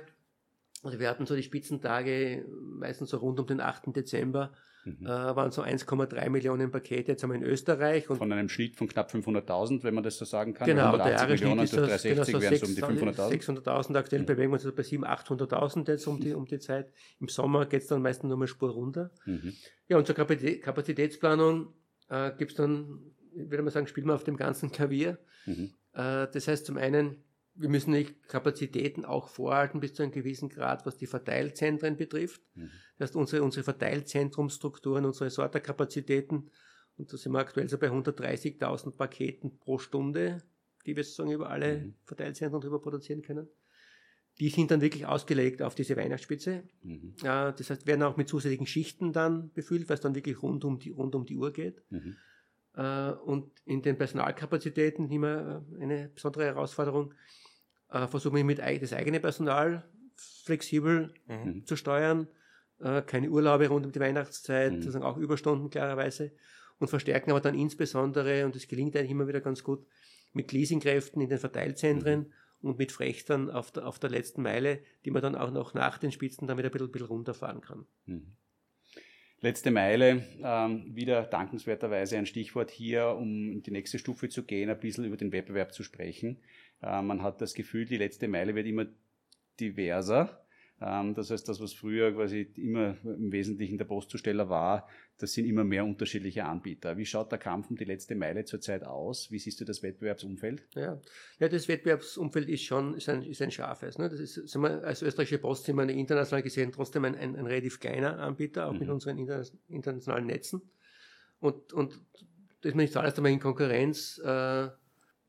also 0.84 1.00
wir 1.00 1.10
hatten 1.10 1.26
so 1.26 1.36
die 1.36 1.44
Spitzentage 1.44 2.46
meistens 2.62 3.10
so 3.10 3.18
rund 3.18 3.40
um 3.40 3.48
den 3.48 3.62
8. 3.62 3.94
Dezember, 3.96 4.54
Mhm. 4.86 5.06
äh, 5.06 5.10
waren 5.10 5.50
so 5.52 5.62
1,3 5.62 6.30
Millionen 6.30 6.70
Pakete, 6.70 7.14
jetzt 7.14 7.24
haben 7.24 7.30
wir 7.30 7.38
in 7.38 7.44
Österreich. 7.44 8.10
Und 8.10 8.18
Von 8.18 8.34
einem 8.34 8.50
Schnitt 8.50 8.76
von 8.76 8.90
knapp 8.90 9.10
500.000, 9.14 9.82
wenn 9.86 9.94
man 9.94 10.04
das 10.04 10.18
so 10.18 10.26
sagen 10.26 10.54
kann. 10.54 10.68
Genau, 10.68 10.98
der 10.98 11.06
180 11.22 11.40
Jahresschnitt 11.40 11.64
ist 11.64 11.74
das, 11.78 12.02
360 12.04 12.76
genau, 12.76 12.88
so 12.88 12.92
um 12.92 12.98
die 12.98 13.02
500.000. 13.02 13.30
600.000. 13.32 13.96
Aktuell 13.96 14.22
Mhm. 14.24 14.26
bewegen 14.26 14.52
wir 14.52 14.56
uns 14.56 14.64
so 14.64 14.74
bei 14.74 14.84
700.000, 14.84 15.06
800.000 15.06 15.88
jetzt 15.88 16.06
um 16.06 16.20
die, 16.20 16.34
um 16.34 16.46
die 16.46 16.60
Zeit. 16.60 16.92
Im 17.22 17.30
Sommer 17.30 17.66
geht 17.66 17.84
es 17.84 17.88
dann 17.88 18.02
meistens 18.02 18.28
nur 18.28 18.36
mal 18.38 18.46
Spur 18.48 18.72
runter. 18.72 19.10
Mhm. 19.26 19.54
Ja, 19.88 19.98
und 19.98 20.06
zur 20.06 20.18
Kapazitä- 20.18 20.60
Kapazitätsplanung 20.60 21.74
äh, 22.14 22.32
gibt 22.38 22.52
es 22.52 22.58
dann, 22.58 23.00
ich 23.34 23.50
würde 23.50 23.64
mal 23.64 23.72
sagen, 23.72 23.88
spielen 23.88 24.08
wir 24.08 24.16
auf 24.16 24.24
dem 24.24 24.38
ganzen 24.38 24.72
Klavier. 24.72 25.18
Mhm. 25.46 25.74
Äh, 25.94 26.28
das 26.32 26.48
heißt 26.48 26.66
zum 26.66 26.78
einen, 26.78 27.24
wir 27.56 27.70
müssen 27.70 27.94
die 27.94 28.06
Kapazitäten 28.28 29.06
auch 29.06 29.28
vorhalten 29.28 29.80
bis 29.80 29.94
zu 29.94 30.04
einem 30.04 30.12
gewissen 30.12 30.50
Grad, 30.50 30.86
was 30.86 30.98
die 30.98 31.08
Verteilzentren 31.08 31.98
betrifft. 31.98 32.42
Mhm. 32.56 32.70
Das 32.98 33.10
heißt, 33.10 33.16
unsere, 33.16 33.44
unsere 33.44 33.64
Verteilzentrumstrukturen, 33.64 35.06
unsere 35.06 35.30
Sorterkapazitäten, 35.30 36.50
und 36.98 37.12
da 37.12 37.18
sind 37.18 37.32
wir 37.32 37.40
aktuell 37.40 37.68
so 37.70 37.78
bei 37.80 37.90
130.000 37.90 38.96
Paketen 38.96 39.58
pro 39.58 39.80
Stunde, 39.80 40.44
die 40.86 40.96
wir 40.96 41.04
sozusagen 41.04 41.32
über 41.32 41.50
alle 41.50 41.78
Mhm. 41.78 41.96
Verteilzentren 42.06 42.62
drüber 42.62 42.80
produzieren 42.80 43.24
können. 43.24 43.48
Die 44.40 44.50
sind 44.50 44.72
dann 44.72 44.82
wirklich 44.82 45.06
ausgelegt 45.06 45.62
auf 45.62 45.76
diese 45.76 45.96
Weihnachtsspitze. 45.96 46.64
Mhm. 46.82 47.14
Ja, 47.24 47.52
das 47.52 47.70
heißt, 47.70 47.86
werden 47.86 48.02
auch 48.04 48.18
mit 48.18 48.28
zusätzlichen 48.28 48.66
Schichten 48.66 49.14
dann 49.14 49.52
befüllt, 49.54 49.90
weil 49.90 49.96
es 49.96 50.02
dann 50.02 50.16
wirklich 50.16 50.42
rund 50.42 50.66
um 50.66 50.80
die, 50.80 50.90
rund 50.90 51.14
um 51.16 51.26
die 51.26 51.38
Uhr 51.38 51.54
geht. 51.54 51.84
Mhm. 51.92 52.16
Äh, 52.76 53.12
und 53.12 53.52
in 53.66 53.82
den 53.82 53.98
Personalkapazitäten 53.98 55.10
immer 55.12 55.64
äh, 55.80 55.84
eine 55.84 56.10
besondere 56.10 56.46
Herausforderung. 56.46 57.14
Äh, 57.90 58.08
versuchen 58.08 58.36
wir 58.36 58.44
mit 58.44 58.60
das 58.60 58.94
eigene 58.94 59.20
Personal 59.20 59.84
flexibel 60.16 61.14
mhm. 61.28 61.66
zu 61.66 61.76
steuern, 61.76 62.28
keine 63.08 63.30
Urlaube 63.30 63.68
rund 63.68 63.86
um 63.86 63.92
die 63.92 64.00
Weihnachtszeit, 64.00 64.74
mhm. 64.74 64.82
sozusagen 64.82 65.06
auch 65.06 65.18
Überstunden 65.18 65.70
klarerweise 65.70 66.34
und 66.80 66.90
verstärken 66.90 67.32
aber 67.32 67.40
dann 67.40 67.58
insbesondere, 67.58 68.46
und 68.46 68.56
das 68.56 68.68
gelingt 68.68 68.96
eigentlich 68.96 69.12
immer 69.12 69.28
wieder 69.28 69.42
ganz 69.42 69.64
gut, 69.64 69.86
mit 70.34 70.52
Leasingkräften 70.52 71.22
in 71.22 71.30
den 71.30 71.40
Verteilzentren 71.40 72.20
mhm. 72.20 72.34
Und 72.64 72.80
mit 72.80 72.92
Frechtern 72.92 73.50
auf 73.50 73.72
der, 73.72 73.86
auf 73.86 74.00
der 74.00 74.10
letzten 74.10 74.42
Meile, 74.42 74.80
die 75.06 75.12
man 75.12 75.22
dann 75.22 75.36
auch 75.36 75.52
noch 75.52 75.74
nach 75.74 75.98
den 75.98 76.12
Spitzen 76.12 76.48
damit 76.48 76.66
ein 76.66 76.72
bisschen, 76.72 76.92
bisschen 76.92 77.08
runterfahren 77.08 77.62
kann. 77.62 77.86
Mhm. 78.06 78.36
Letzte 79.42 79.72
Meile, 79.72 80.24
ähm, 80.42 80.96
wieder 80.96 81.24
dankenswerterweise 81.24 82.18
ein 82.18 82.26
Stichwort 82.26 82.72
hier, 82.72 83.10
um 83.10 83.52
in 83.52 83.62
die 83.62 83.72
nächste 83.72 84.00
Stufe 84.00 84.30
zu 84.30 84.44
gehen, 84.44 84.70
ein 84.70 84.80
bisschen 84.80 85.04
über 85.04 85.18
den 85.18 85.34
Wettbewerb 85.34 85.74
zu 85.74 85.84
sprechen. 85.84 86.40
Äh, 86.82 87.02
man 87.02 87.22
hat 87.22 87.42
das 87.42 87.54
Gefühl, 87.54 87.84
die 87.84 87.98
letzte 87.98 88.30
Meile 88.30 88.56
wird 88.56 88.68
immer 88.68 88.86
diverser. 89.60 90.43
Ähm, 90.86 91.14
das 91.14 91.32
heißt, 91.32 91.48
das, 91.48 91.62
was 91.62 91.74
früher 91.74 92.12
quasi 92.14 92.52
immer 92.56 92.98
im 93.04 93.32
Wesentlichen 93.32 93.78
der 93.78 93.86
Postzusteller 93.86 94.50
war, 94.50 94.88
das 95.18 95.34
sind 95.34 95.46
immer 95.46 95.64
mehr 95.64 95.86
unterschiedliche 95.86 96.44
Anbieter. 96.44 96.98
Wie 96.98 97.06
schaut 97.06 97.32
der 97.32 97.40
Kampf 97.40 97.70
um 97.70 97.78
die 97.78 97.86
letzte 97.86 98.16
Meile 98.16 98.44
zurzeit 98.44 98.84
aus? 98.84 99.32
Wie 99.32 99.40
siehst 99.40 99.62
du 99.62 99.66
das 99.66 99.82
Wettbewerbsumfeld? 99.82 100.64
Ja, 100.76 101.00
ja 101.40 101.48
das 101.48 101.68
Wettbewerbsumfeld 101.68 102.50
ist 102.50 102.64
schon 102.64 102.96
ist 102.96 103.08
ein, 103.08 103.24
ist 103.24 103.42
ein 103.42 103.52
scharfes. 103.52 103.98
Ne? 103.98 104.10
Das 104.10 104.20
ist, 104.20 104.56
wir, 104.56 104.84
als 104.84 105.02
österreichische 105.02 105.40
Post 105.40 105.66
sind 105.66 105.78
wir 105.78 105.88
international 105.88 106.44
gesehen 106.44 106.72
trotzdem 106.72 107.06
ein, 107.06 107.16
ein, 107.16 107.36
ein 107.36 107.46
relativ 107.46 107.80
kleiner 107.80 108.20
Anbieter, 108.20 108.68
auch 108.68 108.74
mhm. 108.74 108.80
mit 108.80 108.90
unseren 108.90 109.18
internationalen 109.70 110.26
Netzen. 110.26 110.62
Und, 111.40 111.72
und 111.72 112.02
das 112.62 112.72
ist 112.72 112.76
nicht 112.76 112.96
alles 112.98 113.16
einmal 113.16 113.32
in 113.32 113.40
Konkurrenz 113.40 114.20
äh, 114.20 114.70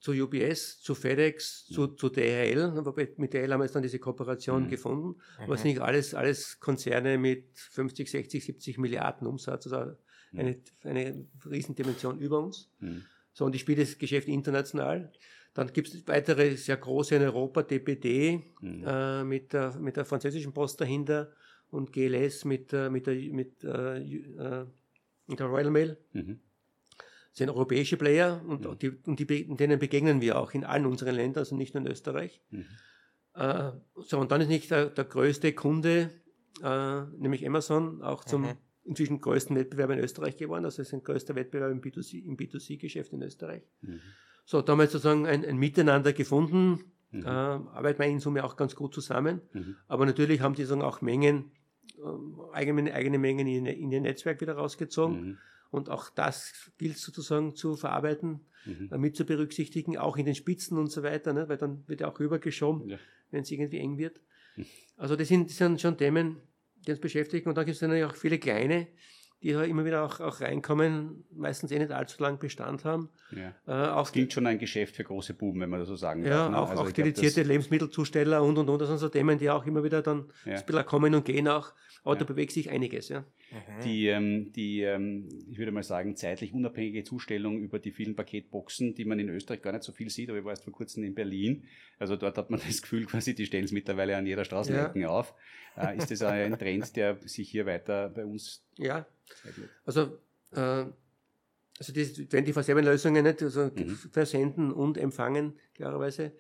zu 0.05 0.13
UBS, 0.13 0.83
zu 0.83 0.95
FedEx, 0.95 1.65
zu, 1.65 1.87
zu 1.87 2.11
DHL. 2.11 2.73
Mit 3.17 3.33
DHL 3.33 3.51
haben 3.51 3.61
wir 3.61 3.65
jetzt 3.65 3.75
dann 3.75 3.83
diese 3.83 3.99
Kooperation 3.99 4.65
mhm. 4.65 4.69
gefunden. 4.69 5.19
Aber 5.39 5.55
es 5.55 5.63
sind 5.63 5.71
nicht 5.71 5.81
alles, 5.81 6.15
alles 6.15 6.61
Konzerne 6.61 7.17
mit 7.17 7.47
50, 7.55 8.11
60, 8.11 8.45
70 8.45 8.77
Milliarden 8.77 9.27
Umsatz, 9.27 9.67
also 9.67 9.93
mhm. 10.33 10.39
eine, 10.39 10.61
eine 10.83 11.27
Riesendimension 11.51 12.19
über 12.19 12.39
uns. 12.41 12.71
Mhm. 12.81 13.05
So, 13.33 13.47
und 13.47 13.55
ich 13.55 13.63
spiele 13.63 13.83
das 13.83 13.97
Geschäft 13.97 14.29
international. 14.29 15.11
Dann 15.55 15.73
gibt 15.73 15.89
es 15.89 16.07
weitere 16.07 16.55
sehr 16.57 16.77
große 16.77 17.15
in 17.15 17.23
Europa, 17.23 17.63
DPD 17.63 18.43
mhm. 18.61 18.85
äh, 18.87 19.25
mit, 19.25 19.55
der, 19.55 19.75
mit 19.79 19.97
der 19.97 20.05
französischen 20.05 20.53
Post 20.53 20.83
dahinter 20.83 21.33
und 21.71 21.95
GLS 21.95 22.45
mit, 22.45 22.75
äh, 22.75 22.91
mit, 22.91 23.07
der, 23.07 23.15
mit, 23.15 23.65
äh, 23.65 24.01
äh, 24.01 24.67
mit 25.29 25.41
der 25.41 25.47
Royal 25.47 25.71
Mail. 25.71 25.97
Mhm 26.13 26.41
sind 27.35 27.51
europäische 27.51 27.97
Player 27.97 28.41
und, 28.47 28.65
mhm. 28.65 28.79
die, 28.79 28.91
und 28.91 29.19
die, 29.19 29.27
denen 29.57 29.79
begegnen 29.79 30.21
wir 30.21 30.39
auch 30.39 30.53
in 30.55 30.65
allen 30.65 30.87
unseren 30.87 31.17
Ländern, 31.17 31.41
also 31.41 31.57
nicht 31.57 31.75
nur 31.75 31.85
in 31.85 31.91
Österreich. 31.91 32.41
Mhm. 32.51 32.65
Äh, 33.35 33.73
so, 33.97 34.21
und 34.21 34.31
dann 34.31 34.41
ist 34.41 34.49
nicht 34.49 34.71
der, 34.71 34.87
der 34.87 35.05
größte 35.05 35.53
Kunde, 35.53 36.11
äh, 36.63 37.01
nämlich 37.19 37.45
Amazon, 37.45 38.03
auch 38.03 38.25
zum 38.25 38.43
mhm. 38.43 38.53
inzwischen 38.85 39.21
größten 39.21 39.57
Wettbewerber 39.57 39.95
in 39.95 39.99
Österreich 39.99 40.37
geworden. 40.37 40.65
Also 40.65 40.81
es 40.81 40.89
ist 40.89 40.95
ein 40.95 41.03
größter 41.03 41.35
Wettbewerb 41.35 41.73
im 41.73 41.81
B2C, 41.81 42.25
im 42.25 42.37
B2C-Geschäft 42.37 43.13
in 43.13 43.23
Österreich. 43.23 43.65
Mhm. 43.81 44.01
So, 44.45 44.63
da 44.63 44.73
haben 44.73 44.79
wir 44.79 44.87
sozusagen 44.87 45.27
ein, 45.27 45.45
ein 45.45 45.57
Miteinander 45.57 46.13
gefunden, 46.13 46.85
mhm. 47.11 47.25
äh, 47.25 47.29
arbeiten 47.29 47.99
wir 47.99 48.07
in 48.07 48.21
Summe 48.21 48.45
auch 48.45 48.55
ganz 48.55 48.77
gut 48.77 48.95
zusammen. 48.95 49.41
Mhm. 49.53 49.77
Aber 49.89 50.07
natürlich 50.07 50.41
haben 50.41 50.55
die 50.55 50.63
sozusagen 50.63 50.87
auch 50.87 51.01
Mengen, 51.01 51.51
äh, 51.99 52.53
eigene, 52.53 52.95
eigene 52.95 53.19
Mengen 53.19 53.49
in, 53.49 53.67
in 53.67 53.91
ihr 53.91 54.01
Netzwerk 54.01 54.41
wieder 54.41 54.55
rausgezogen. 54.55 55.41
Und 55.75 55.91
auch 55.91 56.09
das 56.09 56.71
gilt 56.79 56.99
sozusagen 56.99 57.57
zu 57.57 57.75
verarbeiten, 57.75 58.47
mhm. 58.65 58.91
Äh, 58.93 58.99
mit 58.99 59.17
zu 59.17 59.25
berücksichtigen, 59.25 59.99
auch 59.99 60.17
in 60.17 60.25
den 60.25 60.37
Spitzen 60.37 60.79
und 60.79 60.87
so 60.91 61.03
weiter, 61.03 61.33
ne? 61.33 61.49
weil 61.49 61.57
dann 61.57 61.83
wird 61.89 62.01
ja 62.01 62.09
auch 62.09 62.21
rübergeschoben, 62.21 62.89
ja. 62.89 62.99
wenn 63.31 63.43
es 63.43 63.51
irgendwie 63.51 63.79
eng 63.79 63.99
wird. 63.99 64.21
Mhm. 64.57 64.67
Also 64.97 65.17
das 65.17 65.27
sind, 65.27 65.51
das 65.51 65.57
sind 65.57 65.81
schon 65.81 65.99
Themen, 65.99 66.37
die 66.77 66.93
uns 66.93 67.01
beschäftigen. 67.01 67.49
Und 67.49 67.57
dann 67.57 67.67
gibt 67.67 67.75
es 67.75 67.83
natürlich 67.83 68.05
auch 68.05 68.15
viele 68.15 68.39
kleine, 68.39 68.87
die 69.45 69.51
ja 69.51 69.63
immer 69.63 69.85
wieder 69.85 70.03
auch, 70.03 70.21
auch 70.21 70.41
reinkommen, 70.41 71.23
meistens 71.31 71.71
eh 71.71 71.79
nicht 71.79 71.91
allzu 71.91 72.23
lang 72.23 72.39
Bestand 72.39 72.87
haben. 72.87 73.11
Ja. 73.31 73.55
Äh, 73.67 73.91
auch 73.91 74.05
das 74.05 74.13
klingt 74.13 74.33
schon 74.33 74.47
ein 74.47 74.59
Geschäft 74.59 74.97
für 74.97 75.05
große 75.05 75.35
Buben, 75.35 75.61
wenn 75.61 75.69
man 75.69 75.81
das 75.81 75.89
so 75.89 75.97
sagen 75.97 76.25
ja, 76.25 76.31
darf. 76.31 76.51
Ne? 76.51 76.59
Auch, 76.59 76.71
also 76.71 76.83
auch 76.85 76.91
dedizierte 76.91 77.43
Lebensmittelzusteller 77.43 78.43
und 78.43 78.57
und 78.57 78.71
und. 78.71 78.81
Das 78.81 78.89
sind 78.89 78.99
so 78.99 79.11
Themen, 79.11 79.39
die 79.39 79.51
auch 79.51 79.67
immer 79.67 79.85
wieder 79.85 80.01
dann 80.01 80.31
ja. 80.47 80.55
ein 80.55 80.65
bisschen 80.65 80.87
kommen 80.87 81.15
und 81.15 81.27
gehen 81.27 81.47
auch. 81.47 81.75
Aber 82.05 82.15
ja. 82.15 82.21
da 82.21 82.25
bewegt 82.25 82.53
sich 82.53 82.71
einiges, 82.71 83.11
ja. 83.11 83.21
Mhm. 83.21 83.83
Die, 83.85 84.07
ähm, 84.07 84.53
die 84.53 84.81
ähm, 84.81 85.29
ich 85.51 85.59
würde 85.59 85.73
mal 85.73 85.83
sagen, 85.83 86.17
zeitlich 86.17 86.55
unabhängige 86.55 87.05
Zustellung 87.05 87.59
über 87.59 87.79
die 87.79 87.93
vielen 87.93 88.17
Paketboxen, 88.17 88.95
die 88.95 89.05
man 89.05 89.19
in 89.19 89.29
Österreich 89.29 89.61
gar 89.61 89.73
nicht 89.73 89.85
so 89.85 89.93
viel 89.93 90.09
sieht, 90.09 90.31
aber 90.31 90.39
ich 90.39 90.45
war 90.45 90.53
erst 90.53 90.65
vor 90.65 90.73
kurzem 90.73 91.05
in 91.05 91.15
Berlin. 91.15 91.65
Also 91.99 92.17
dort 92.17 92.39
hat 92.39 92.51
man 92.51 92.61
das 92.67 92.81
Gefühl, 92.81 93.05
quasi, 93.05 93.35
die 93.35 93.45
stellen 93.45 93.65
es 93.65 93.73
mittlerweile 93.73 94.17
an 94.17 94.27
jeder 94.27 94.45
Straßenecke 94.45 95.01
ja. 95.01 95.09
auf. 95.09 95.35
Äh, 95.77 95.97
ist 95.99 96.11
das 96.11 96.23
ein 96.23 96.59
Trend, 96.59 96.97
der 96.97 97.19
sich 97.27 97.51
hier 97.51 97.67
weiter 97.67 98.09
bei 98.09 98.25
uns 98.25 98.65
Ja, 98.77 99.07
also 99.85 100.19
äh, 100.53 100.87
also 101.79 101.93
diese 101.93 102.23
24-7-Lösungen 102.23 103.25
nicht, 103.25 103.43
also 103.43 103.71
mhm. 103.75 103.97
versenden 104.13 104.73
und 104.73 104.97
empfangen, 104.97 105.59
klarerweise. 105.75 106.33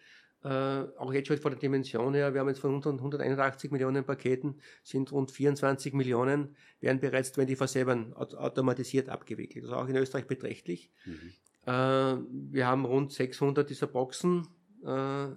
Äh, 0.44 0.48
auch 0.48 1.12
jetzt 1.12 1.28
schon 1.28 1.38
von 1.38 1.52
der 1.52 1.58
Dimension 1.58 2.14
her, 2.14 2.34
wir 2.34 2.40
haben 2.40 2.48
jetzt 2.48 2.60
von 2.60 2.74
181 2.74 3.70
Millionen 3.70 4.04
Paketen, 4.04 4.60
sind 4.82 5.10
rund 5.10 5.30
24 5.30 5.94
Millionen, 5.94 6.54
werden 6.80 7.00
bereits 7.00 7.32
24-7 7.36 8.12
automatisiert 8.12 9.08
abgewickelt. 9.08 9.64
Also 9.64 9.76
auch 9.76 9.88
in 9.88 9.96
Österreich 9.96 10.26
beträchtlich. 10.26 10.92
Mhm. 11.06 11.32
Äh, 11.66 12.16
wir 12.52 12.66
haben 12.66 12.84
rund 12.84 13.12
600 13.12 13.68
dieser 13.68 13.86
Boxen 13.86 14.46
äh, 14.84 15.28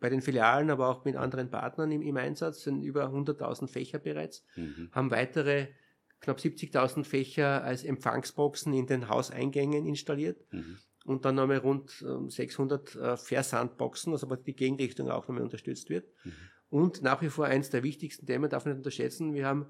bei 0.00 0.10
den 0.10 0.20
Filialen, 0.20 0.70
aber 0.70 0.88
auch 0.88 1.04
mit 1.04 1.16
anderen 1.16 1.50
Partnern 1.50 1.92
im, 1.92 2.02
im 2.02 2.16
Einsatz, 2.16 2.64
sind 2.64 2.82
über 2.82 3.06
100.000 3.06 3.68
Fächer 3.68 3.98
bereits, 4.00 4.44
mhm. 4.56 4.90
haben 4.92 5.10
weitere 5.10 5.68
knapp 6.20 6.38
70.000 6.38 7.04
Fächer 7.04 7.62
als 7.64 7.84
Empfangsboxen 7.84 8.72
in 8.72 8.86
den 8.86 9.08
Hauseingängen 9.08 9.86
installiert. 9.86 10.38
Mhm 10.52 10.78
und 11.08 11.24
dann 11.24 11.36
nochmal 11.36 11.56
rund 11.56 12.04
600 12.28 12.94
ähm, 12.94 13.02
äh, 13.02 13.16
Versandboxen, 13.16 14.12
also 14.12 14.26
die 14.36 14.54
Gegenrichtung 14.54 15.10
auch 15.10 15.26
nochmal 15.26 15.42
unterstützt 15.42 15.88
wird. 15.88 16.06
Mhm. 16.22 16.32
Und 16.68 17.02
nach 17.02 17.22
wie 17.22 17.30
vor 17.30 17.46
eins 17.46 17.70
der 17.70 17.82
wichtigsten 17.82 18.26
Themen, 18.26 18.50
darf 18.50 18.66
man 18.66 18.74
nicht 18.74 18.80
unterschätzen, 18.80 19.32
wir 19.32 19.46
haben 19.46 19.66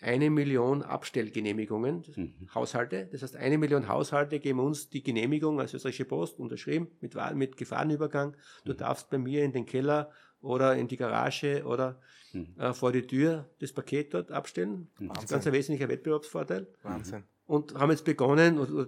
eine 0.00 0.30
Million 0.30 0.82
Abstellgenehmigungen, 0.82 2.04
mhm. 2.16 2.54
Haushalte. 2.54 3.08
Das 3.12 3.22
heißt, 3.22 3.36
eine 3.36 3.58
Million 3.58 3.86
Haushalte 3.86 4.40
geben 4.40 4.58
uns 4.58 4.88
die 4.88 5.02
Genehmigung 5.02 5.60
als 5.60 5.74
österreichische 5.74 6.06
Post 6.06 6.40
unterschrieben 6.40 6.88
mit, 7.00 7.14
mit 7.34 7.56
Gefahrenübergang. 7.56 8.36
Du 8.64 8.72
mhm. 8.72 8.76
darfst 8.78 9.10
bei 9.10 9.18
mir 9.18 9.44
in 9.44 9.52
den 9.52 9.66
Keller 9.66 10.10
oder 10.42 10.76
in 10.76 10.88
die 10.88 10.96
Garage 10.96 11.64
oder 11.64 12.00
mhm. 12.32 12.54
äh, 12.58 12.72
vor 12.72 12.92
die 12.92 13.06
Tür 13.06 13.48
das 13.60 13.72
Paket 13.72 14.14
dort 14.14 14.32
abstellen. 14.32 14.88
Wahnsinn. 14.96 15.14
Das 15.14 15.24
ist 15.24 15.30
ganz 15.30 15.46
ein 15.46 15.52
wesentlicher 15.52 15.88
Wettbewerbsvorteil. 15.88 16.66
Wahnsinn. 16.82 17.24
Und 17.46 17.74
haben 17.74 17.90
jetzt 17.90 18.04
begonnen, 18.04 18.86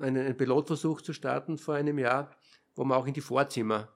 einen 0.00 0.36
Pilotversuch 0.36 1.00
zu 1.00 1.12
starten 1.12 1.58
vor 1.58 1.74
einem 1.74 1.98
Jahr, 1.98 2.30
wo 2.74 2.84
wir 2.84 2.96
auch 2.96 3.06
in 3.06 3.14
die 3.14 3.20
Vorzimmer 3.20 3.88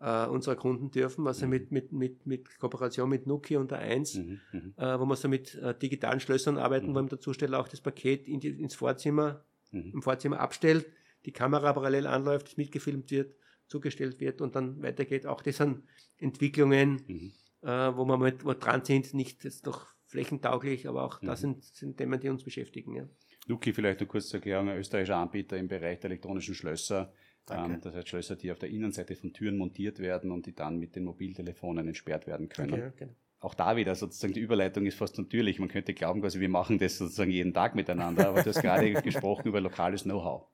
äh, 0.00 0.26
unserer 0.26 0.56
Kunden 0.56 0.90
dürfen, 0.90 1.26
also 1.26 1.44
mhm. 1.46 1.50
mit, 1.50 1.72
mit, 1.72 1.92
mit, 1.92 2.26
mit 2.26 2.58
Kooperation 2.58 3.08
mit 3.08 3.26
Nuki 3.26 3.56
und 3.56 3.70
der 3.70 3.78
1, 3.78 4.14
mhm, 4.14 4.40
mhm, 4.52 4.74
äh, 4.76 4.98
wo 4.98 5.06
wir 5.06 5.16
so 5.16 5.28
mit 5.28 5.54
äh, 5.56 5.76
digitalen 5.76 6.20
Schlössern 6.20 6.56
arbeiten, 6.56 6.90
mhm. 6.90 6.94
wo 6.94 7.02
der 7.02 7.20
Zusteller 7.20 7.58
auch 7.58 7.68
das 7.68 7.80
Paket 7.80 8.28
in 8.28 8.40
die, 8.40 8.48
ins 8.48 8.74
Vorzimmer, 8.74 9.44
mhm. 9.72 9.92
im 9.94 10.02
Vorzimmer 10.02 10.40
abstellt, 10.40 10.86
die 11.24 11.32
Kamera 11.32 11.72
parallel 11.72 12.06
anläuft, 12.06 12.56
mitgefilmt 12.56 13.10
wird, 13.10 13.34
zugestellt 13.68 14.20
wird 14.20 14.40
und 14.40 14.56
dann 14.56 14.82
weitergeht. 14.82 15.26
Auch 15.26 15.42
das 15.42 15.58
sind 15.58 15.84
Entwicklungen, 16.18 17.02
mhm. 17.06 17.32
äh, 17.62 17.96
wo 17.96 18.04
wir 18.04 18.18
mit, 18.18 18.44
wo 18.44 18.54
dran 18.54 18.84
sind, 18.84 19.14
nicht 19.14 19.44
jetzt 19.44 19.66
doch 19.66 19.86
flächentauglich, 20.06 20.88
aber 20.88 21.04
auch 21.04 21.20
das 21.20 21.42
sind, 21.42 21.62
sind 21.64 21.96
Themen, 21.98 22.18
die 22.18 22.28
uns 22.28 22.42
beschäftigen. 22.42 22.94
Ja. 22.94 23.08
Luki, 23.46 23.72
vielleicht 23.72 24.00
eine 24.00 24.08
kurze 24.08 24.36
Erklärung, 24.38 24.68
ein 24.68 24.78
österreichischer 24.78 25.16
Anbieter 25.16 25.56
im 25.56 25.68
Bereich 25.68 26.00
der 26.00 26.10
elektronischen 26.10 26.54
Schlösser. 26.54 27.12
Ähm, 27.50 27.80
das 27.80 27.94
heißt 27.94 28.08
Schlösser, 28.08 28.36
die 28.36 28.52
auf 28.52 28.58
der 28.58 28.68
Innenseite 28.68 29.16
von 29.16 29.32
Türen 29.32 29.56
montiert 29.56 29.98
werden 30.00 30.30
und 30.30 30.46
die 30.46 30.54
dann 30.54 30.78
mit 30.78 30.96
den 30.96 31.04
Mobiltelefonen 31.04 31.86
entsperrt 31.86 32.26
werden 32.26 32.48
können. 32.48 32.74
Okay, 32.74 32.86
okay. 32.88 33.08
Auch 33.40 33.54
da 33.54 33.76
wieder 33.76 33.94
sozusagen 33.94 34.32
die 34.32 34.40
Überleitung 34.40 34.84
ist 34.86 34.96
fast 34.96 35.16
natürlich. 35.16 35.58
Man 35.60 35.68
könnte 35.68 35.94
glauben, 35.94 36.20
quasi 36.20 36.40
wir 36.40 36.48
machen 36.48 36.78
das 36.78 36.98
sozusagen 36.98 37.30
jeden 37.30 37.54
Tag 37.54 37.74
miteinander, 37.74 38.28
aber 38.28 38.42
du 38.42 38.50
hast 38.50 38.60
gerade 38.60 38.92
gesprochen 39.02 39.46
über 39.46 39.60
lokales 39.60 40.02
Know-how. 40.02 40.48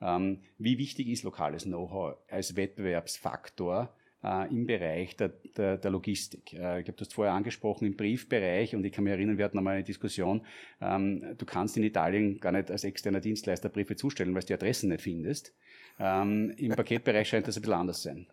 Ähm, 0.00 0.42
wie 0.58 0.78
wichtig 0.78 1.08
ist 1.08 1.22
lokales 1.24 1.64
Know-how 1.64 2.16
als 2.28 2.56
Wettbewerbsfaktor 2.56 3.94
äh, 4.22 4.52
im 4.52 4.66
Bereich 4.66 5.16
der, 5.16 5.28
der, 5.56 5.78
der 5.78 5.90
Logistik. 5.90 6.52
Äh, 6.52 6.80
ich 6.80 6.84
glaube, 6.84 6.98
du 6.98 7.04
hast 7.04 7.14
vorher 7.14 7.34
angesprochen, 7.34 7.86
im 7.86 7.96
Briefbereich, 7.96 8.74
und 8.74 8.84
ich 8.84 8.92
kann 8.92 9.04
mich 9.04 9.12
erinnern, 9.12 9.38
wir 9.38 9.44
hatten 9.44 9.58
einmal 9.58 9.74
eine 9.74 9.84
Diskussion, 9.84 10.44
ähm, 10.80 11.34
du 11.38 11.46
kannst 11.46 11.76
in 11.76 11.84
Italien 11.84 12.40
gar 12.40 12.52
nicht 12.52 12.70
als 12.70 12.84
externer 12.84 13.20
Dienstleister 13.20 13.68
Briefe 13.68 13.96
zustellen, 13.96 14.34
weil 14.34 14.42
du 14.42 14.48
die 14.48 14.54
Adressen 14.54 14.90
nicht 14.90 15.02
findest. 15.02 15.54
Ähm, 15.98 16.52
Im 16.56 16.72
Paketbereich 16.72 17.28
scheint 17.28 17.48
das 17.48 17.56
ein 17.56 17.62
bisschen 17.62 17.74
anders 17.74 18.02
sein. 18.02 18.26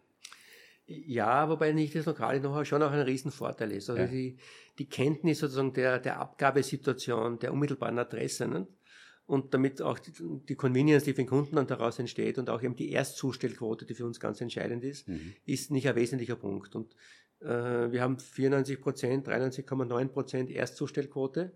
Ja, 0.86 1.48
wobei 1.48 1.72
nicht 1.72 1.96
das 1.96 2.06
lokale 2.06 2.42
Know-how 2.42 2.66
schon 2.66 2.84
auch 2.84 2.92
ein 2.92 3.00
Riesenvorteil 3.00 3.72
ist. 3.72 3.90
Also 3.90 4.02
ja. 4.02 4.08
die, 4.08 4.38
die 4.80 4.86
Kenntnis 4.86 5.40
sozusagen 5.40 5.72
der, 5.74 6.00
der 6.00 6.20
Abgabesituation, 6.20 7.40
der 7.40 7.54
unmittelbaren 7.54 7.98
Adresse. 8.00 8.48
Ne? 8.48 8.68
Und 9.26 9.54
damit 9.54 9.82
auch 9.82 10.00
die, 10.00 10.12
die, 10.50 10.56
Convenience, 10.56 11.06
die 11.06 11.12
für 11.12 11.22
den 11.22 11.28
Kunden 11.28 11.56
dann 11.56 11.68
daraus 11.68 12.00
entsteht 12.00 12.38
und 12.38 12.50
auch 12.50 12.62
eben 12.62 12.76
die 12.76 12.92
Erstzustellquote, 12.92 13.86
die 13.86 13.94
für 13.94 14.06
uns 14.06 14.20
ganz 14.20 14.42
entscheidend 14.42 14.84
ist, 14.84 15.08
mhm. 15.08 15.34
ist 15.46 15.72
nicht 15.72 15.88
ein 15.88 15.96
wesentlicher 15.96 16.36
Punkt. 16.36 16.76
Und 16.76 16.96
äh, 17.40 17.92
wir 17.92 18.02
haben 18.02 18.20
94 18.20 18.82
Prozent, 18.82 19.28
93,9 19.28 20.08
Prozent 20.10 20.50
Erstzustellquote. 20.50 21.54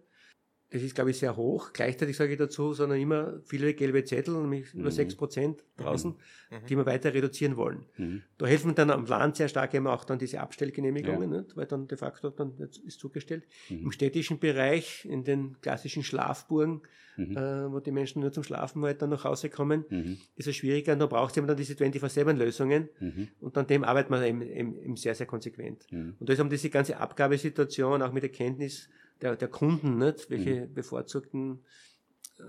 Das 0.70 0.82
ist, 0.82 0.96
glaube 0.96 1.12
ich, 1.12 1.18
sehr 1.18 1.38
hoch. 1.38 1.72
Gleichzeitig 1.72 2.18
sage 2.18 2.34
ich 2.34 2.38
dazu, 2.38 2.74
sondern 2.74 3.00
immer 3.00 3.40
viele 3.46 3.74
gelbe 3.74 4.04
Zettel, 4.04 4.36
nämlich 4.36 4.74
mhm. 4.74 4.82
nur 4.82 4.92
6 4.92 5.16
Prozent 5.16 5.64
draußen, 5.78 6.12
mhm. 6.12 6.66
die 6.68 6.76
wir 6.76 6.86
weiter 6.86 7.14
reduzieren 7.14 7.56
wollen. 7.56 7.86
Mhm. 7.96 8.24
Da 8.38 8.48
helfen 8.48 8.76
dann 8.76 8.90
am 8.90 9.06
Land 9.06 9.38
sehr 9.38 9.48
stark 9.48 9.74
eben 9.74 9.88
auch 9.88 10.04
dann 10.04 10.20
diese 10.20 10.42
Abstellgenehmigungen, 10.42 11.32
ja. 11.32 11.38
nicht? 11.40 11.56
weil 11.56 11.68
dann 11.68 11.88
de 11.88 11.98
facto 11.98 12.30
dann 12.32 12.54
ist 12.86 13.00
zugestellt. 13.00 13.48
Mhm. 13.70 13.84
Im 13.84 13.92
städtischen 13.92 14.40
Bereich, 14.40 15.06
in 15.06 15.24
den 15.24 15.56
klassischen 15.62 16.04
Schlafburgen, 16.04 16.82
mhm. 17.16 17.38
äh, 17.38 17.72
wo 17.72 17.80
die 17.80 17.92
Menschen 17.92 18.22
nur 18.22 18.34
zum 18.34 18.44
Schlafen 18.44 18.84
halt 18.84 19.02
dann 19.02 19.12
nach 19.12 19.24
Hause 19.24 19.50
kommen, 19.50 19.86
mhm. 19.90 20.18
ist 20.36 20.50
es 20.50 20.58
schwieriger. 20.58 20.92
Und 20.92 21.00
da 21.00 21.06
braucht 21.06 21.32
es 21.32 21.38
eben 21.38 21.48
dann 21.48 21.56
diese 21.56 21.76
24-7-Lösungen. 21.76 22.90
Und 23.40 23.58
an 23.58 23.68
dem 23.68 23.86
arbeitet 23.86 24.10
man 24.10 24.22
eben, 24.22 24.42
eben, 24.42 24.78
eben 24.78 24.98
sehr, 24.98 25.16
sehr 25.16 25.28
konsequent. 25.28 25.86
Und 25.92 26.18
da 26.20 26.34
ist 26.34 26.40
eben 26.40 26.50
diese 26.50 26.70
ganze 26.70 26.98
Abgabesituation, 26.98 28.02
auch 28.02 28.12
mit 28.12 28.24
Erkenntnis, 28.24 28.90
der, 29.22 29.36
der 29.36 29.48
Kunden, 29.48 29.98
nicht? 29.98 30.30
welche 30.30 30.68
mhm. 30.68 30.74
bevorzugten, 30.74 31.64
äh, 32.40 32.44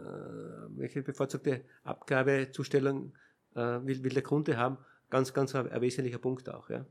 welche 0.76 1.02
bevorzugte 1.02 1.64
Abgabezustellung 1.84 3.14
äh, 3.54 3.60
will, 3.60 4.02
will 4.04 4.12
der 4.12 4.22
Kunde 4.22 4.56
haben, 4.56 4.78
ganz, 5.10 5.32
ganz 5.32 5.54
ein, 5.54 5.70
ein 5.70 5.80
wesentlicher 5.80 6.18
Punkt 6.18 6.48
auch. 6.48 6.70
Ja. 6.70 6.86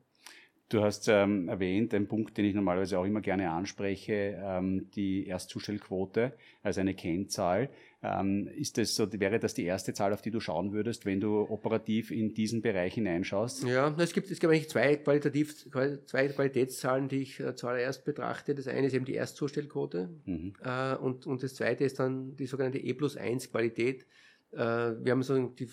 Du 0.70 0.82
hast 0.82 1.08
ähm, 1.08 1.48
erwähnt, 1.48 1.94
ein 1.94 2.10
Punkt, 2.10 2.38
den 2.38 2.44
ich 2.44 2.54
normalerweise 2.54 3.00
auch 3.00 3.06
immer 3.06 3.22
gerne 3.22 3.52
anspreche, 3.52 4.38
ähm, 4.44 4.90
die 4.92 5.26
Erstzustellquote 5.26 6.34
als 6.62 6.78
eine 6.78 6.94
Kennzahl. 6.94 7.70
Ähm, 8.04 8.50
ist 8.54 8.78
das 8.78 8.96
so, 8.96 9.08
wäre 9.14 9.40
das 9.40 9.54
die 9.54 9.64
erste 9.64 9.94
Zahl, 9.94 10.12
auf 10.12 10.22
die 10.22 10.30
du 10.30 10.42
schauen 10.42 10.74
würdest, 10.74 11.06
wenn 11.06 11.22
du 11.22 11.40
operativ 11.40 12.12
in 12.12 12.34
diesen 12.34 12.62
Bereich 12.62 12.96
hineinschaust? 12.96 13.64
Ja, 13.64 13.96
es 13.98 14.12
gibt, 14.12 14.30
es 14.30 14.42
gibt 14.42 14.52
eigentlich 14.52 14.70
zwei 14.70 14.98
qualitativ, 14.98 15.72
zwei 16.06 16.28
Qualitätszahlen, 16.28 17.08
die 17.08 17.22
ich 17.22 17.40
äh, 17.40 17.56
zuallererst 17.56 18.04
betrachte. 18.04 18.54
Das 18.54 18.68
eine 18.68 18.88
ist 18.88 18.94
eben 18.94 19.06
die 19.06 19.16
Erstzustellquote 19.16 20.10
mhm. 20.26 20.54
äh, 20.62 20.96
und, 20.96 21.26
und 21.28 21.44
das 21.44 21.56
zweite 21.56 21.86
ist 21.86 21.98
dann 22.00 22.36
die 22.36 22.46
sogenannte 22.46 22.80
E 22.80 22.94
plus 22.94 23.16
1 23.16 23.52
Qualität. 23.52 24.06
Äh, 24.52 24.58
wir 24.58 25.12
haben 25.12 25.24
so 25.24 25.48
die 25.48 25.70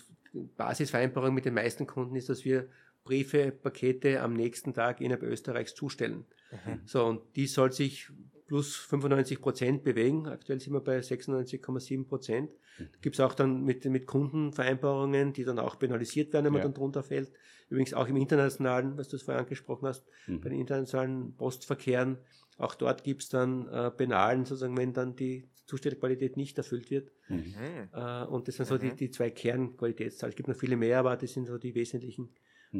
Basisvereinbarung 0.55 1.33
mit 1.33 1.43
den 1.43 1.53
meisten 1.53 1.85
Kunden 1.85 2.15
ist, 2.15 2.29
dass 2.29 2.45
wir 2.45 2.69
Briefe, 3.05 3.51
Pakete 3.51 4.21
am 4.21 4.33
nächsten 4.33 4.73
Tag 4.73 4.99
innerhalb 4.99 5.23
Österreichs 5.23 5.73
zustellen. 5.75 6.25
Mhm. 6.51 6.81
So, 6.85 7.05
und 7.05 7.21
die 7.35 7.47
soll 7.47 7.71
sich 7.71 8.09
plus 8.47 8.75
95 8.75 9.39
Prozent 9.39 9.83
bewegen. 9.83 10.27
Aktuell 10.27 10.59
sind 10.59 10.73
wir 10.73 10.81
bei 10.81 10.99
96,7 10.99 12.05
Prozent. 12.05 12.51
Mhm. 12.77 12.87
Gibt 13.01 13.15
es 13.15 13.19
auch 13.19 13.33
dann 13.33 13.63
mit, 13.63 13.85
mit 13.85 14.05
Kundenvereinbarungen, 14.05 15.33
die 15.33 15.43
dann 15.43 15.59
auch 15.59 15.79
penalisiert 15.79 16.33
werden, 16.33 16.45
wenn 16.45 16.53
man 16.53 16.61
ja. 16.61 16.65
dann 16.65 16.73
drunter 16.73 17.03
fällt. 17.03 17.31
Übrigens 17.69 17.93
auch 17.93 18.07
im 18.07 18.17
internationalen, 18.17 18.97
was 18.97 19.07
du 19.07 19.17
vorher 19.17 19.41
angesprochen 19.41 19.87
hast, 19.87 20.05
mhm. 20.27 20.41
bei 20.41 20.49
den 20.49 20.59
internationalen 20.59 21.35
Postverkehren, 21.35 22.17
auch 22.57 22.75
dort 22.75 23.03
gibt 23.03 23.23
es 23.23 23.29
dann 23.29 23.67
äh, 23.67 23.91
Penalen, 23.91 24.45
sozusagen, 24.45 24.77
wenn 24.77 24.93
dann 24.93 25.15
die 25.15 25.49
Zustellqualität 25.65 26.37
nicht 26.37 26.57
erfüllt 26.57 26.89
wird. 26.89 27.11
Mhm. 27.27 27.55
Äh, 27.93 28.25
und 28.25 28.47
das 28.47 28.55
sind 28.55 28.67
so 28.67 28.77
die, 28.77 28.91
mhm. 28.91 28.95
die 28.95 29.09
zwei 29.09 29.29
Kernqualitätszahlen. 29.29 30.31
Es 30.31 30.35
gibt 30.35 30.47
noch 30.47 30.55
viele 30.55 30.77
mehr, 30.77 30.99
aber 30.99 31.17
das 31.17 31.33
sind 31.33 31.47
so 31.47 31.57
die 31.57 31.75
wesentlichen 31.75 32.29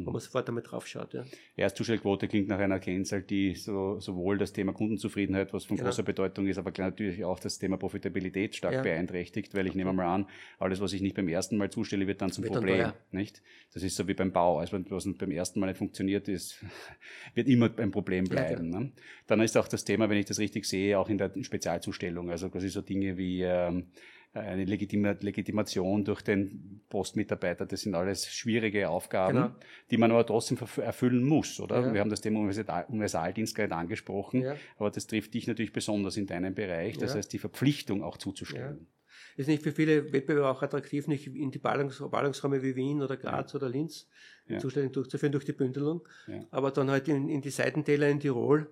wo 0.04 0.10
man 0.10 0.20
sofort 0.20 0.48
einmal 0.48 0.62
drauf 0.62 0.86
schaut. 0.86 1.14
Ja. 1.14 1.24
Erstzustellquote 1.56 2.28
klingt 2.28 2.48
nach 2.48 2.58
einer 2.58 2.80
Kennzahl, 2.80 3.22
die 3.22 3.54
so, 3.54 4.00
sowohl 4.00 4.36
das 4.36 4.52
Thema 4.52 4.72
Kundenzufriedenheit, 4.72 5.52
was 5.52 5.64
von 5.64 5.76
genau. 5.76 5.88
großer 5.88 6.02
Bedeutung 6.02 6.46
ist, 6.46 6.58
aber 6.58 6.72
natürlich 6.76 7.24
auch 7.24 7.38
das 7.38 7.58
Thema 7.58 7.76
Profitabilität 7.76 8.56
stark 8.56 8.74
ja. 8.74 8.82
beeinträchtigt, 8.82 9.54
weil 9.54 9.66
ich 9.66 9.74
nehme 9.74 9.92
mal 9.92 10.06
an, 10.06 10.26
alles, 10.58 10.80
was 10.80 10.92
ich 10.92 11.00
nicht 11.00 11.14
beim 11.14 11.28
ersten 11.28 11.56
Mal 11.56 11.70
zustelle, 11.70 12.06
wird 12.06 12.20
dann 12.20 12.32
zum 12.32 12.44
wird 12.44 12.54
Problem. 12.54 12.78
Dann 12.78 12.94
nicht? 13.12 13.42
Das 13.72 13.82
ist 13.82 13.96
so 13.96 14.08
wie 14.08 14.14
beim 14.14 14.32
Bau. 14.32 14.58
Also 14.58 14.78
was 14.90 15.08
beim 15.16 15.30
ersten 15.30 15.60
Mal 15.60 15.68
nicht 15.68 15.78
funktioniert, 15.78 16.28
ist, 16.28 16.64
wird 17.34 17.48
immer 17.48 17.70
ein 17.78 17.90
Problem 17.90 18.24
bleiben. 18.24 18.70
Ne? 18.70 18.92
Dann 19.26 19.40
ist 19.40 19.56
auch 19.56 19.68
das 19.68 19.84
Thema, 19.84 20.10
wenn 20.10 20.18
ich 20.18 20.26
das 20.26 20.38
richtig 20.38 20.64
sehe, 20.64 20.98
auch 20.98 21.08
in 21.08 21.18
der 21.18 21.32
Spezialzustellung. 21.40 22.30
Also 22.30 22.50
quasi 22.50 22.68
so 22.68 22.82
Dinge 22.82 23.16
wie 23.16 23.42
ähm, 23.42 23.86
eine 24.36 24.64
Legitimation 24.64 26.04
durch 26.04 26.22
den 26.22 26.80
Postmitarbeiter. 26.88 27.66
Das 27.66 27.80
sind 27.80 27.94
alles 27.94 28.26
schwierige 28.26 28.88
Aufgaben, 28.88 29.36
genau. 29.36 29.54
die 29.90 29.96
man 29.96 30.10
aber 30.10 30.26
trotzdem 30.26 30.58
erfüllen 30.76 31.24
muss, 31.24 31.60
oder? 31.60 31.80
Ja. 31.80 31.94
Wir 31.94 32.00
haben 32.00 32.10
das 32.10 32.20
Thema 32.20 32.40
Universaldienst 32.40 33.54
gerade 33.54 33.74
angesprochen, 33.74 34.42
ja. 34.42 34.56
aber 34.78 34.90
das 34.90 35.06
trifft 35.06 35.34
dich 35.34 35.46
natürlich 35.46 35.72
besonders 35.72 36.16
in 36.16 36.26
deinem 36.26 36.54
Bereich. 36.54 36.98
Das 36.98 37.12
ja. 37.12 37.18
heißt, 37.18 37.32
die 37.32 37.38
Verpflichtung 37.38 38.02
auch 38.02 38.16
zuzustellen. 38.16 38.86
Ist 39.36 39.48
nicht 39.48 39.62
für 39.62 39.72
viele 39.72 40.12
Wettbewerber 40.12 40.50
auch 40.50 40.62
attraktiv, 40.62 41.08
nicht 41.08 41.26
in 41.26 41.50
die 41.50 41.58
Ballungs 41.58 42.02
Ballungsräume 42.10 42.62
wie 42.62 42.74
Wien 42.74 43.02
oder 43.02 43.16
Graz 43.16 43.54
oder 43.54 43.68
Linz 43.68 44.08
die 44.48 44.58
Zustellung 44.58 44.92
durchzuführen 44.92 45.32
durch 45.32 45.44
die 45.44 45.52
Bündelung, 45.52 46.06
aber 46.50 46.70
dann 46.70 46.90
halt 46.90 47.08
in, 47.08 47.28
in 47.28 47.40
die 47.40 47.50
Seitentäler 47.50 48.08
in 48.08 48.20
Tirol 48.20 48.70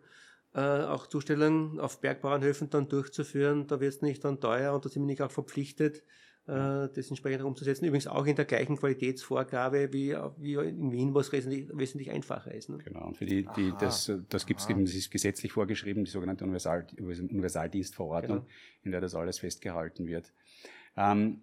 äh, 0.55 0.61
auch 0.61 1.07
Zustellungen 1.09 1.81
auf 1.81 2.01
Bergbauernhöfen 2.01 2.71
dann 2.71 2.89
durchzuführen. 2.89 3.67
Da 3.67 3.81
wird 3.81 3.95
es 3.95 4.03
nicht 4.03 4.25
dann 4.25 4.41
teuer 4.41 4.73
und 4.75 4.85
da 4.85 4.89
sind 4.89 5.03
wir 5.03 5.07
nicht 5.07 5.23
auch 5.23 5.31
verpflichtet, 5.31 6.05
äh, 6.47 6.89
das 6.95 7.09
entsprechend 7.09 7.43
umzusetzen. 7.43 7.87
Übrigens 7.87 8.07
auch 8.07 8.25
in 8.27 8.37
der 8.37 8.45
gleichen 8.45 8.77
Qualitätsvorgabe 8.77 9.93
wie, 9.93 10.17
wie 10.37 10.55
in 10.55 10.93
Wien, 10.93 11.13
wo 11.15 11.21
es 11.21 11.33
wesentlich, 11.33 11.67
wesentlich 11.73 12.11
einfacher 12.11 12.55
ist. 12.55 12.69
Ne? 12.69 12.79
Genau, 12.85 13.07
und 13.09 13.17
für 13.17 13.27
die, 13.27 13.49
die 13.57 13.73
das, 13.81 14.13
das 14.29 14.47
gibt 14.47 14.61
es 14.61 14.69
eben, 14.69 14.85
das 14.85 14.95
ist 14.95 15.11
gesetzlich 15.11 15.53
vorgeschrieben, 15.53 16.05
die 16.05 16.11
sogenannte 16.11 16.45
Universal, 16.45 16.87
Universaldienstverordnung, 16.99 18.39
ja. 18.39 18.45
in 18.85 18.91
der 18.93 19.01
das 19.01 19.15
alles 19.15 19.41
festgehalten 19.41 20.07
wird. 20.07 20.33
Ähm, 20.97 21.41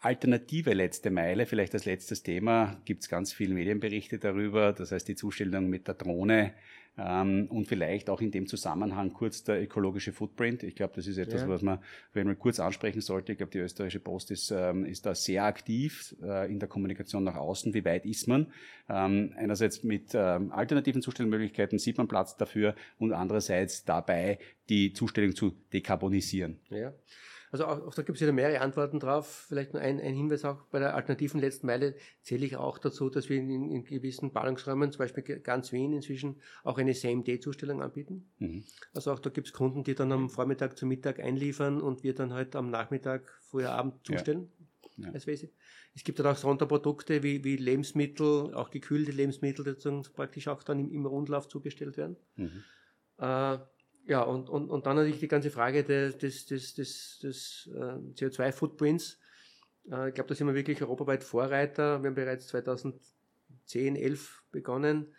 Alternative 0.00 0.72
letzte 0.72 1.10
Meile, 1.10 1.46
vielleicht 1.46 1.74
als 1.74 1.84
letztes 1.84 2.22
Thema, 2.22 2.80
gibt 2.84 3.02
es 3.02 3.08
ganz 3.08 3.32
viele 3.32 3.54
Medienberichte 3.54 4.18
darüber, 4.18 4.72
das 4.72 4.92
heißt 4.92 5.08
die 5.08 5.14
Zustellung 5.14 5.68
mit 5.68 5.88
der 5.88 5.94
Drohne 5.94 6.54
und 6.96 7.66
vielleicht 7.66 8.08
auch 8.08 8.22
in 8.22 8.30
dem 8.30 8.46
Zusammenhang 8.46 9.12
kurz 9.12 9.44
der 9.44 9.62
ökologische 9.62 10.12
Footprint. 10.12 10.62
Ich 10.62 10.74
glaube, 10.76 10.94
das 10.96 11.06
ist 11.06 11.18
etwas, 11.18 11.42
ja. 11.42 11.48
was 11.48 11.60
man, 11.60 11.78
wenn 12.14 12.26
man 12.26 12.38
kurz 12.38 12.58
ansprechen 12.58 13.02
sollte. 13.02 13.32
Ich 13.32 13.38
glaube, 13.38 13.52
die 13.52 13.58
österreichische 13.58 14.00
Post 14.00 14.30
ist, 14.30 14.50
ähm, 14.50 14.86
ist 14.86 15.04
da 15.04 15.14
sehr 15.14 15.44
aktiv 15.44 16.16
äh, 16.22 16.50
in 16.50 16.58
der 16.58 16.70
Kommunikation 16.70 17.22
nach 17.22 17.36
außen. 17.36 17.74
Wie 17.74 17.84
weit 17.84 18.06
ist 18.06 18.28
man? 18.28 18.50
Ähm, 18.88 19.34
einerseits 19.36 19.82
mit 19.82 20.12
ähm, 20.14 20.52
alternativen 20.52 21.02
Zustellmöglichkeiten 21.02 21.78
sieht 21.78 21.98
man 21.98 22.08
Platz 22.08 22.36
dafür 22.36 22.74
und 22.98 23.12
andererseits 23.12 23.84
dabei 23.84 24.38
die 24.70 24.94
Zustellung 24.94 25.34
zu 25.34 25.52
dekarbonisieren. 25.72 26.60
Ja. 26.70 26.94
Also 27.50 27.66
auch, 27.66 27.86
auch 27.86 27.94
da 27.94 28.02
gibt 28.02 28.16
es 28.16 28.22
wieder 28.22 28.32
mehrere 28.32 28.60
Antworten 28.60 29.00
drauf. 29.00 29.46
Vielleicht 29.48 29.72
nur 29.72 29.82
ein, 29.82 30.00
ein, 30.00 30.14
Hinweis 30.14 30.44
auch 30.44 30.62
bei 30.66 30.78
der 30.78 30.94
alternativen 30.94 31.40
letzten 31.40 31.66
Meile 31.66 31.94
zähle 32.22 32.46
ich 32.46 32.56
auch 32.56 32.78
dazu, 32.78 33.10
dass 33.10 33.28
wir 33.28 33.38
in, 33.38 33.70
in 33.70 33.84
gewissen 33.84 34.32
Ballungsräumen, 34.32 34.92
zum 34.92 34.98
Beispiel 34.98 35.22
ganz 35.40 35.72
Wien 35.72 35.92
inzwischen, 35.92 36.40
auch 36.64 36.78
eine 36.78 36.94
Same-Day-Zustellung 36.94 37.82
anbieten. 37.82 38.28
Mhm. 38.38 38.64
Also 38.94 39.12
auch 39.12 39.18
da 39.18 39.30
gibt 39.30 39.48
es 39.48 39.52
Kunden, 39.52 39.84
die 39.84 39.94
dann 39.94 40.12
am 40.12 40.28
Vormittag 40.30 40.76
zum 40.76 40.88
Mittag 40.88 41.20
einliefern 41.20 41.80
und 41.80 42.02
wir 42.02 42.14
dann 42.14 42.32
halt 42.32 42.56
am 42.56 42.70
Nachmittag, 42.70 43.38
früher 43.42 43.70
Abend 43.70 44.04
zustellen. 44.04 44.48
Ja. 44.96 45.12
Ja. 45.12 45.12
Es 45.14 46.04
gibt 46.04 46.18
dann 46.18 46.26
auch 46.26 46.36
Sonderprodukte 46.36 47.22
wie, 47.22 47.44
wie 47.44 47.56
Lebensmittel, 47.56 48.54
auch 48.54 48.70
gekühlte 48.70 49.12
Lebensmittel, 49.12 49.74
die 49.74 50.08
praktisch 50.10 50.48
auch 50.48 50.62
dann 50.62 50.78
im, 50.78 50.90
im 50.90 51.06
Rundlauf 51.06 51.48
zugestellt 51.48 51.96
werden. 51.96 52.16
Mhm. 52.36 52.64
Äh, 53.18 53.58
ja, 54.06 54.22
und, 54.22 54.48
und, 54.48 54.70
und 54.70 54.86
dann 54.86 54.96
natürlich 54.96 55.18
die 55.18 55.28
ganze 55.28 55.50
Frage 55.50 55.82
des, 55.82 56.16
des, 56.16 56.46
des, 56.46 56.74
des, 56.74 57.18
des 57.20 57.70
äh, 57.74 57.78
CO2-Footprints. 58.14 59.18
Äh, 59.90 60.08
ich 60.08 60.14
glaube, 60.14 60.28
da 60.28 60.34
sind 60.34 60.46
wir 60.46 60.54
wirklich 60.54 60.80
europaweit 60.80 61.24
Vorreiter. 61.24 62.02
Wir 62.02 62.08
haben 62.08 62.14
bereits 62.14 62.46
2010, 62.48 63.96
11 63.96 64.44
begonnen, 64.52 65.12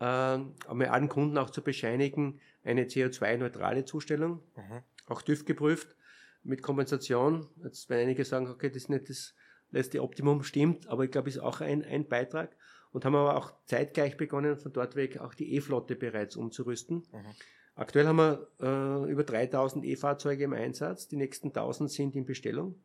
äh, 0.00 0.04
einmal 0.04 0.88
allen 0.88 1.08
Kunden 1.08 1.38
auch 1.38 1.50
zu 1.50 1.62
bescheinigen, 1.62 2.40
eine 2.64 2.84
CO2-neutrale 2.84 3.84
Zustellung, 3.84 4.42
mhm. 4.56 4.82
auch 5.06 5.22
TÜV 5.22 5.44
geprüft, 5.44 5.96
mit 6.42 6.62
Kompensation. 6.62 7.48
Jetzt 7.62 7.88
werden 7.90 8.02
einige 8.02 8.24
sagen, 8.24 8.48
okay, 8.48 8.68
das 8.68 8.78
ist 8.78 8.88
nicht 8.88 9.08
das 9.08 9.34
letzte 9.70 10.02
Optimum, 10.02 10.42
stimmt, 10.42 10.88
aber 10.88 11.04
ich 11.04 11.12
glaube, 11.12 11.28
ist 11.28 11.38
auch 11.38 11.60
ein, 11.60 11.84
ein 11.84 12.08
Beitrag. 12.08 12.56
Und 12.90 13.06
haben 13.06 13.14
aber 13.14 13.36
auch 13.36 13.54
zeitgleich 13.64 14.18
begonnen, 14.18 14.58
von 14.58 14.72
dort 14.72 14.96
weg 14.96 15.18
auch 15.18 15.32
die 15.32 15.54
E-Flotte 15.54 15.96
bereits 15.96 16.36
umzurüsten. 16.36 17.04
Mhm. 17.10 17.34
Aktuell 17.74 18.06
haben 18.06 18.16
wir 18.16 18.48
äh, 18.60 19.10
über 19.10 19.24
3000 19.24 19.84
E-Fahrzeuge 19.84 20.44
im 20.44 20.52
Einsatz, 20.52 21.08
die 21.08 21.16
nächsten 21.16 21.48
1000 21.48 21.90
sind 21.90 22.14
in 22.14 22.26
Bestellung. 22.26 22.82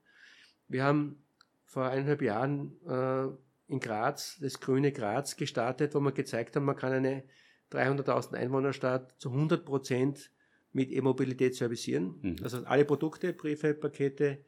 Wir 0.68 0.84
haben 0.84 1.24
vor 1.66 1.86
eineinhalb 1.86 2.22
Jahren 2.22 2.78
äh, 2.88 3.28
in 3.72 3.80
Graz 3.80 4.38
das 4.42 4.60
grüne 4.60 4.92
Graz 4.92 5.36
gestartet, 5.36 5.94
wo 5.94 6.00
wir 6.00 6.14
gezeigt 6.14 6.56
haben, 6.56 6.66
man 6.66 6.78
kann 6.78 6.94
eine 6.94 7.24
300.000 7.72 8.36
Einwohnerstadt 8.36 9.16
zu 9.20 9.30
100 9.30 9.66
Prozent 9.66 10.32
mit 10.72 10.92
E-Mobilität 10.92 11.56
servicieren. 11.56 12.20
Mhm. 12.22 12.36
Also 12.44 12.64
alle 12.64 12.86
Produkte, 12.86 13.34
Briefe, 13.34 13.74
Pakete, 13.74 14.44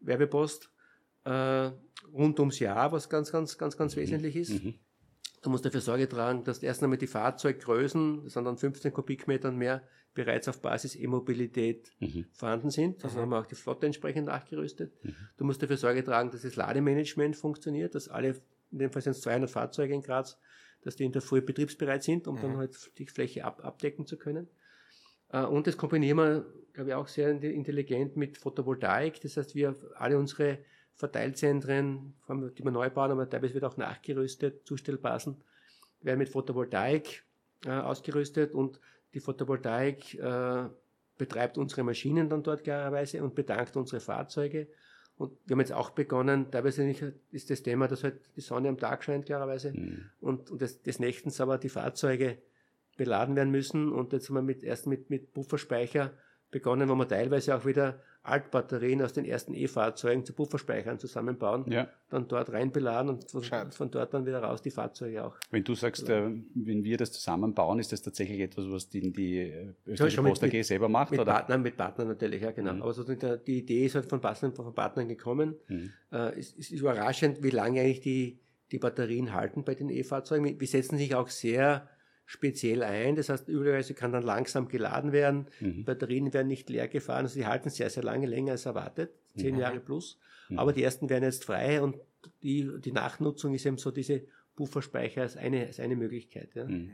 Werbepost 0.00 0.70
äh, 1.24 1.70
rund 2.12 2.40
ums 2.40 2.58
Jahr, 2.58 2.92
was 2.92 3.10
ganz, 3.10 3.30
ganz, 3.30 3.58
ganz, 3.58 3.76
ganz 3.76 3.94
mhm. 3.94 4.00
wesentlich 4.00 4.36
ist. 4.36 4.64
Mhm. 4.64 4.74
Du 5.42 5.50
musst 5.50 5.64
dafür 5.64 5.80
Sorge 5.80 6.08
tragen, 6.08 6.44
dass 6.44 6.62
erst 6.62 6.82
einmal 6.82 6.98
die 6.98 7.08
Fahrzeuggrößen, 7.08 8.24
das 8.24 8.34
sind 8.34 8.44
dann 8.44 8.56
15 8.56 8.92
Kubikmetern 8.92 9.56
mehr, 9.56 9.82
bereits 10.14 10.48
auf 10.48 10.60
Basis 10.60 10.94
E-Mobilität 10.94 11.90
mhm. 11.98 12.26
vorhanden 12.32 12.70
sind. 12.70 13.02
Also 13.02 13.16
mhm. 13.16 13.22
haben 13.22 13.30
wir 13.30 13.40
auch 13.40 13.46
die 13.46 13.54
Flotte 13.54 13.86
entsprechend 13.86 14.26
nachgerüstet. 14.26 14.92
Mhm. 15.04 15.16
Du 15.36 15.44
musst 15.44 15.62
dafür 15.62 15.76
Sorge 15.76 16.04
tragen, 16.04 16.30
dass 16.30 16.42
das 16.42 16.54
Lademanagement 16.54 17.34
funktioniert, 17.34 17.94
dass 17.94 18.08
alle, 18.08 18.40
in 18.70 18.78
dem 18.78 18.92
Fall 18.92 19.02
sind 19.02 19.12
es 19.12 19.20
200 19.22 19.50
Fahrzeuge 19.50 19.94
in 19.94 20.02
Graz, 20.02 20.38
dass 20.82 20.96
die 20.96 21.04
in 21.04 21.12
der 21.12 21.22
Früh 21.22 21.40
betriebsbereit 21.40 22.02
sind, 22.02 22.28
um 22.28 22.40
dann 22.40 22.52
mhm. 22.52 22.58
halt 22.58 22.98
die 22.98 23.06
Fläche 23.06 23.44
ab, 23.44 23.64
abdecken 23.64 24.06
zu 24.06 24.18
können. 24.18 24.48
Äh, 25.30 25.44
und 25.44 25.66
das 25.66 25.76
kombinieren 25.76 26.18
wir, 26.18 26.46
glaube 26.72 26.90
ich, 26.90 26.94
auch 26.94 27.08
sehr 27.08 27.30
intelligent 27.30 28.16
mit 28.16 28.38
Photovoltaik. 28.38 29.20
Das 29.22 29.36
heißt, 29.36 29.54
wir 29.54 29.74
alle 29.96 30.18
unsere 30.18 30.58
Verteilzentren, 30.94 32.14
die 32.28 32.64
wir 32.64 32.70
neu 32.70 32.90
bauen, 32.90 33.10
aber 33.10 33.28
teilweise 33.28 33.54
wird 33.54 33.64
auch 33.64 33.76
nachgerüstet, 33.76 34.66
Zustellbasen, 34.66 35.42
werden 36.00 36.18
mit 36.18 36.28
Photovoltaik 36.28 37.24
äh, 37.64 37.70
ausgerüstet 37.70 38.54
und 38.54 38.80
die 39.14 39.20
Photovoltaik 39.20 40.14
äh, 40.14 40.64
betreibt 41.18 41.58
unsere 41.58 41.84
Maschinen 41.84 42.28
dann 42.28 42.42
dort 42.42 42.64
klarerweise 42.64 43.22
und 43.22 43.34
bedankt 43.34 43.76
unsere 43.76 44.00
Fahrzeuge. 44.00 44.68
Und 45.16 45.32
wir 45.46 45.54
haben 45.54 45.60
jetzt 45.60 45.72
auch 45.72 45.90
begonnen, 45.90 46.50
teilweise 46.50 47.14
ist 47.30 47.50
das 47.50 47.62
Thema, 47.62 47.86
dass 47.86 48.02
halt 48.02 48.20
die 48.34 48.40
Sonne 48.40 48.68
am 48.68 48.78
Tag 48.78 49.04
scheint 49.04 49.26
klarerweise 49.26 49.72
mhm. 49.72 50.10
und, 50.20 50.50
und 50.50 50.60
des, 50.60 50.82
des 50.82 50.98
Nächtens 50.98 51.40
aber 51.40 51.58
die 51.58 51.68
Fahrzeuge 51.68 52.38
beladen 52.96 53.36
werden 53.36 53.50
müssen 53.50 53.92
und 53.92 54.12
jetzt 54.12 54.28
haben 54.28 54.36
wir 54.36 54.42
mit, 54.42 54.62
erst 54.62 54.86
mit, 54.86 55.10
mit 55.10 55.32
Pufferspeicher 55.32 56.12
begonnen, 56.52 56.88
wo 56.88 56.94
wir 56.94 57.08
teilweise 57.08 57.56
auch 57.56 57.64
wieder 57.64 57.98
Altbatterien 58.22 59.02
aus 59.02 59.12
den 59.12 59.24
ersten 59.24 59.52
E-Fahrzeugen 59.52 60.24
zu 60.24 60.32
Pufferspeichern 60.32 60.98
zusammenbauen, 61.00 61.64
ja. 61.68 61.88
dann 62.08 62.28
dort 62.28 62.52
reinbeladen 62.52 63.08
und 63.10 63.28
von, 63.28 63.42
von, 63.72 63.90
dort 63.90 64.14
dann 64.14 64.26
wieder 64.26 64.40
raus 64.40 64.62
die 64.62 64.70
Fahrzeuge 64.70 65.24
auch. 65.24 65.36
Wenn 65.50 65.64
du 65.64 65.74
sagst, 65.74 66.08
äh, 66.08 66.30
wenn 66.54 66.84
wir 66.84 66.98
das 66.98 67.10
zusammenbauen, 67.10 67.80
ist 67.80 67.90
das 67.90 68.02
tatsächlich 68.02 68.38
etwas, 68.40 68.66
was 68.70 68.88
die, 68.88 69.12
die 69.12 69.52
österreichische 69.86 70.22
Post 70.22 70.44
AG 70.44 70.62
selber 70.62 70.88
macht? 70.88 71.10
Mit 71.10 71.20
oder? 71.20 71.32
Partnern, 71.32 71.62
mit 71.62 71.76
Partnern 71.76 72.08
natürlich, 72.08 72.42
ja 72.42 72.52
genau. 72.52 72.74
Mhm. 72.74 72.82
Aber 72.82 72.92
so 72.92 73.02
die, 73.02 73.16
die, 73.44 73.58
Idee 73.58 73.86
ist 73.86 73.96
halt 73.96 74.08
von 74.08 74.20
Partnern, 74.20 74.52
von 74.52 74.72
Partnern 74.72 75.08
gekommen. 75.08 75.56
Mhm. 75.66 75.90
Äh, 76.12 76.38
es, 76.38 76.54
es 76.56 76.70
ist 76.70 76.80
überraschend, 76.80 77.42
wie 77.42 77.50
lange 77.50 77.80
eigentlich 77.80 78.02
die, 78.02 78.38
die 78.70 78.78
Batterien 78.78 79.32
halten 79.32 79.64
bei 79.64 79.74
den 79.74 79.88
E-Fahrzeugen. 79.88 80.60
Wir 80.60 80.68
setzen 80.68 80.96
sich 80.96 81.16
auch 81.16 81.28
sehr 81.28 81.88
speziell 82.32 82.82
ein. 82.82 83.14
Das 83.14 83.28
heißt, 83.28 83.46
üblicherweise 83.46 83.92
kann 83.92 84.10
dann 84.10 84.22
langsam 84.22 84.66
geladen 84.66 85.12
werden. 85.12 85.48
Mhm. 85.60 85.84
Batterien 85.84 86.32
werden 86.32 86.48
nicht 86.48 86.70
leer 86.70 86.88
gefahren. 86.88 87.26
Also 87.26 87.38
die 87.38 87.46
halten 87.46 87.68
sehr, 87.68 87.90
sehr 87.90 88.02
lange, 88.02 88.26
länger 88.26 88.52
als 88.52 88.64
erwartet. 88.64 89.10
Zehn 89.36 89.54
mhm. 89.54 89.60
Jahre 89.60 89.80
plus. 89.80 90.18
Mhm. 90.48 90.58
Aber 90.58 90.72
die 90.72 90.82
ersten 90.82 91.10
werden 91.10 91.24
jetzt 91.24 91.44
frei 91.44 91.82
und 91.82 91.96
die, 92.42 92.70
die 92.82 92.92
Nachnutzung 92.92 93.52
ist 93.52 93.66
eben 93.66 93.76
so 93.76 93.90
diese 93.90 94.22
Pufferspeicher 94.56 95.20
als 95.20 95.36
eine, 95.36 95.66
als 95.66 95.78
eine 95.78 95.94
Möglichkeit. 95.94 96.54
Ja. 96.54 96.64
Mhm. 96.64 96.92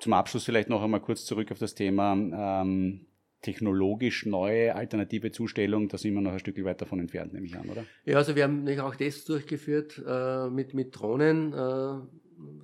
Zum 0.00 0.12
Abschluss 0.12 0.44
vielleicht 0.44 0.68
noch 0.68 0.82
einmal 0.82 1.00
kurz 1.00 1.24
zurück 1.24 1.52
auf 1.52 1.60
das 1.60 1.76
Thema 1.76 2.14
ähm, 2.62 3.06
technologisch 3.40 4.26
neue 4.26 4.74
alternative 4.74 5.30
Zustellung, 5.30 5.88
da 5.88 5.96
sind 5.96 6.14
wir 6.14 6.22
noch 6.22 6.32
ein 6.32 6.40
Stück 6.40 6.62
weit 6.64 6.80
davon 6.80 6.98
entfernt, 6.98 7.34
nehme 7.34 7.46
ich 7.46 7.56
an, 7.56 7.68
oder? 7.68 7.84
Ja, 8.04 8.16
also 8.16 8.34
wir 8.34 8.42
haben 8.42 8.66
auch 8.80 8.96
das 8.96 9.24
durchgeführt 9.26 10.02
äh, 10.04 10.48
mit, 10.48 10.74
mit 10.74 10.98
Drohnen. 10.98 11.52
Äh, 11.52 12.00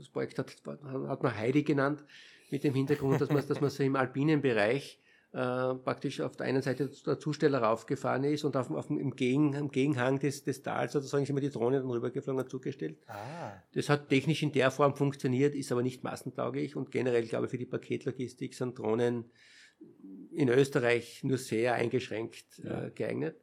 das 0.00 0.08
Projekt 0.08 0.38
hat, 0.38 0.56
hat 0.64 1.22
man 1.22 1.36
Heidi 1.36 1.62
genannt, 1.62 2.04
mit 2.50 2.64
dem 2.64 2.74
Hintergrund, 2.74 3.20
dass 3.20 3.30
man, 3.30 3.46
dass 3.46 3.60
man 3.60 3.70
so 3.70 3.82
im 3.82 3.96
alpinen 3.96 4.40
Bereich 4.40 5.00
äh, 5.32 5.74
praktisch 5.74 6.20
auf 6.20 6.36
der 6.36 6.46
einen 6.46 6.62
Seite 6.62 6.90
der 7.06 7.18
Zusteller 7.20 7.62
raufgefahren 7.62 8.24
ist 8.24 8.44
und 8.44 8.56
auf, 8.56 8.70
auf 8.70 8.90
im, 8.90 9.14
Gegen, 9.14 9.52
im 9.54 9.70
Gegenhang 9.70 10.18
des, 10.18 10.42
des 10.42 10.62
Tals 10.62 10.92
sozusagen 10.92 11.22
ist 11.22 11.30
immer 11.30 11.40
die 11.40 11.50
Drohne 11.50 11.78
dann 11.78 11.90
rübergeflogen 11.90 12.42
und 12.42 12.50
zugestellt. 12.50 12.98
Ah. 13.06 13.52
Das 13.74 13.88
hat 13.88 14.08
technisch 14.08 14.42
in 14.42 14.50
der 14.50 14.72
Form 14.72 14.96
funktioniert, 14.96 15.54
ist 15.54 15.70
aber 15.70 15.82
nicht 15.82 16.02
massentauglich 16.02 16.74
und 16.74 16.90
generell, 16.90 17.24
glaube 17.26 17.46
ich, 17.46 17.50
für 17.52 17.58
die 17.58 17.66
Paketlogistik 17.66 18.54
sind 18.54 18.78
Drohnen 18.78 19.30
in 20.32 20.48
Österreich 20.48 21.22
nur 21.22 21.38
sehr 21.38 21.74
eingeschränkt 21.74 22.58
äh, 22.64 22.90
geeignet. 22.90 23.36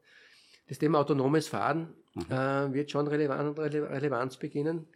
Das 0.67 0.79
Thema 0.79 0.99
autonomes 0.99 1.47
Fahren 1.47 1.93
mhm. 2.13 2.23
äh, 2.29 2.73
wird 2.73 2.91
schon 2.91 3.07
relevant, 3.07 3.57
Relevanz 3.57 4.37
beginnen. 4.37 4.87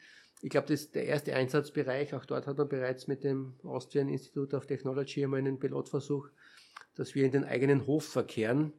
Ich 0.42 0.50
glaube, 0.50 0.68
das 0.68 0.82
ist 0.82 0.96
der 0.96 1.06
erste 1.06 1.36
Einsatzbereich. 1.36 2.14
Auch 2.16 2.26
dort 2.26 2.48
hat 2.48 2.58
man 2.58 2.68
bereits 2.68 3.08
mit 3.08 3.24
dem 3.24 3.54
Austrian 3.64 4.10
Institute 4.10 4.56
of 4.56 4.66
Technology 4.66 5.24
einmal 5.24 5.40
einen 5.40 5.60
Pilotversuch, 5.60 6.30
dass 6.96 7.14
wir 7.16 7.26
in 7.26 7.32
den 7.32 7.44
eigenen 7.44 7.86
Hof 7.86 8.06
verkehren, 8.06 8.74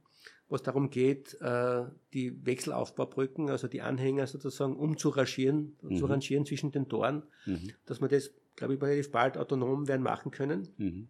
wo 0.49 0.57
es 0.57 0.63
darum 0.63 0.91
geht, 0.91 1.41
äh, 1.41 1.85
die 2.13 2.45
Wechselaufbaubrücken, 2.45 3.49
also 3.49 3.69
die 3.69 3.81
Anhänger 3.81 4.27
sozusagen 4.27 4.77
umzurangieren, 4.77 5.77
mhm. 5.83 5.97
zu 5.97 6.07
rangieren 6.07 6.45
zwischen 6.45 6.73
den 6.73 6.89
Toren, 6.89 7.23
mhm. 7.47 7.71
dass 7.87 8.01
wir 8.01 8.09
das, 8.09 8.33
glaube 8.57 8.75
ich, 8.75 8.83
relativ 8.83 9.13
bald 9.13 9.39
autonom 9.39 9.87
werden 9.87 10.03
machen 10.03 10.33
können. 10.33 10.69
Mhm. 10.79 11.09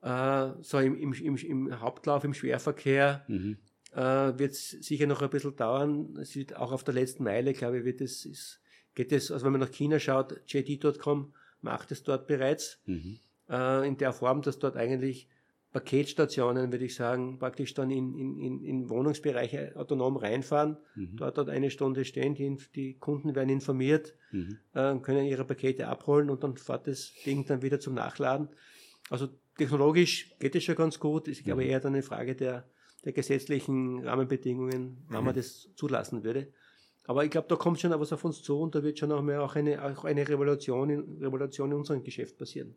Äh, 0.00 0.50
so 0.62 0.78
im, 0.78 0.96
im, 0.96 1.12
im, 1.12 1.36
im, 1.36 1.80
Hauptlauf, 1.80 2.24
im 2.24 2.34
Schwerverkehr, 2.34 3.24
mhm. 3.28 3.58
äh, 3.92 4.38
wird 4.38 4.52
es 4.52 4.70
sicher 4.70 5.06
noch 5.06 5.20
ein 5.20 5.30
bisschen 5.30 5.56
dauern. 5.56 6.16
Es 6.20 6.34
wird 6.36 6.56
auch 6.56 6.72
auf 6.72 6.84
der 6.84 6.94
letzten 6.94 7.24
Meile, 7.24 7.52
glaube 7.52 7.78
ich, 7.78 7.84
wird 7.84 8.00
es 8.00 8.60
geht 8.94 9.12
es, 9.12 9.30
also 9.30 9.44
wenn 9.44 9.52
man 9.52 9.60
nach 9.60 9.72
China 9.72 9.98
schaut, 9.98 10.40
JD.com 10.46 11.32
macht 11.60 11.90
es 11.92 12.02
dort 12.02 12.26
bereits 12.26 12.80
mhm. 12.86 13.18
äh, 13.48 13.86
in 13.86 13.96
der 13.96 14.12
Form, 14.12 14.42
dass 14.42 14.58
dort 14.58 14.76
eigentlich 14.76 15.28
Paketstationen, 15.74 16.70
würde 16.70 16.84
ich 16.84 16.94
sagen, 16.94 17.40
praktisch 17.40 17.74
dann 17.74 17.90
in, 17.90 18.16
in, 18.16 18.62
in 18.62 18.88
Wohnungsbereiche 18.88 19.72
autonom 19.74 20.16
reinfahren, 20.16 20.76
mhm. 20.94 21.16
dort 21.16 21.36
dort 21.36 21.48
eine 21.48 21.68
Stunde 21.68 22.04
stehen, 22.04 22.36
die, 22.36 22.56
die 22.76 22.94
Kunden 22.94 23.34
werden 23.34 23.48
informiert, 23.48 24.14
mhm. 24.30 24.58
äh, 24.72 24.96
können 24.98 25.26
ihre 25.26 25.44
Pakete 25.44 25.88
abholen 25.88 26.30
und 26.30 26.44
dann 26.44 26.56
fährt 26.56 26.86
das 26.86 27.12
Ding 27.26 27.44
dann 27.44 27.62
wieder 27.62 27.80
zum 27.80 27.94
Nachladen. 27.94 28.50
Also 29.10 29.28
technologisch 29.58 30.36
geht 30.38 30.54
es 30.54 30.62
schon 30.62 30.76
ganz 30.76 31.00
gut, 31.00 31.26
ist 31.26 31.42
glaube 31.42 31.64
mhm. 31.64 31.70
eher 31.70 31.80
dann 31.80 31.94
eine 31.94 32.04
Frage 32.04 32.36
der, 32.36 32.68
der 33.04 33.12
gesetzlichen 33.12 34.04
Rahmenbedingungen, 34.04 35.04
wann 35.08 35.24
man 35.24 35.34
mhm. 35.34 35.38
das 35.38 35.70
zulassen 35.74 36.22
würde. 36.22 36.52
Aber 37.06 37.24
ich 37.24 37.30
glaube, 37.30 37.48
da 37.48 37.56
kommt 37.56 37.80
schon 37.80 37.92
auch 37.92 38.00
was 38.00 38.12
auf 38.12 38.24
uns 38.24 38.42
zu 38.42 38.58
und 38.60 38.74
da 38.74 38.82
wird 38.82 38.98
schon 38.98 39.12
auch 39.12 39.22
mehr 39.22 39.42
auch 39.42 39.56
eine, 39.56 39.84
auch 39.84 40.04
eine 40.04 40.26
Revolution, 40.26 40.90
in, 40.90 41.22
Revolution 41.22 41.70
in 41.70 41.76
unserem 41.76 42.02
Geschäft 42.02 42.38
passieren. 42.38 42.76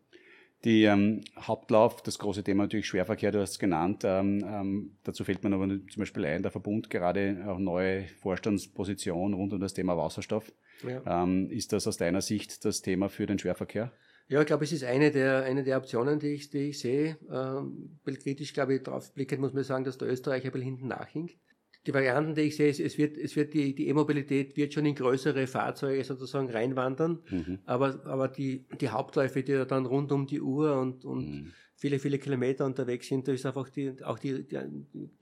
Die 0.64 0.84
ähm, 0.84 1.22
Hauptlauf, 1.36 2.02
das 2.02 2.18
große 2.18 2.42
Thema 2.42 2.64
natürlich 2.64 2.88
Schwerverkehr, 2.88 3.30
du 3.30 3.40
hast 3.40 3.52
es 3.52 3.58
genannt. 3.58 4.02
Ähm, 4.04 4.44
ähm, 4.44 4.98
dazu 5.04 5.24
fällt 5.24 5.44
mir 5.44 5.54
aber 5.54 5.68
zum 5.68 6.00
Beispiel 6.00 6.24
ein, 6.26 6.42
der 6.42 6.50
Verbund 6.50 6.90
gerade 6.90 7.44
auch 7.46 7.58
neue 7.58 8.08
Vorstandsposition 8.20 9.34
rund 9.34 9.52
um 9.52 9.60
das 9.60 9.72
Thema 9.72 9.96
Wasserstoff. 9.96 10.52
Ja. 10.82 11.22
Ähm, 11.22 11.48
ist 11.50 11.72
das 11.72 11.86
aus 11.86 11.96
deiner 11.96 12.20
Sicht 12.20 12.64
das 12.64 12.82
Thema 12.82 13.08
für 13.08 13.26
den 13.26 13.38
Schwerverkehr? 13.38 13.92
Ja, 14.28 14.40
ich 14.40 14.46
glaube, 14.46 14.64
es 14.64 14.72
ist 14.72 14.84
eine 14.84 15.10
der, 15.10 15.44
eine 15.44 15.62
der 15.62 15.78
Optionen, 15.78 16.18
die 16.18 16.34
ich, 16.34 16.50
die 16.50 16.70
ich 16.70 16.80
sehe. 16.80 17.16
Ähm, 17.32 17.98
kritisch, 18.04 18.52
glaube 18.52 18.74
ich, 18.74 18.82
drauf 18.82 19.14
blickend 19.14 19.40
muss 19.40 19.54
man 19.54 19.64
sagen, 19.64 19.84
dass 19.84 19.96
der 19.96 20.08
Österreich 20.08 20.44
ein 20.44 20.50
bisschen 20.50 20.66
hinten 20.66 20.88
nachhinkt 20.88 21.38
die 21.86 21.94
Varianten, 21.94 22.34
die 22.34 22.42
ich 22.42 22.56
sehe, 22.56 22.68
ist, 22.68 22.80
es 22.80 22.98
wird, 22.98 23.16
es 23.16 23.36
wird 23.36 23.54
die, 23.54 23.74
die 23.74 23.88
E-Mobilität 23.88 24.56
wird 24.56 24.74
schon 24.74 24.84
in 24.84 24.94
größere 24.94 25.46
Fahrzeuge 25.46 26.04
sozusagen 26.04 26.50
reinwandern, 26.50 27.20
mhm. 27.30 27.60
aber, 27.64 28.04
aber 28.04 28.28
die, 28.28 28.66
die 28.80 28.88
Hauptläufe, 28.88 29.42
die 29.42 29.64
dann 29.66 29.86
rund 29.86 30.12
um 30.12 30.26
die 30.26 30.40
Uhr 30.40 30.78
und, 30.78 31.04
und 31.04 31.30
mhm. 31.30 31.52
viele, 31.76 31.98
viele 31.98 32.18
Kilometer 32.18 32.66
unterwegs 32.66 33.06
sind, 33.06 33.26
da 33.28 33.32
ist 33.32 33.46
einfach 33.46 33.68
die, 33.70 33.94
auch 34.04 34.18
die, 34.18 34.46
die, 34.46 34.58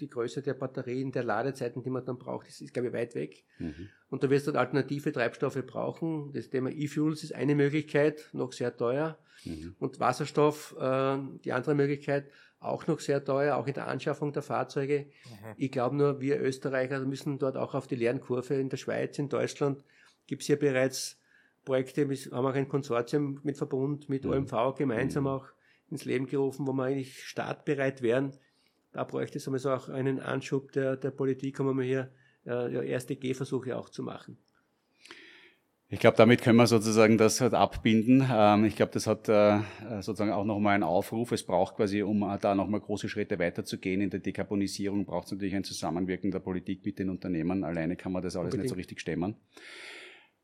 die 0.01 0.09
Größe 0.09 0.43
der 0.43 0.55
Batterien, 0.55 1.13
der 1.13 1.25
Ladezeiten, 1.25 1.83
die 1.83 1.91
man 1.91 2.05
dann 2.05 2.19
braucht, 2.19 2.49
das 2.49 2.61
ist, 2.61 2.73
glaube 2.73 2.89
ich, 2.89 2.95
weit 2.95 3.15
weg. 3.15 3.45
Mhm. 3.59 3.89
Und 4.09 4.25
da 4.25 4.31
wirst 4.31 4.47
du 4.47 4.53
alternative 4.53 5.13
Treibstoffe 5.13 5.65
brauchen. 5.67 6.33
Das 6.33 6.49
Thema 6.49 6.71
E-Fuels 6.71 7.23
ist 7.23 7.35
eine 7.35 7.55
Möglichkeit, 7.55 8.29
noch 8.33 8.53
sehr 8.53 8.77
teuer. 8.77 9.19
Mhm. 9.45 9.77
Und 9.79 10.01
Wasserstoff, 10.01 10.75
äh, 10.81 11.19
die 11.45 11.53
andere 11.53 11.75
Möglichkeit, 11.75 12.31
auch 12.67 12.87
noch 12.87 13.01
sehr 13.01 13.25
teuer, 13.25 13.57
auch 13.57 13.67
in 13.67 13.75
der 13.75 13.89
Anschaffung 13.89 14.33
der 14.33 14.43
Fahrzeuge. 14.43 15.07
Mhm. 15.25 15.55
Ich 15.57 15.71
glaube 15.71 15.97
nur, 15.97 16.21
wir 16.21 16.41
Österreicher 16.41 17.01
müssen 17.01 17.39
dort 17.39 17.57
auch 17.57 17.75
auf 17.75 17.87
die 17.87 17.97
Lernkurve. 17.97 18.55
In 18.55 18.69
der 18.69 18.77
Schweiz, 18.77 19.19
in 19.19 19.29
Deutschland 19.29 19.85
gibt 20.27 20.43
es 20.43 20.49
ja 20.49 20.57
bereits 20.57 21.21
Projekte, 21.65 22.09
wir 22.09 22.17
haben 22.33 22.47
auch 22.47 22.55
ein 22.55 22.69
Konsortium 22.69 23.41
mit 23.43 23.57
Verbund, 23.57 24.09
mit 24.09 24.25
mhm. 24.25 24.33
OMV 24.33 24.77
gemeinsam 24.77 25.25
mhm. 25.25 25.31
auch 25.31 25.47
ins 25.91 26.05
Leben 26.05 26.27
gerufen, 26.27 26.67
wo 26.67 26.73
wir 26.73 26.85
eigentlich 26.85 27.25
startbereit 27.25 28.03
wären. 28.03 28.33
Da 28.93 29.05
bräuchte 29.05 29.39
es 29.39 29.49
also 29.49 29.71
auch 29.71 29.89
einen 29.89 30.21
Anschub 30.21 30.73
der, 30.73 30.97
der 30.97 31.11
Politik, 31.11 31.61
um 31.61 31.81
hier 31.81 32.11
äh, 32.47 32.89
erste 32.89 33.17
Gehversuche 33.17 33.77
auch 33.77 33.91
zu 33.91 34.03
machen. 34.03 34.39
Ich 35.89 36.01
glaube, 36.01 36.17
damit 36.17 36.43
können 36.43 36.57
wir 36.57 36.67
sozusagen 36.67 37.17
das 37.17 37.41
halt 37.41 37.55
abbinden. 37.55 38.29
Ähm, 38.29 38.65
ich 38.65 38.75
glaube, 38.75 38.91
das 38.93 39.07
hat 39.07 39.29
äh, 39.29 39.61
sozusagen 40.01 40.33
auch 40.33 40.45
nochmal 40.45 40.75
einen 40.75 40.83
Aufruf. 40.83 41.31
Es 41.31 41.45
braucht 41.45 41.77
quasi, 41.77 42.03
um 42.03 42.25
äh, 42.25 42.39
da 42.41 42.57
nochmal 42.57 42.81
große 42.81 43.09
Schritte 43.09 43.39
weiterzugehen 43.39 44.01
in 44.01 44.11
der 44.11 44.19
Dekarbonisierung, 44.19 45.05
braucht 45.05 45.27
es 45.27 45.33
natürlich 45.33 45.55
ein 45.55 45.63
Zusammenwirken 45.63 46.33
der 46.33 46.41
Politik 46.41 46.85
mit 46.85 46.99
den 46.99 47.09
Unternehmen. 47.09 47.63
Alleine 47.63 47.95
kann 47.95 48.11
man 48.11 48.23
das 48.23 48.35
alles 48.35 48.47
Unbedingt. 48.47 48.65
nicht 48.65 48.71
so 48.71 48.75
richtig 48.75 49.01
stemmen. 49.01 49.37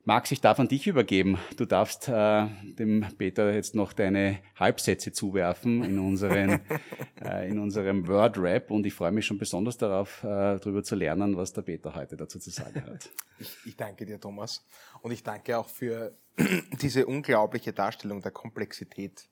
Max, 0.05 0.33
ich 0.33 0.41
darf 0.41 0.59
an 0.59 0.67
dich 0.67 0.89
übergeben. 0.89 1.39
Du 1.57 1.65
darfst 1.65 2.09
äh, 2.09 2.49
dem 2.65 3.07
Peter 3.19 3.55
jetzt 3.55 3.77
noch 3.77 3.93
deine 3.93 4.41
Halbsätze 4.57 5.13
zuwerfen 5.13 5.85
in, 5.85 6.01
unseren, 6.01 6.61
äh, 7.25 7.49
in 7.49 7.61
unserem 7.61 8.09
Word-Rap 8.09 8.73
und 8.73 8.85
ich 8.85 8.95
freue 8.95 9.13
mich 9.13 9.27
schon 9.27 9.39
besonders 9.39 9.79
darauf, 9.79 10.25
äh, 10.25 10.59
darüber 10.59 10.83
zu 10.83 10.97
lernen, 10.97 11.37
was 11.37 11.53
der 11.53 11.63
Peter 11.63 11.95
heute 11.95 12.17
dazu 12.17 12.41
zu 12.41 12.51
sagen 12.51 12.85
hat. 12.85 13.11
Ich, 13.39 13.57
ich 13.65 13.77
danke 13.77 14.05
dir, 14.05 14.19
Thomas. 14.19 14.67
Und 15.03 15.13
ich 15.13 15.23
danke 15.23 15.57
auch 15.57 15.69
für 15.69 16.19
diese 16.83 17.07
unglaubliche 17.07 17.73
Darstellung 17.73 18.23
der 18.23 18.33
Komplexität, 18.33 19.29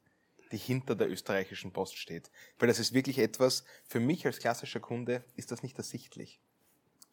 die 0.53 0.57
hinter 0.57 0.95
der 0.95 1.11
österreichischen 1.11 1.73
Post 1.73 1.99
steht. 1.99 2.31
Weil 2.61 2.69
das 2.69 2.79
ist 2.79 2.95
wirklich 2.95 3.19
etwas, 3.19 3.65
für 3.89 3.99
mich 3.99 4.25
als 4.25 4.39
klassischer 4.39 4.79
Kunde 4.79 5.25
ist 5.35 5.51
das 5.51 5.65
nicht 5.65 5.77
ersichtlich. 5.79 6.41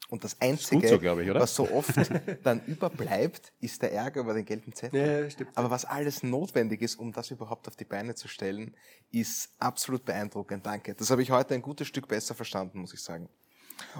Und 0.09 0.23
das 0.23 0.39
Einzige, 0.39 0.87
so, 0.87 0.95
ich, 0.95 1.33
was 1.33 1.53
so 1.53 1.69
oft 1.69 1.93
dann 2.43 2.63
überbleibt, 2.65 3.51
ist 3.59 3.81
der 3.81 3.91
Ärger 3.91 4.21
über 4.21 4.33
den 4.33 4.45
gelben 4.45 4.73
Zettel. 4.73 5.23
Ja, 5.23 5.29
stimmt. 5.29 5.51
Aber 5.55 5.69
was 5.69 5.83
alles 5.83 6.23
notwendig 6.23 6.81
ist, 6.81 6.95
um 6.95 7.11
das 7.11 7.29
überhaupt 7.29 7.67
auf 7.67 7.75
die 7.75 7.83
Beine 7.83 8.15
zu 8.15 8.29
stellen, 8.29 8.73
ist 9.11 9.51
absolut 9.59 10.05
beeindruckend. 10.05 10.65
Danke. 10.65 10.93
Das 10.95 11.11
habe 11.11 11.21
ich 11.21 11.31
heute 11.31 11.55
ein 11.55 11.61
gutes 11.61 11.87
Stück 11.87 12.07
besser 12.07 12.35
verstanden, 12.35 12.79
muss 12.79 12.93
ich 12.93 13.01
sagen. 13.01 13.27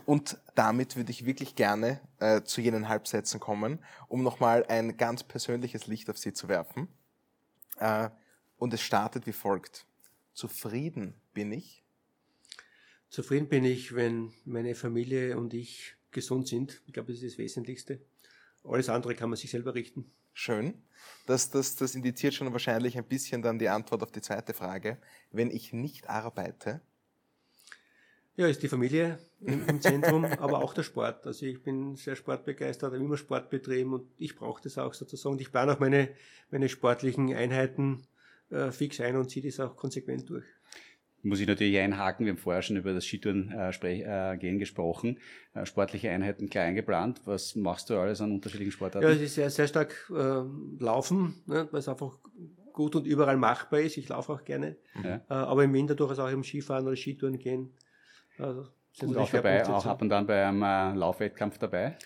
Und 0.05 0.38
damit 0.55 0.95
würde 0.95 1.12
ich 1.12 1.26
wirklich 1.26 1.55
gerne 1.55 1.99
äh, 2.20 2.41
zu 2.41 2.62
jenen 2.62 2.88
Halbsätzen 2.88 3.41
kommen, 3.41 3.80
um 4.08 4.24
nochmal 4.24 4.66
ein 4.68 4.95
ganz 4.95 5.24
persönliches 5.24 5.88
Licht 5.88 6.10
auf 6.10 6.18
Sie 6.18 6.32
zu 6.32 6.47
werfen. 6.47 6.88
Äh, 7.80 8.10
und 8.58 8.74
es 8.74 8.82
startet 8.82 9.28
wie 9.28 9.34
folgt. 9.34 9.86
Zufrieden 10.34 11.16
bin 11.34 11.51
ich. 11.51 11.84
Zufrieden 13.10 13.49
bin 13.49 13.66
ich, 13.66 13.93
wenn 13.93 14.32
meine 14.45 14.74
Familie 14.74 15.38
und 15.38 15.53
ich 15.53 15.97
gesund 16.18 16.47
sind. 16.47 16.82
Ich 16.88 16.93
glaube, 16.93 17.13
das 17.13 17.22
ist 17.22 17.34
das 17.34 17.38
Wesentlichste. 17.38 17.99
Alles 18.63 18.89
andere 18.89 19.13
kann 19.13 19.30
man 19.30 19.38
sich 19.38 19.51
selber 19.51 19.76
richten. 19.76 20.11
Schön. 20.34 20.74
Das, 21.28 21.51
das, 21.51 21.76
das 21.76 21.93
indiziert 21.93 22.34
schon 22.34 22.51
wahrscheinlich 22.51 22.97
ein 22.97 23.05
bisschen 23.05 23.43
dann 23.43 23.59
die 23.59 23.70
Antwort 23.70 24.01
auf 24.01 24.11
die 24.11 24.22
zweite 24.22 24.55
Frage. 24.55 24.97
Wenn 25.32 25.51
ich 25.51 25.74
nicht 25.74 26.09
arbeite? 26.09 26.82
Ja, 28.36 28.47
ist 28.47 28.63
die 28.63 28.68
Familie 28.68 29.20
im 29.41 29.80
Zentrum, 29.80 30.26
aber 30.39 30.63
auch 30.63 30.74
der 30.74 30.84
Sport. 30.84 31.28
Also 31.28 31.45
ich 31.45 31.61
bin 31.61 31.95
sehr 31.95 32.15
sportbegeistert, 32.15 32.91
habe 32.91 33.03
immer 33.03 33.18
Sport 33.18 33.51
betrieben 33.51 33.93
und 33.93 34.07
ich 34.18 34.36
brauche 34.36 34.61
das 34.61 34.78
auch 34.80 34.95
sozusagen. 34.95 35.34
Und 35.34 35.41
ich 35.41 35.51
plane 35.51 35.74
auch 35.74 35.80
meine, 35.80 36.09
meine 36.49 36.68
sportlichen 36.68 37.32
Einheiten 37.34 38.07
äh, 38.49 38.72
fix 38.72 38.99
ein 39.01 39.18
und 39.18 39.30
ziehe 39.30 39.45
das 39.45 39.59
auch 39.59 39.76
konsequent 39.76 40.30
durch 40.30 40.45
muss 41.24 41.39
ich 41.39 41.47
natürlich 41.47 41.78
einhaken. 41.78 42.26
Wir 42.26 42.34
haben 42.34 42.39
vorher 42.39 42.61
schon 42.61 42.78
über 42.78 42.93
das 42.93 43.05
Skitouren 43.05 43.51
äh, 43.51 43.72
äh, 43.72 44.38
gehen 44.38 44.59
gesprochen. 44.59 45.20
Äh, 45.53 45.65
sportliche 45.65 46.09
Einheiten 46.09 46.49
klar 46.49 46.65
eingeplant. 46.65 47.22
Was 47.26 47.55
machst 47.55 47.89
du 47.89 47.97
alles 47.97 48.22
an 48.22 48.32
unterschiedlichen 48.32 48.72
Sportarten? 48.72 49.07
Ja, 49.07 49.13
es 49.13 49.22
ist 49.22 49.36
sehr, 49.36 49.49
sehr 49.49 49.68
stark 49.68 50.09
äh, 50.09 50.84
Laufen, 50.84 51.41
ne, 51.45 51.68
weil 51.72 51.80
es 51.80 51.88
einfach 51.88 52.18
gut 52.74 52.95
und 52.95 53.07
überall 53.07 53.38
machbar 53.38 53.80
ist. 53.80 53.97
Ich 53.97 54.09
laufe 54.09 54.34
auch 54.34 54.43
gerne. 54.43 54.78
Ja. 55.03 55.22
Aber 55.30 55.63
im 55.63 55.74
Winter 55.74 55.95
durchaus 55.95 56.20
auch 56.20 56.30
im 56.30 56.43
Skifahren 56.43 56.86
oder 56.86 56.95
Skitouren 56.95 57.39
gehen. 57.39 57.74
Also, 58.38 58.68
sind 58.91 59.09
und 59.09 59.18
auch 59.18 59.32
dabei, 59.32 59.68
auch 59.68 59.86
ab 59.86 60.01
und 60.03 60.13
an 60.13 60.28
bei 60.28 60.45
einem 60.45 60.95
Laufwettkampf 60.95 61.57
dabei? 61.57 61.97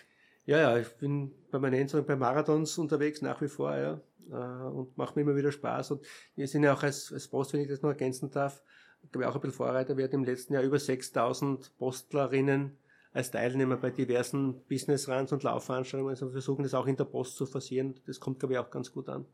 Ja, 0.46 0.58
ja, 0.58 0.78
ich 0.78 0.88
bin 0.96 1.30
permanent 1.50 1.94
bei 2.06 2.16
Marathons 2.16 2.78
unterwegs, 2.78 3.20
nach 3.20 3.42
wie 3.42 3.48
vor, 3.48 3.76
ja. 3.76 4.00
Und 4.30 4.96
macht 4.96 5.14
mir 5.14 5.22
immer 5.22 5.36
wieder 5.36 5.52
Spaß. 5.52 5.92
Und 5.92 6.06
wir 6.36 6.48
sind 6.48 6.62
ja 6.62 6.72
auch 6.72 6.82
als, 6.82 7.12
als 7.12 7.28
Post, 7.28 7.52
wenn 7.52 7.60
ich 7.60 7.68
das 7.68 7.82
noch 7.82 7.90
ergänzen 7.90 8.30
darf, 8.30 8.62
glaube 9.10 9.24
ich, 9.24 9.30
auch 9.30 9.34
ein 9.34 9.40
bisschen 9.40 9.56
Vorreiter. 9.56 9.96
Wir 9.96 10.04
hatten 10.04 10.16
im 10.16 10.24
letzten 10.24 10.54
Jahr 10.54 10.62
über 10.62 10.78
6000 10.78 11.76
Postlerinnen 11.78 12.76
als 13.12 13.30
Teilnehmer 13.30 13.76
bei 13.76 13.90
diversen 13.90 14.60
Business-Runs 14.68 15.32
und 15.32 15.42
Laufveranstaltungen. 15.42 16.10
Also 16.10 16.26
wir 16.26 16.32
versuchen 16.32 16.62
das 16.62 16.74
auch 16.74 16.86
in 16.86 16.96
der 16.96 17.04
Post 17.04 17.36
zu 17.36 17.46
forcieren. 17.46 17.94
Das 18.06 18.20
kommt, 18.20 18.40
glaube 18.40 18.54
ich, 18.54 18.58
auch 18.58 18.70
ganz 18.70 18.92
gut 18.92 19.08
an. 19.08 19.26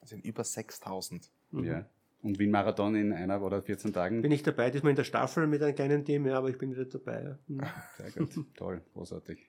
Also 0.00 0.16
in 0.16 0.22
über 0.22 0.44
6000. 0.44 1.30
Mhm. 1.50 1.64
Ja. 1.64 1.86
Und 2.22 2.38
Wien-Marathon 2.38 2.96
in 2.96 3.12
einer 3.12 3.40
oder 3.42 3.62
14 3.62 3.92
Tagen? 3.92 4.22
Bin 4.22 4.32
ich 4.32 4.42
dabei, 4.42 4.70
diesmal 4.70 4.90
in 4.90 4.96
der 4.96 5.04
Staffel 5.04 5.46
mit 5.46 5.62
einem 5.62 5.74
kleinen 5.74 6.04
Team, 6.04 6.26
ja, 6.26 6.38
aber 6.38 6.48
ich 6.48 6.58
bin 6.58 6.72
wieder 6.72 6.84
dabei. 6.84 7.22
Ja. 7.22 7.38
Mhm. 7.46 7.60
Sehr 7.96 8.10
gut, 8.10 8.46
toll, 8.56 8.82
großartig. 8.92 9.48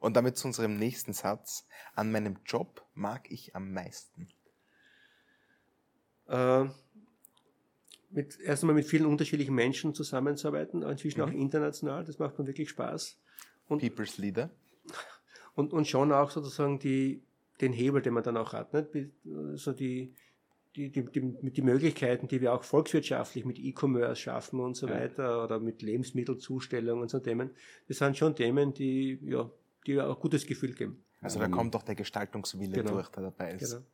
Und 0.00 0.16
damit 0.16 0.36
zu 0.36 0.48
unserem 0.48 0.76
nächsten 0.76 1.12
Satz. 1.12 1.66
An 1.94 2.10
meinem 2.10 2.38
Job 2.44 2.84
mag 2.94 3.30
ich 3.30 3.54
am 3.54 3.72
meisten. 3.72 4.28
Äh, 6.26 6.66
mit, 8.12 8.38
erst 8.40 8.62
einmal 8.62 8.76
mit 8.76 8.86
vielen 8.86 9.06
unterschiedlichen 9.06 9.54
Menschen 9.54 9.94
zusammenzuarbeiten, 9.94 10.82
inzwischen 10.82 11.20
mhm. 11.20 11.26
auch 11.26 11.32
international, 11.32 12.04
das 12.04 12.18
macht 12.18 12.38
mir 12.38 12.46
wirklich 12.46 12.70
Spaß. 12.70 13.18
Und, 13.68 13.80
People's 13.80 14.18
Leader. 14.18 14.50
Und, 15.54 15.74
und 15.74 15.86
schon 15.86 16.12
auch 16.12 16.30
sozusagen 16.30 16.78
die, 16.78 17.22
den 17.60 17.74
Hebel, 17.74 18.00
den 18.00 18.14
man 18.14 18.22
dann 18.22 18.38
auch 18.38 18.54
hat, 18.54 18.72
nicht? 18.72 19.10
also 19.26 19.72
die, 19.72 20.14
die, 20.74 20.90
die, 20.90 21.04
die, 21.04 21.50
die 21.50 21.60
Möglichkeiten, 21.60 22.26
die 22.26 22.40
wir 22.40 22.54
auch 22.54 22.64
volkswirtschaftlich 22.64 23.44
mit 23.44 23.58
E-Commerce 23.58 24.16
schaffen 24.16 24.60
und 24.60 24.76
so 24.76 24.86
ja. 24.86 24.94
weiter 24.94 25.44
oder 25.44 25.60
mit 25.60 25.82
Lebensmittelzustellung 25.82 27.02
und 27.02 27.10
so 27.10 27.20
Themen, 27.20 27.50
das 27.86 27.98
sind 27.98 28.16
schon 28.16 28.34
Themen, 28.34 28.72
die, 28.72 29.18
ja, 29.22 29.50
die 29.86 30.00
auch 30.00 30.18
gutes 30.18 30.46
Gefühl 30.46 30.72
geben. 30.72 31.04
Also 31.20 31.38
da 31.38 31.48
kommt 31.48 31.74
doch 31.74 31.82
der 31.82 31.96
Gestaltungswille 31.96 32.72
genau. 32.72 32.94
durch, 32.94 33.08
der 33.10 33.24
dabei 33.24 33.52
ist. 33.52 33.70
Genau. 33.70 33.84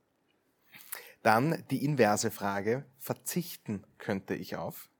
Dann 1.23 1.64
die 1.71 1.85
inverse 1.85 2.31
Frage, 2.31 2.85
verzichten 2.99 3.85
könnte 3.99 4.35
ich 4.35 4.57
auf? 4.57 4.91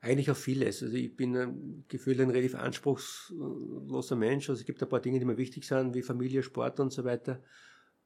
Eigentlich 0.00 0.30
auf 0.30 0.38
vieles. 0.38 0.82
Also 0.82 0.94
ich 0.94 1.16
bin 1.16 1.84
gefühlt 1.88 2.20
ein 2.20 2.30
relativ 2.30 2.54
anspruchsloser 2.54 4.16
Mensch. 4.16 4.48
Also 4.48 4.60
es 4.60 4.66
gibt 4.66 4.82
ein 4.82 4.88
paar 4.88 5.00
Dinge, 5.00 5.18
die 5.18 5.24
mir 5.24 5.38
wichtig 5.38 5.66
sind, 5.66 5.94
wie 5.94 6.02
Familie, 6.02 6.42
Sport 6.42 6.78
und 6.78 6.92
so 6.92 7.04
weiter. 7.04 7.42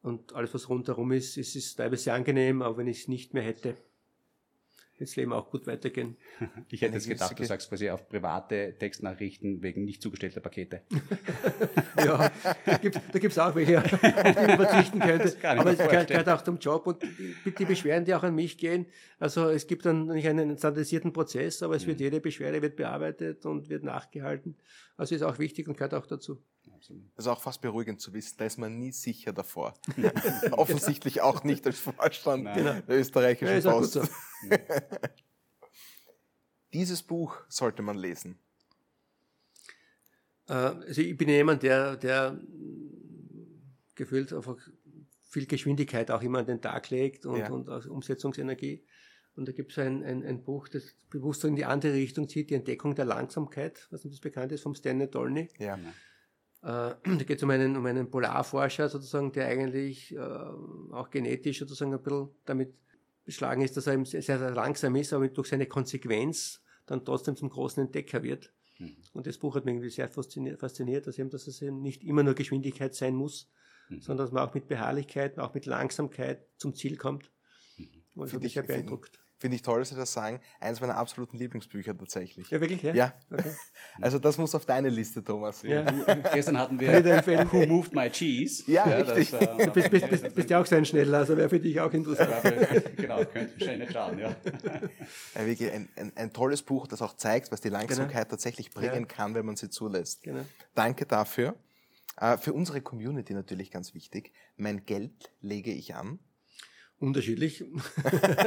Und 0.01 0.35
alles, 0.35 0.55
was 0.55 0.69
rundherum 0.69 1.13
ist, 1.13 1.37
ist, 1.37 1.55
ist 1.55 1.77
teilweise 1.77 2.13
angenehm, 2.13 2.63
aber 2.63 2.79
wenn 2.79 2.89
ich 2.89 3.03
es 3.03 3.09
nicht 3.09 3.35
mehr 3.35 3.43
hätte, 3.43 3.77
das 5.03 5.17
Leben 5.17 5.33
auch 5.33 5.51
gut 5.51 5.67
weitergehen. 5.67 6.17
Ich 6.69 6.81
hätte 6.81 6.95
jetzt 6.95 7.09
gedacht, 7.09 7.39
du 7.39 7.45
sagst 7.45 7.69
quasi 7.69 7.91
auf 7.91 8.09
private 8.09 8.75
Textnachrichten 8.79 9.63
wegen 9.63 9.85
nicht 9.85 10.01
zugestellter 10.01 10.41
Pakete. 10.41 10.83
ja, 11.99 12.31
da 12.65 12.77
gibt 12.79 12.97
es 13.25 13.39
auch 13.39 13.55
welche, 13.55 13.79
auf 13.79 13.91
die 13.91 13.97
man 13.97 14.57
verzichten 14.57 15.01
könnte. 15.01 15.37
Aber 15.43 15.71
es 15.71 15.79
gehört, 15.79 16.29
auch 16.29 16.43
zum 16.43 16.59
Job 16.59 16.87
und 16.87 17.03
die, 17.03 17.55
die, 17.55 17.65
Beschwerden, 17.65 18.05
die 18.05 18.15
auch 18.15 18.23
an 18.23 18.35
mich 18.35 18.59
gehen. 18.59 18.87
Also 19.19 19.49
es 19.49 19.67
gibt 19.67 19.85
dann 19.85 20.07
nicht 20.07 20.27
einen 20.27 20.57
standardisierten 20.57 21.13
Prozess, 21.13 21.63
aber 21.63 21.77
es 21.77 21.87
wird 21.87 21.99
mhm. 21.99 22.05
jede 22.05 22.21
Beschwerde 22.21 22.63
wird 22.63 22.77
bearbeitet 22.77 23.45
und 23.45 23.69
wird 23.69 23.85
nachgehalten. 23.85 24.57
Also 24.97 25.15
ist 25.15 25.23
auch 25.23 25.39
wichtig 25.39 25.69
und 25.69 25.77
gehört 25.77 25.95
auch 25.95 26.07
dazu. 26.07 26.39
Absolut. 26.75 27.05
Das 27.17 27.27
ist 27.27 27.31
auch 27.31 27.41
fast 27.41 27.61
beruhigend 27.61 28.01
zu 28.01 28.13
wissen, 28.13 28.37
da 28.39 28.45
ist 28.45 28.59
man 28.59 28.79
nie 28.79 28.93
sicher 28.93 29.33
davor. 29.33 29.75
Offensichtlich 30.53 31.21
auch 31.21 31.45
nicht 31.45 31.67
als 31.67 31.79
Vorstand 31.79 32.45
Nein. 32.45 32.83
der 32.87 32.89
österreichischen 32.89 33.63
ja, 33.63 33.71
Post. 33.71 33.93
So. 33.93 34.03
Dieses 36.73 37.03
Buch 37.03 37.37
sollte 37.49 37.83
man 37.83 37.97
lesen. 37.97 38.39
Äh, 40.49 40.53
also 40.53 41.01
ich 41.01 41.17
bin 41.17 41.29
jemand, 41.29 41.63
der, 41.63 41.97
der 41.97 42.41
gefühlt 43.95 44.33
einfach 44.33 44.57
viel 45.23 45.47
Geschwindigkeit 45.47 46.11
auch 46.11 46.23
immer 46.23 46.41
an 46.41 46.47
den 46.47 46.61
Tag 46.61 46.91
legt 46.91 47.27
und, 47.27 47.39
ja. 47.39 47.51
und 47.51 47.69
Umsetzungsenergie. 47.87 48.85
Und 49.35 49.49
da 49.49 49.53
gibt 49.53 49.73
es 49.73 49.79
ein, 49.79 50.03
ein, 50.05 50.23
ein 50.25 50.45
Buch, 50.45 50.69
das 50.69 50.95
bewusst 51.09 51.45
in 51.45 51.57
die 51.57 51.65
andere 51.65 51.95
Richtung 51.95 52.29
zieht, 52.29 52.51
die 52.51 52.55
Entdeckung 52.55 52.95
der 52.95 53.07
Langsamkeit, 53.07 53.87
was 53.91 54.03
das 54.03 54.21
bekannt 54.21 54.53
ist, 54.53 54.63
vom 54.63 54.75
Stanley 54.75 55.09
Dolny. 55.09 55.49
Ja. 55.59 55.79
Äh, 56.63 56.95
da 57.05 57.25
geht 57.25 57.39
es 57.39 57.43
um 57.43 57.51
einen, 57.51 57.77
um 57.77 57.87
einen 57.87 58.11
Polarforscher 58.11 58.89
sozusagen, 58.89 59.33
der 59.33 59.49
eigentlich 59.49 60.15
äh, 60.15 60.19
auch 60.19 61.11
genetisch 61.11 61.59
sozusagen 61.59 61.93
ein 61.93 62.03
bisschen 62.03 62.29
damit 62.45 62.75
beschlagen 63.25 63.63
ist, 63.63 63.77
dass 63.77 63.87
er 63.87 64.05
sehr, 64.05 64.23
sehr 64.23 64.51
langsam 64.51 64.97
ist, 64.97 65.13
aber 65.13 65.29
durch 65.29 65.49
seine 65.49 65.67
Konsequenz 65.67 66.63
dann 66.87 67.05
trotzdem 67.05 67.37
zum 67.37 67.51
großen 67.51 67.85
Entdecker 67.85 68.23
wird. 68.23 68.53
Mhm. 68.79 68.97
Und 69.13 69.27
das 69.27 69.39
Buch 69.39 69.55
hat 69.55 69.65
mich 69.65 69.75
irgendwie 69.75 69.91
sehr 69.91 70.09
fasziniert, 70.09 70.59
fasziniert 70.61 71.07
dass, 71.07 71.19
eben, 71.19 71.31
dass 71.31 71.47
es 71.47 71.63
eben 71.63 71.81
nicht 71.83 72.03
immer 72.03 72.23
nur 72.23 72.35
Geschwindigkeit 72.35 72.95
sein 72.95 73.15
muss, 73.15 73.49
mhm. 73.89 74.01
sondern 74.01 74.27
dass 74.27 74.33
man 74.33 74.49
auch 74.49 74.55
mit 74.55 74.67
Beharrlichkeit, 74.67 75.39
auch 75.39 75.55
mit 75.55 75.67
Langsamkeit 75.67 76.45
zum 76.57 76.75
Ziel 76.75 76.97
kommt. 76.97 77.31
Mhm. 77.77 77.89
Und 78.17 78.27
das 78.27 78.35
hat 78.35 78.43
mich 78.43 78.55
sehr 78.55 78.63
beeindruckt. 78.65 79.22
Finde 79.43 79.57
ich 79.57 79.63
toll, 79.63 79.81
dass 79.81 79.89
Sie 79.89 79.97
das 79.97 80.13
sagen. 80.13 80.39
Eines 80.61 80.81
meiner 80.81 80.97
absoluten 80.97 81.37
Lieblingsbücher 81.37 81.99
tatsächlich. 81.99 82.49
Ja, 82.51 82.61
wirklich? 82.61 82.81
Ja. 82.81 82.95
ja. 82.95 83.13
Okay. 83.29 83.51
Also 84.01 84.21
das 84.21 84.39
muss 84.39 84.55
auf 84.55 84.65
deine 84.67 84.89
Liste, 84.89 85.23
Thomas. 85.23 85.63
Ja. 85.63 85.83
Gestern 86.33 86.57
hatten 86.59 86.79
wir 86.79 86.93
Who 87.53 87.67
Moved 87.67 87.93
My 87.93 88.09
Cheese. 88.09 88.63
Ja, 88.71 88.89
ja 88.89 88.97
richtig. 88.99 89.33
Das, 89.33 89.43
äh, 89.43 89.67
du 89.67 89.73
bist, 89.73 89.91
bist, 89.91 90.09
bist, 90.09 90.35
bist 90.37 90.49
ja 90.49 90.61
auch 90.61 90.67
so 90.67 90.77
ein 90.77 90.85
Schneller, 90.85 91.19
also 91.19 91.37
wäre 91.37 91.49
für 91.49 91.59
dich 91.59 91.81
auch 91.81 91.93
interessant. 91.93 92.41
genau, 92.97 93.17
könnte 93.25 93.53
wahrscheinlich 93.59 93.81
nicht 93.81 93.93
schaden, 93.93 94.21
ja. 94.21 94.29
ja 95.35 95.47
wirklich 95.47 95.73
ein, 95.73 95.89
ein, 95.97 96.13
ein, 96.15 96.33
tolles 96.33 96.63
Buch, 96.63 96.87
das 96.87 97.03
auch 97.03 97.17
zeigt, 97.17 97.51
was 97.51 97.61
die 97.61 97.69
Langsamkeit 97.69 98.13
genau. 98.13 98.31
tatsächlich 98.31 98.71
bringen 98.71 99.09
kann, 99.09 99.35
wenn 99.35 99.45
man 99.45 99.57
sie 99.57 99.71
zulässt. 99.71 100.23
Genau. 100.23 100.47
Danke 100.77 101.05
dafür. 101.05 101.57
Äh, 102.17 102.39
für 102.39 102.53
unsere 102.53 102.81
Community 102.81 103.35
natürlich 103.35 103.73
ganz 103.73 103.93
wichtig. 103.93 104.31
Mein 104.57 104.87
Geld 104.87 105.33
lege 105.41 105.73
ich 105.73 105.97
an. 105.97 106.21
Unterschiedlich. 107.03 107.65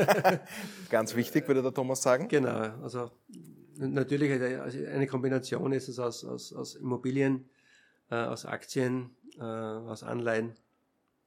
Ganz 0.90 1.14
wichtig, 1.16 1.46
würde 1.48 1.62
der 1.62 1.74
Thomas 1.74 2.02
sagen. 2.02 2.30
Genau, 2.30 2.56
also 2.82 3.12
natürlich 3.76 4.32
also 4.62 4.78
eine 4.86 5.08
Kombination 5.08 5.74
ist 5.74 5.90
es 5.90 6.00
aus, 6.00 6.24
aus, 6.24 6.54
aus 6.54 6.76
Immobilien, 6.76 7.50
äh, 8.10 8.16
aus 8.16 8.46
Aktien 8.46 9.10
äh, 9.38 9.42
aus 9.44 10.04
Anleihen. 10.04 10.54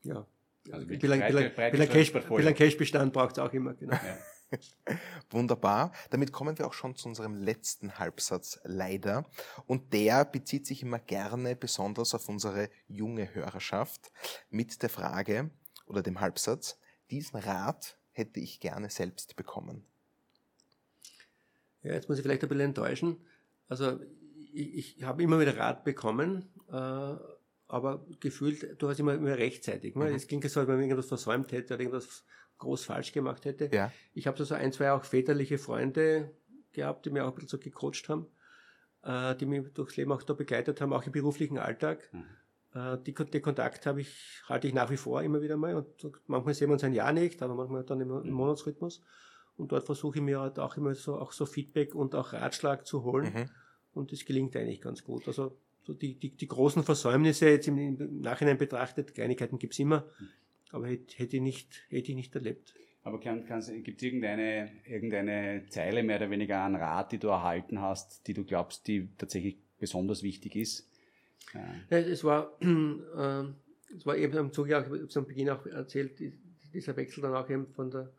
Ja. 0.05 0.27
Also 0.73 0.89
wie 0.89 0.97
lange 0.97 1.25
breite- 1.25 1.51
breite 1.51 1.87
Cash, 1.87 2.13
lang 2.13 2.55
Cashbestand 2.55 3.13
braucht 3.13 3.33
es 3.33 3.39
auch 3.39 3.53
immer. 3.53 3.75
Genau. 3.75 3.93
Ja. 3.93 4.19
Wunderbar. 5.31 5.93
Damit 6.09 6.33
kommen 6.33 6.59
wir 6.59 6.67
auch 6.67 6.73
schon 6.73 6.97
zu 6.97 7.09
unserem 7.09 7.35
letzten 7.35 7.99
Halbsatz 7.99 8.59
leider. 8.65 9.27
Und 9.67 9.93
der 9.93 10.25
bezieht 10.25 10.67
sich 10.67 10.83
immer 10.83 10.99
gerne 10.99 11.57
besonders 11.57 12.15
auf 12.15 12.27
unsere 12.31 12.71
junge 12.87 13.35
Hörerschaft 13.35 14.11
mit 14.49 14.83
der 14.83 14.89
Frage 14.89 15.51
oder 15.87 16.03
dem 16.03 16.21
Halbsatz, 16.21 16.79
diesen 17.11 17.41
Rat 17.41 17.99
hätte 18.13 18.41
ich 18.41 18.61
gerne 18.61 18.91
selbst 18.91 19.37
bekommen. 19.37 19.85
Ja, 21.83 21.93
jetzt 21.93 22.09
muss 22.09 22.19
ich 22.19 22.23
vielleicht 22.23 22.43
ein 22.43 22.49
bisschen 22.49 22.65
enttäuschen. 22.65 23.17
Also 23.69 24.01
ich, 24.53 24.97
ich 24.99 25.03
habe 25.05 25.23
immer 25.23 25.39
wieder 25.39 25.57
Rat 25.57 25.85
bekommen, 25.85 26.49
äh, 26.69 27.17
aber 27.69 28.07
gefühlt, 28.21 28.81
du 28.81 28.89
hast 28.89 28.99
immer, 28.99 29.15
immer 29.15 29.37
rechtzeitig. 29.37 29.95
Ne? 29.95 30.07
Mhm. 30.07 30.15
Es 30.15 30.27
klingt 30.27 30.49
so, 30.49 30.61
als 30.61 30.69
wenn 30.69 30.77
man 30.77 30.85
irgendwas 30.85 31.07
versäumt 31.07 31.53
hätte 31.53 31.75
oder 31.75 31.83
irgendwas 31.83 32.25
groß 32.59 32.85
falsch 32.85 33.13
gemacht 33.13 33.45
hätte. 33.45 33.71
Ja. 33.73 33.93
Ich 34.15 34.27
habe 34.27 34.43
so 34.45 34.55
ein, 34.55 34.73
zwei 34.73 34.91
auch 34.93 35.05
väterliche 35.05 35.59
Freunde 35.59 36.35
gehabt, 36.73 37.07
die 37.07 37.11
mir 37.11 37.25
auch 37.25 37.29
ein 37.29 37.35
bisschen 37.35 37.49
so 37.49 37.59
gecoacht 37.59 38.09
haben, 38.09 38.27
äh, 39.03 39.37
die 39.37 39.47
mich 39.47 39.73
durchs 39.75 39.97
Leben 39.97 40.13
auch 40.13 40.23
da 40.23 40.35
begleitet 40.35 40.81
haben, 40.81 40.93
auch 40.93 41.05
im 41.05 41.13
beruflichen 41.13 41.59
Alltag. 41.59 42.09
Mhm. 42.13 42.25
Äh, 42.75 42.99
die, 43.07 43.15
den 43.15 43.43
Kontakt 43.43 43.87
habe 43.87 44.01
ich, 44.01 44.43
halte 44.49 44.69
ich 44.69 44.75
nach 44.75 44.91
wie 44.91 44.97
vor 44.97 45.23
immer 45.23 45.41
wieder 45.41 45.57
mal. 45.57 45.75
Und 45.75 45.89
manchmal 46.27 46.55
sehen 46.55 46.69
wir 46.69 46.75
uns 46.75 46.85
ein 46.85 46.93
Jahr 46.93 47.13
nicht, 47.13 47.43
aber 47.43 47.55
manchmal 47.55 47.85
dann 47.85 48.01
im, 48.01 48.11
im 48.11 48.27
Mhm. 48.27 48.33
Monatsrhythmus. 48.33 49.03
Und 49.57 49.73
dort 49.73 49.85
versuche 49.87 50.19
ich 50.19 50.23
mir 50.23 50.41
halt 50.41 50.59
auch 50.59 50.77
immer 50.77 50.95
so, 50.95 51.17
auch 51.17 51.33
so 51.33 51.45
Feedback 51.45 51.95
und 51.95 52.15
auch 52.15 52.33
Ratschlag 52.33 52.87
zu 52.87 53.03
holen. 53.05 53.33
Mhm. 53.33 53.51
Und 53.93 54.13
das 54.13 54.25
gelingt 54.25 54.55
eigentlich 54.57 54.81
ganz 54.81 55.03
gut. 55.03 55.27
Also 55.27 55.59
so 55.83 55.95
die, 55.95 56.19
die, 56.19 56.37
die 56.37 56.47
großen 56.47 56.85
Versäumnisse 56.85 57.49
jetzt 57.49 57.67
im, 57.67 57.79
im 57.79 58.21
Nachhinein 58.21 58.59
betrachtet, 58.59 59.15
Kleinigkeiten 59.15 59.59
gibt's 59.59 59.79
immer, 59.79 60.05
aber 60.71 60.87
hätte, 60.87 61.17
hätte, 61.17 61.37
ich 61.37 61.43
nicht, 61.43 61.83
hätte 61.89 62.11
ich 62.11 62.15
nicht 62.15 62.35
erlebt. 62.35 62.75
Aber 63.03 63.19
kann, 63.19 63.43
gibt 63.83 64.03
es 64.03 64.03
irgendeine, 64.03 64.71
irgendeine 64.87 65.65
Zeile 65.71 66.03
mehr 66.03 66.17
oder 66.17 66.31
weniger 66.31 66.61
an 66.61 66.77
Rat, 66.77 67.11
die 67.13 67.19
du 67.19 67.29
erhalten 67.29 67.81
hast, 67.81 68.27
die 68.29 68.35
du 68.35 68.45
glaubst, 68.45 68.87
die 68.87 69.09
tatsächlich 69.17 69.59
besonders 69.79 70.23
wichtig 70.23 70.57
ist? 70.57 70.91
Ja, 71.91 71.99
es 71.99 72.25
war, 72.25 72.53
äh, 72.61 73.45
es 73.97 74.05
war 74.05 74.17
eben 74.17 74.37
am 74.37 74.53
Zuge, 74.53 74.77
auch, 74.79 74.83
ich 74.83 74.89
habe 74.89 74.97
es 74.99 75.17
am 75.17 75.27
Beginn 75.27 75.51
auch 75.51 75.65
erzählt, 75.67 76.19
die- 76.19 76.39
dieser 76.75 76.97
Wechsel 76.97 77.23
dann 77.23 77.35
auch 77.35 77.49
eben 77.49 77.67
von 77.69 77.91
der, 77.91 78.13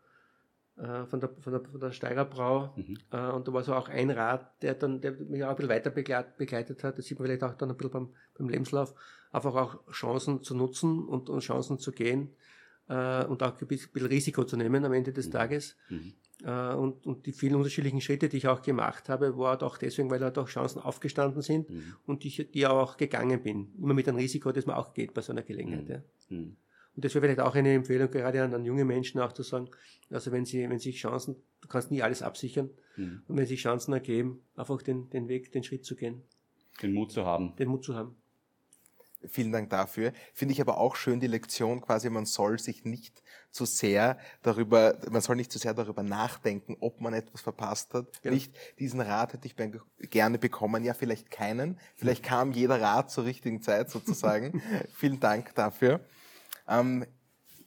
äh, 0.76 1.06
von 1.06 1.20
der, 1.20 1.30
von 1.38 1.52
der, 1.52 1.62
von 1.62 1.80
der 1.80 1.92
Steirer 1.92 2.24
Brau. 2.24 2.74
Mhm. 2.76 2.96
Äh, 3.12 3.30
und 3.30 3.46
da 3.46 3.52
war 3.52 3.62
so 3.62 3.74
auch 3.74 3.88
ein 3.88 4.10
Rat, 4.10 4.60
der 4.62 4.74
dann, 4.74 5.00
der 5.00 5.12
mich 5.12 5.44
auch 5.44 5.50
ein 5.50 5.56
bisschen 5.56 5.70
weiter 5.70 5.90
begleit, 5.90 6.36
begleitet 6.36 6.82
hat. 6.82 6.98
Das 6.98 7.06
sieht 7.06 7.18
man 7.18 7.26
vielleicht 7.26 7.44
auch 7.44 7.54
dann 7.54 7.70
ein 7.70 7.76
bisschen 7.76 7.92
beim, 7.92 8.08
beim 8.36 8.48
Lebenslauf. 8.48 8.94
Einfach 9.30 9.54
auch 9.54 9.92
Chancen 9.92 10.42
zu 10.42 10.56
nutzen 10.56 11.06
und, 11.06 11.28
und 11.28 11.40
Chancen 11.40 11.78
zu 11.78 11.92
gehen. 11.92 12.34
Äh, 12.90 13.24
und 13.26 13.40
auch 13.44 13.60
ein 13.60 13.66
bisschen 13.68 14.06
Risiko 14.06 14.42
zu 14.44 14.56
nehmen 14.56 14.84
am 14.84 14.92
Ende 14.92 15.12
des 15.12 15.28
Mhm. 15.28 15.32
Tages. 15.32 15.76
Mhm. 15.90 16.12
Äh, 16.44 16.74
und, 16.74 17.06
und 17.06 17.24
die 17.26 17.32
vielen 17.32 17.54
unterschiedlichen 17.54 18.00
Schritte, 18.00 18.28
die 18.28 18.38
ich 18.38 18.48
auch 18.48 18.62
gemacht 18.62 19.08
habe, 19.08 19.36
war 19.38 19.50
halt 19.50 19.62
auch 19.62 19.78
deswegen, 19.78 20.10
weil 20.10 20.20
halt 20.24 20.36
auch 20.38 20.48
Chancen 20.48 20.80
aufgestanden 20.80 21.40
sind 21.42 21.70
Mhm. 21.70 21.94
und 22.06 22.24
ich 22.24 22.50
die 22.52 22.66
auch 22.66 22.96
gegangen 22.96 23.40
bin. 23.42 23.68
Immer 23.78 23.94
mit 23.94 24.08
einem 24.08 24.16
Risiko, 24.18 24.50
das 24.50 24.66
man 24.66 24.74
auch 24.76 24.92
geht 24.92 25.14
bei 25.14 25.20
so 25.20 25.30
einer 25.32 25.42
Gelegenheit. 25.42 25.84
Mhm. 25.84 25.90
Ja. 25.90 26.02
Mhm. 26.30 26.56
Und 26.96 27.04
das 27.04 27.14
wäre 27.14 27.22
vielleicht 27.24 27.40
auch 27.40 27.54
eine 27.54 27.72
Empfehlung, 27.72 28.10
gerade 28.10 28.42
an, 28.42 28.52
an 28.52 28.64
junge 28.64 28.84
Menschen 28.84 29.20
auch 29.20 29.32
zu 29.32 29.44
sagen, 29.44 29.68
also 30.10 30.32
wenn 30.32 30.44
sie, 30.44 30.68
wenn 30.68 30.80
sich 30.80 30.96
Chancen, 30.98 31.36
du 31.60 31.68
kannst 31.68 31.92
nie 31.92 32.02
alles 32.02 32.20
absichern, 32.22 32.70
und 32.96 33.22
wenn 33.36 33.46
sich 33.46 33.60
Chancen 33.62 33.92
ergeben, 33.94 34.40
einfach 34.56 34.82
den, 34.82 35.08
den 35.10 35.28
Weg, 35.28 35.52
den 35.52 35.62
Schritt 35.62 35.84
zu 35.86 35.94
gehen, 35.94 36.22
Den 36.82 36.92
Mut 36.92 37.12
zu 37.12 37.24
haben. 37.24 37.54
den 37.56 37.68
Mut 37.68 37.84
zu 37.84 37.94
haben. 37.94 38.16
Vielen 39.28 39.52
Dank 39.52 39.68
dafür. 39.70 40.12
Finde 40.32 40.52
ich 40.54 40.60
aber 40.60 40.78
auch 40.78 40.96
schön 40.96 41.20
die 41.20 41.26
Lektion 41.26 41.80
quasi, 41.82 42.08
man 42.08 42.24
soll 42.24 42.58
sich 42.58 42.84
nicht 42.84 43.22
zu 43.50 43.66
sehr 43.66 44.18
darüber, 44.42 44.98
man 45.10 45.20
soll 45.20 45.36
nicht 45.36 45.52
zu 45.52 45.58
sehr 45.58 45.74
darüber 45.74 46.02
nachdenken, 46.02 46.76
ob 46.80 47.00
man 47.00 47.12
etwas 47.12 47.42
verpasst 47.42 47.92
hat. 47.92 48.20
Ja. 48.22 48.30
Nicht, 48.30 48.54
diesen 48.78 49.00
Rat 49.00 49.34
hätte 49.34 49.46
ich 49.46 49.56
gerne 50.10 50.38
bekommen, 50.38 50.84
ja, 50.84 50.94
vielleicht 50.94 51.30
keinen. 51.30 51.78
Vielleicht 51.96 52.22
kam 52.22 52.52
jeder 52.52 52.80
Rat 52.80 53.10
zur 53.10 53.24
richtigen 53.24 53.60
Zeit 53.60 53.90
sozusagen. 53.90 54.62
Vielen 54.94 55.20
Dank 55.20 55.54
dafür. 55.54 56.00
Ähm, 56.66 57.04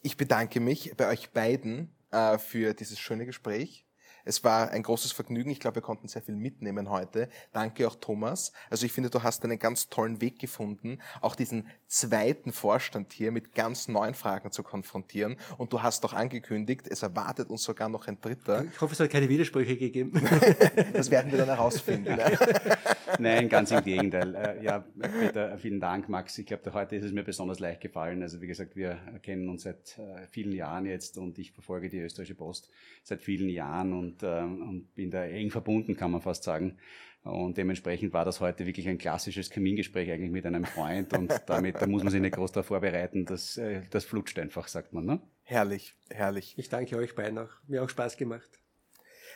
ich 0.02 0.18
bedanke 0.18 0.60
mich 0.60 0.96
bei 0.98 1.08
euch 1.08 1.32
beiden 1.32 1.94
äh, 2.12 2.38
für 2.38 2.74
dieses 2.74 3.00
schöne 3.00 3.26
Gespräch. 3.26 3.86
Es 4.26 4.44
war 4.44 4.72
ein 4.72 4.84
großes 4.84 5.12
Vergnügen. 5.12 5.50
Ich 5.50 5.60
glaube, 5.60 5.76
wir 5.76 5.82
konnten 5.82 6.08
sehr 6.08 6.22
viel 6.22 6.36
mitnehmen 6.36 6.90
heute. 6.90 7.30
Danke 7.52 7.88
auch 7.88 7.96
Thomas. 7.96 8.52
Also 8.70 8.86
ich 8.86 8.92
finde, 8.92 9.10
du 9.10 9.24
hast 9.24 9.44
einen 9.44 9.60
ganz 9.60 9.90
tollen 9.90 10.22
Weg 10.22 10.40
gefunden, 10.40 11.00
auch 11.22 11.36
diesen 11.36 11.68
zweiten 11.88 12.52
Vorstand 12.52 13.14
hier 13.14 13.32
mit 13.32 13.54
ganz 13.54 13.88
neuen 13.88 14.14
Fragen 14.14 14.52
zu 14.52 14.64
konfrontieren. 14.64 15.38
Und 15.58 15.74
du 15.74 15.82
hast 15.84 16.04
doch 16.04 16.14
angekündigt, 16.14 16.88
es 16.90 17.04
erwartet 17.04 17.50
uns 17.50 17.64
sogar 17.64 17.90
noch 17.90 18.08
ein 18.08 18.20
dritter. 18.20 18.66
Ich 18.66 18.82
hoffe, 18.82 18.94
es 18.94 19.00
hat 19.00 19.10
keine 19.10 19.30
Widersprüche 19.30 19.78
gegeben. 19.78 20.14
Das 20.94 21.10
werden 21.10 21.32
wir 21.32 21.40
dann 21.40 21.48
herausfinden. 21.48 22.16
ne? 22.16 22.38
Nein, 23.20 23.50
ganz 23.50 23.72
im 23.72 23.84
Gegenteil. 23.84 24.36
Äh, 24.36 24.64
Ja, 24.64 24.80
Peter, 25.20 25.58
vielen 25.58 25.80
Dank, 25.80 26.10
Max. 26.10 26.38
Ich 26.38 26.46
glaube, 26.46 26.74
heute 26.74 26.96
ist 26.96 27.04
es 27.06 27.12
mir 27.12 27.24
besonders 27.24 27.60
leicht 27.60 27.82
gefallen. 27.82 28.22
Also 28.22 28.42
wie 28.42 28.48
gesagt, 28.48 28.76
wir 28.76 28.98
kennen 29.22 29.50
uns 29.50 29.64
seit 29.64 29.98
äh, 29.98 30.28
vielen 30.28 30.52
Jahren 30.52 30.86
jetzt 30.86 31.18
und 31.18 31.38
ich 31.40 31.52
verfolge 31.52 31.90
die 31.90 32.00
österreichische 32.00 32.36
Post 32.36 32.70
seit 33.04 33.22
vielen 33.22 33.50
Jahren 33.50 33.94
und, 33.94 34.13
ähm, 34.22 34.62
und 34.62 34.96
bin 34.96 35.10
da 35.10 35.24
eng 35.26 35.50
verbunden, 35.50 35.96
kann 35.96 36.12
man 36.12 36.22
fast 36.22 36.44
sagen. 36.44 36.78
Und 37.24 37.58
dementsprechend 37.58 38.12
war 38.12 38.26
das 38.26 38.42
heute 38.42 38.66
wirklich 38.66 38.88
ein 38.90 38.98
klassisches 38.98 39.50
Kamingespräch 39.50 40.12
eigentlich 40.12 40.32
mit 40.32 40.46
einem 40.46 40.66
Freund 40.66 41.18
und 41.18 41.32
damit, 41.48 41.82
da 41.82 41.88
muss 41.88 42.04
man 42.04 42.12
sich 42.12 42.20
nicht 42.20 42.36
groß 42.36 42.52
darauf 42.52 42.68
vorbereiten. 42.68 43.26
Das, 43.26 43.58
äh, 43.58 43.84
das 43.90 44.04
flutscht 44.04 44.38
einfach, 44.40 44.68
sagt 44.68 44.92
man. 44.92 45.06
Ne? 45.06 45.22
Herrlich, 45.44 45.96
herrlich. 46.10 46.54
Ich 46.58 46.68
danke 46.68 46.98
euch 46.98 47.16
beiden 47.16 47.40
auch. 47.40 47.52
Mir 47.68 47.82
auch 47.82 47.90
Spaß 47.90 48.18
gemacht. 48.18 48.60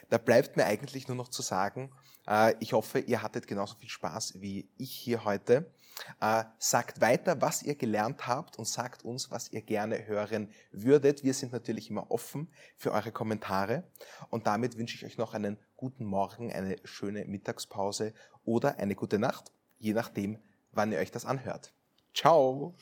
Da 0.10 0.18
bleibt 0.18 0.58
mir 0.58 0.66
eigentlich 0.66 1.08
nur 1.08 1.16
noch 1.16 1.30
zu 1.30 1.42
sagen, 1.42 1.92
äh, 2.28 2.54
ich 2.60 2.74
hoffe, 2.74 3.00
ihr 3.00 3.22
hattet 3.22 3.48
genauso 3.48 3.76
viel 3.76 3.90
Spaß 3.90 4.42
wie 4.42 4.70
ich 4.78 4.92
hier 4.92 5.24
heute. 5.24 5.72
Äh, 6.20 6.44
sagt 6.58 7.02
weiter, 7.02 7.42
was 7.42 7.64
ihr 7.64 7.76
gelernt 7.76 8.28
habt 8.28 8.58
und 8.58 8.66
sagt 8.66 9.04
uns, 9.04 9.32
was 9.32 9.52
ihr 9.52 9.62
gerne 9.62 10.08
hören 10.08 10.52
würdet. 10.72 11.24
Wir 11.24 11.34
sind 11.34 11.52
natürlich 11.54 11.90
immer 11.90 12.12
offen 12.12 12.52
für 12.76 12.92
eure 12.92 13.12
Kommentare 13.12 13.84
und 14.30 14.48
damit 14.48 14.78
wünsche 14.78 14.96
ich 14.96 15.06
euch 15.06 15.18
noch 15.18 15.34
einen 15.34 15.58
guten 15.76 16.06
Morgen, 16.06 16.52
eine 16.52 16.78
schöne 16.84 17.26
Mittagspause 17.26 18.14
oder 18.46 18.80
eine 18.80 18.96
gute 18.96 19.20
Nacht, 19.20 19.52
je 19.78 19.94
nachdem, 19.94 20.40
wann 20.72 20.92
ihr 20.92 21.00
euch 21.00 21.12
das 21.12 21.26
anhört. 21.26 21.74
Ciao! 22.14 22.76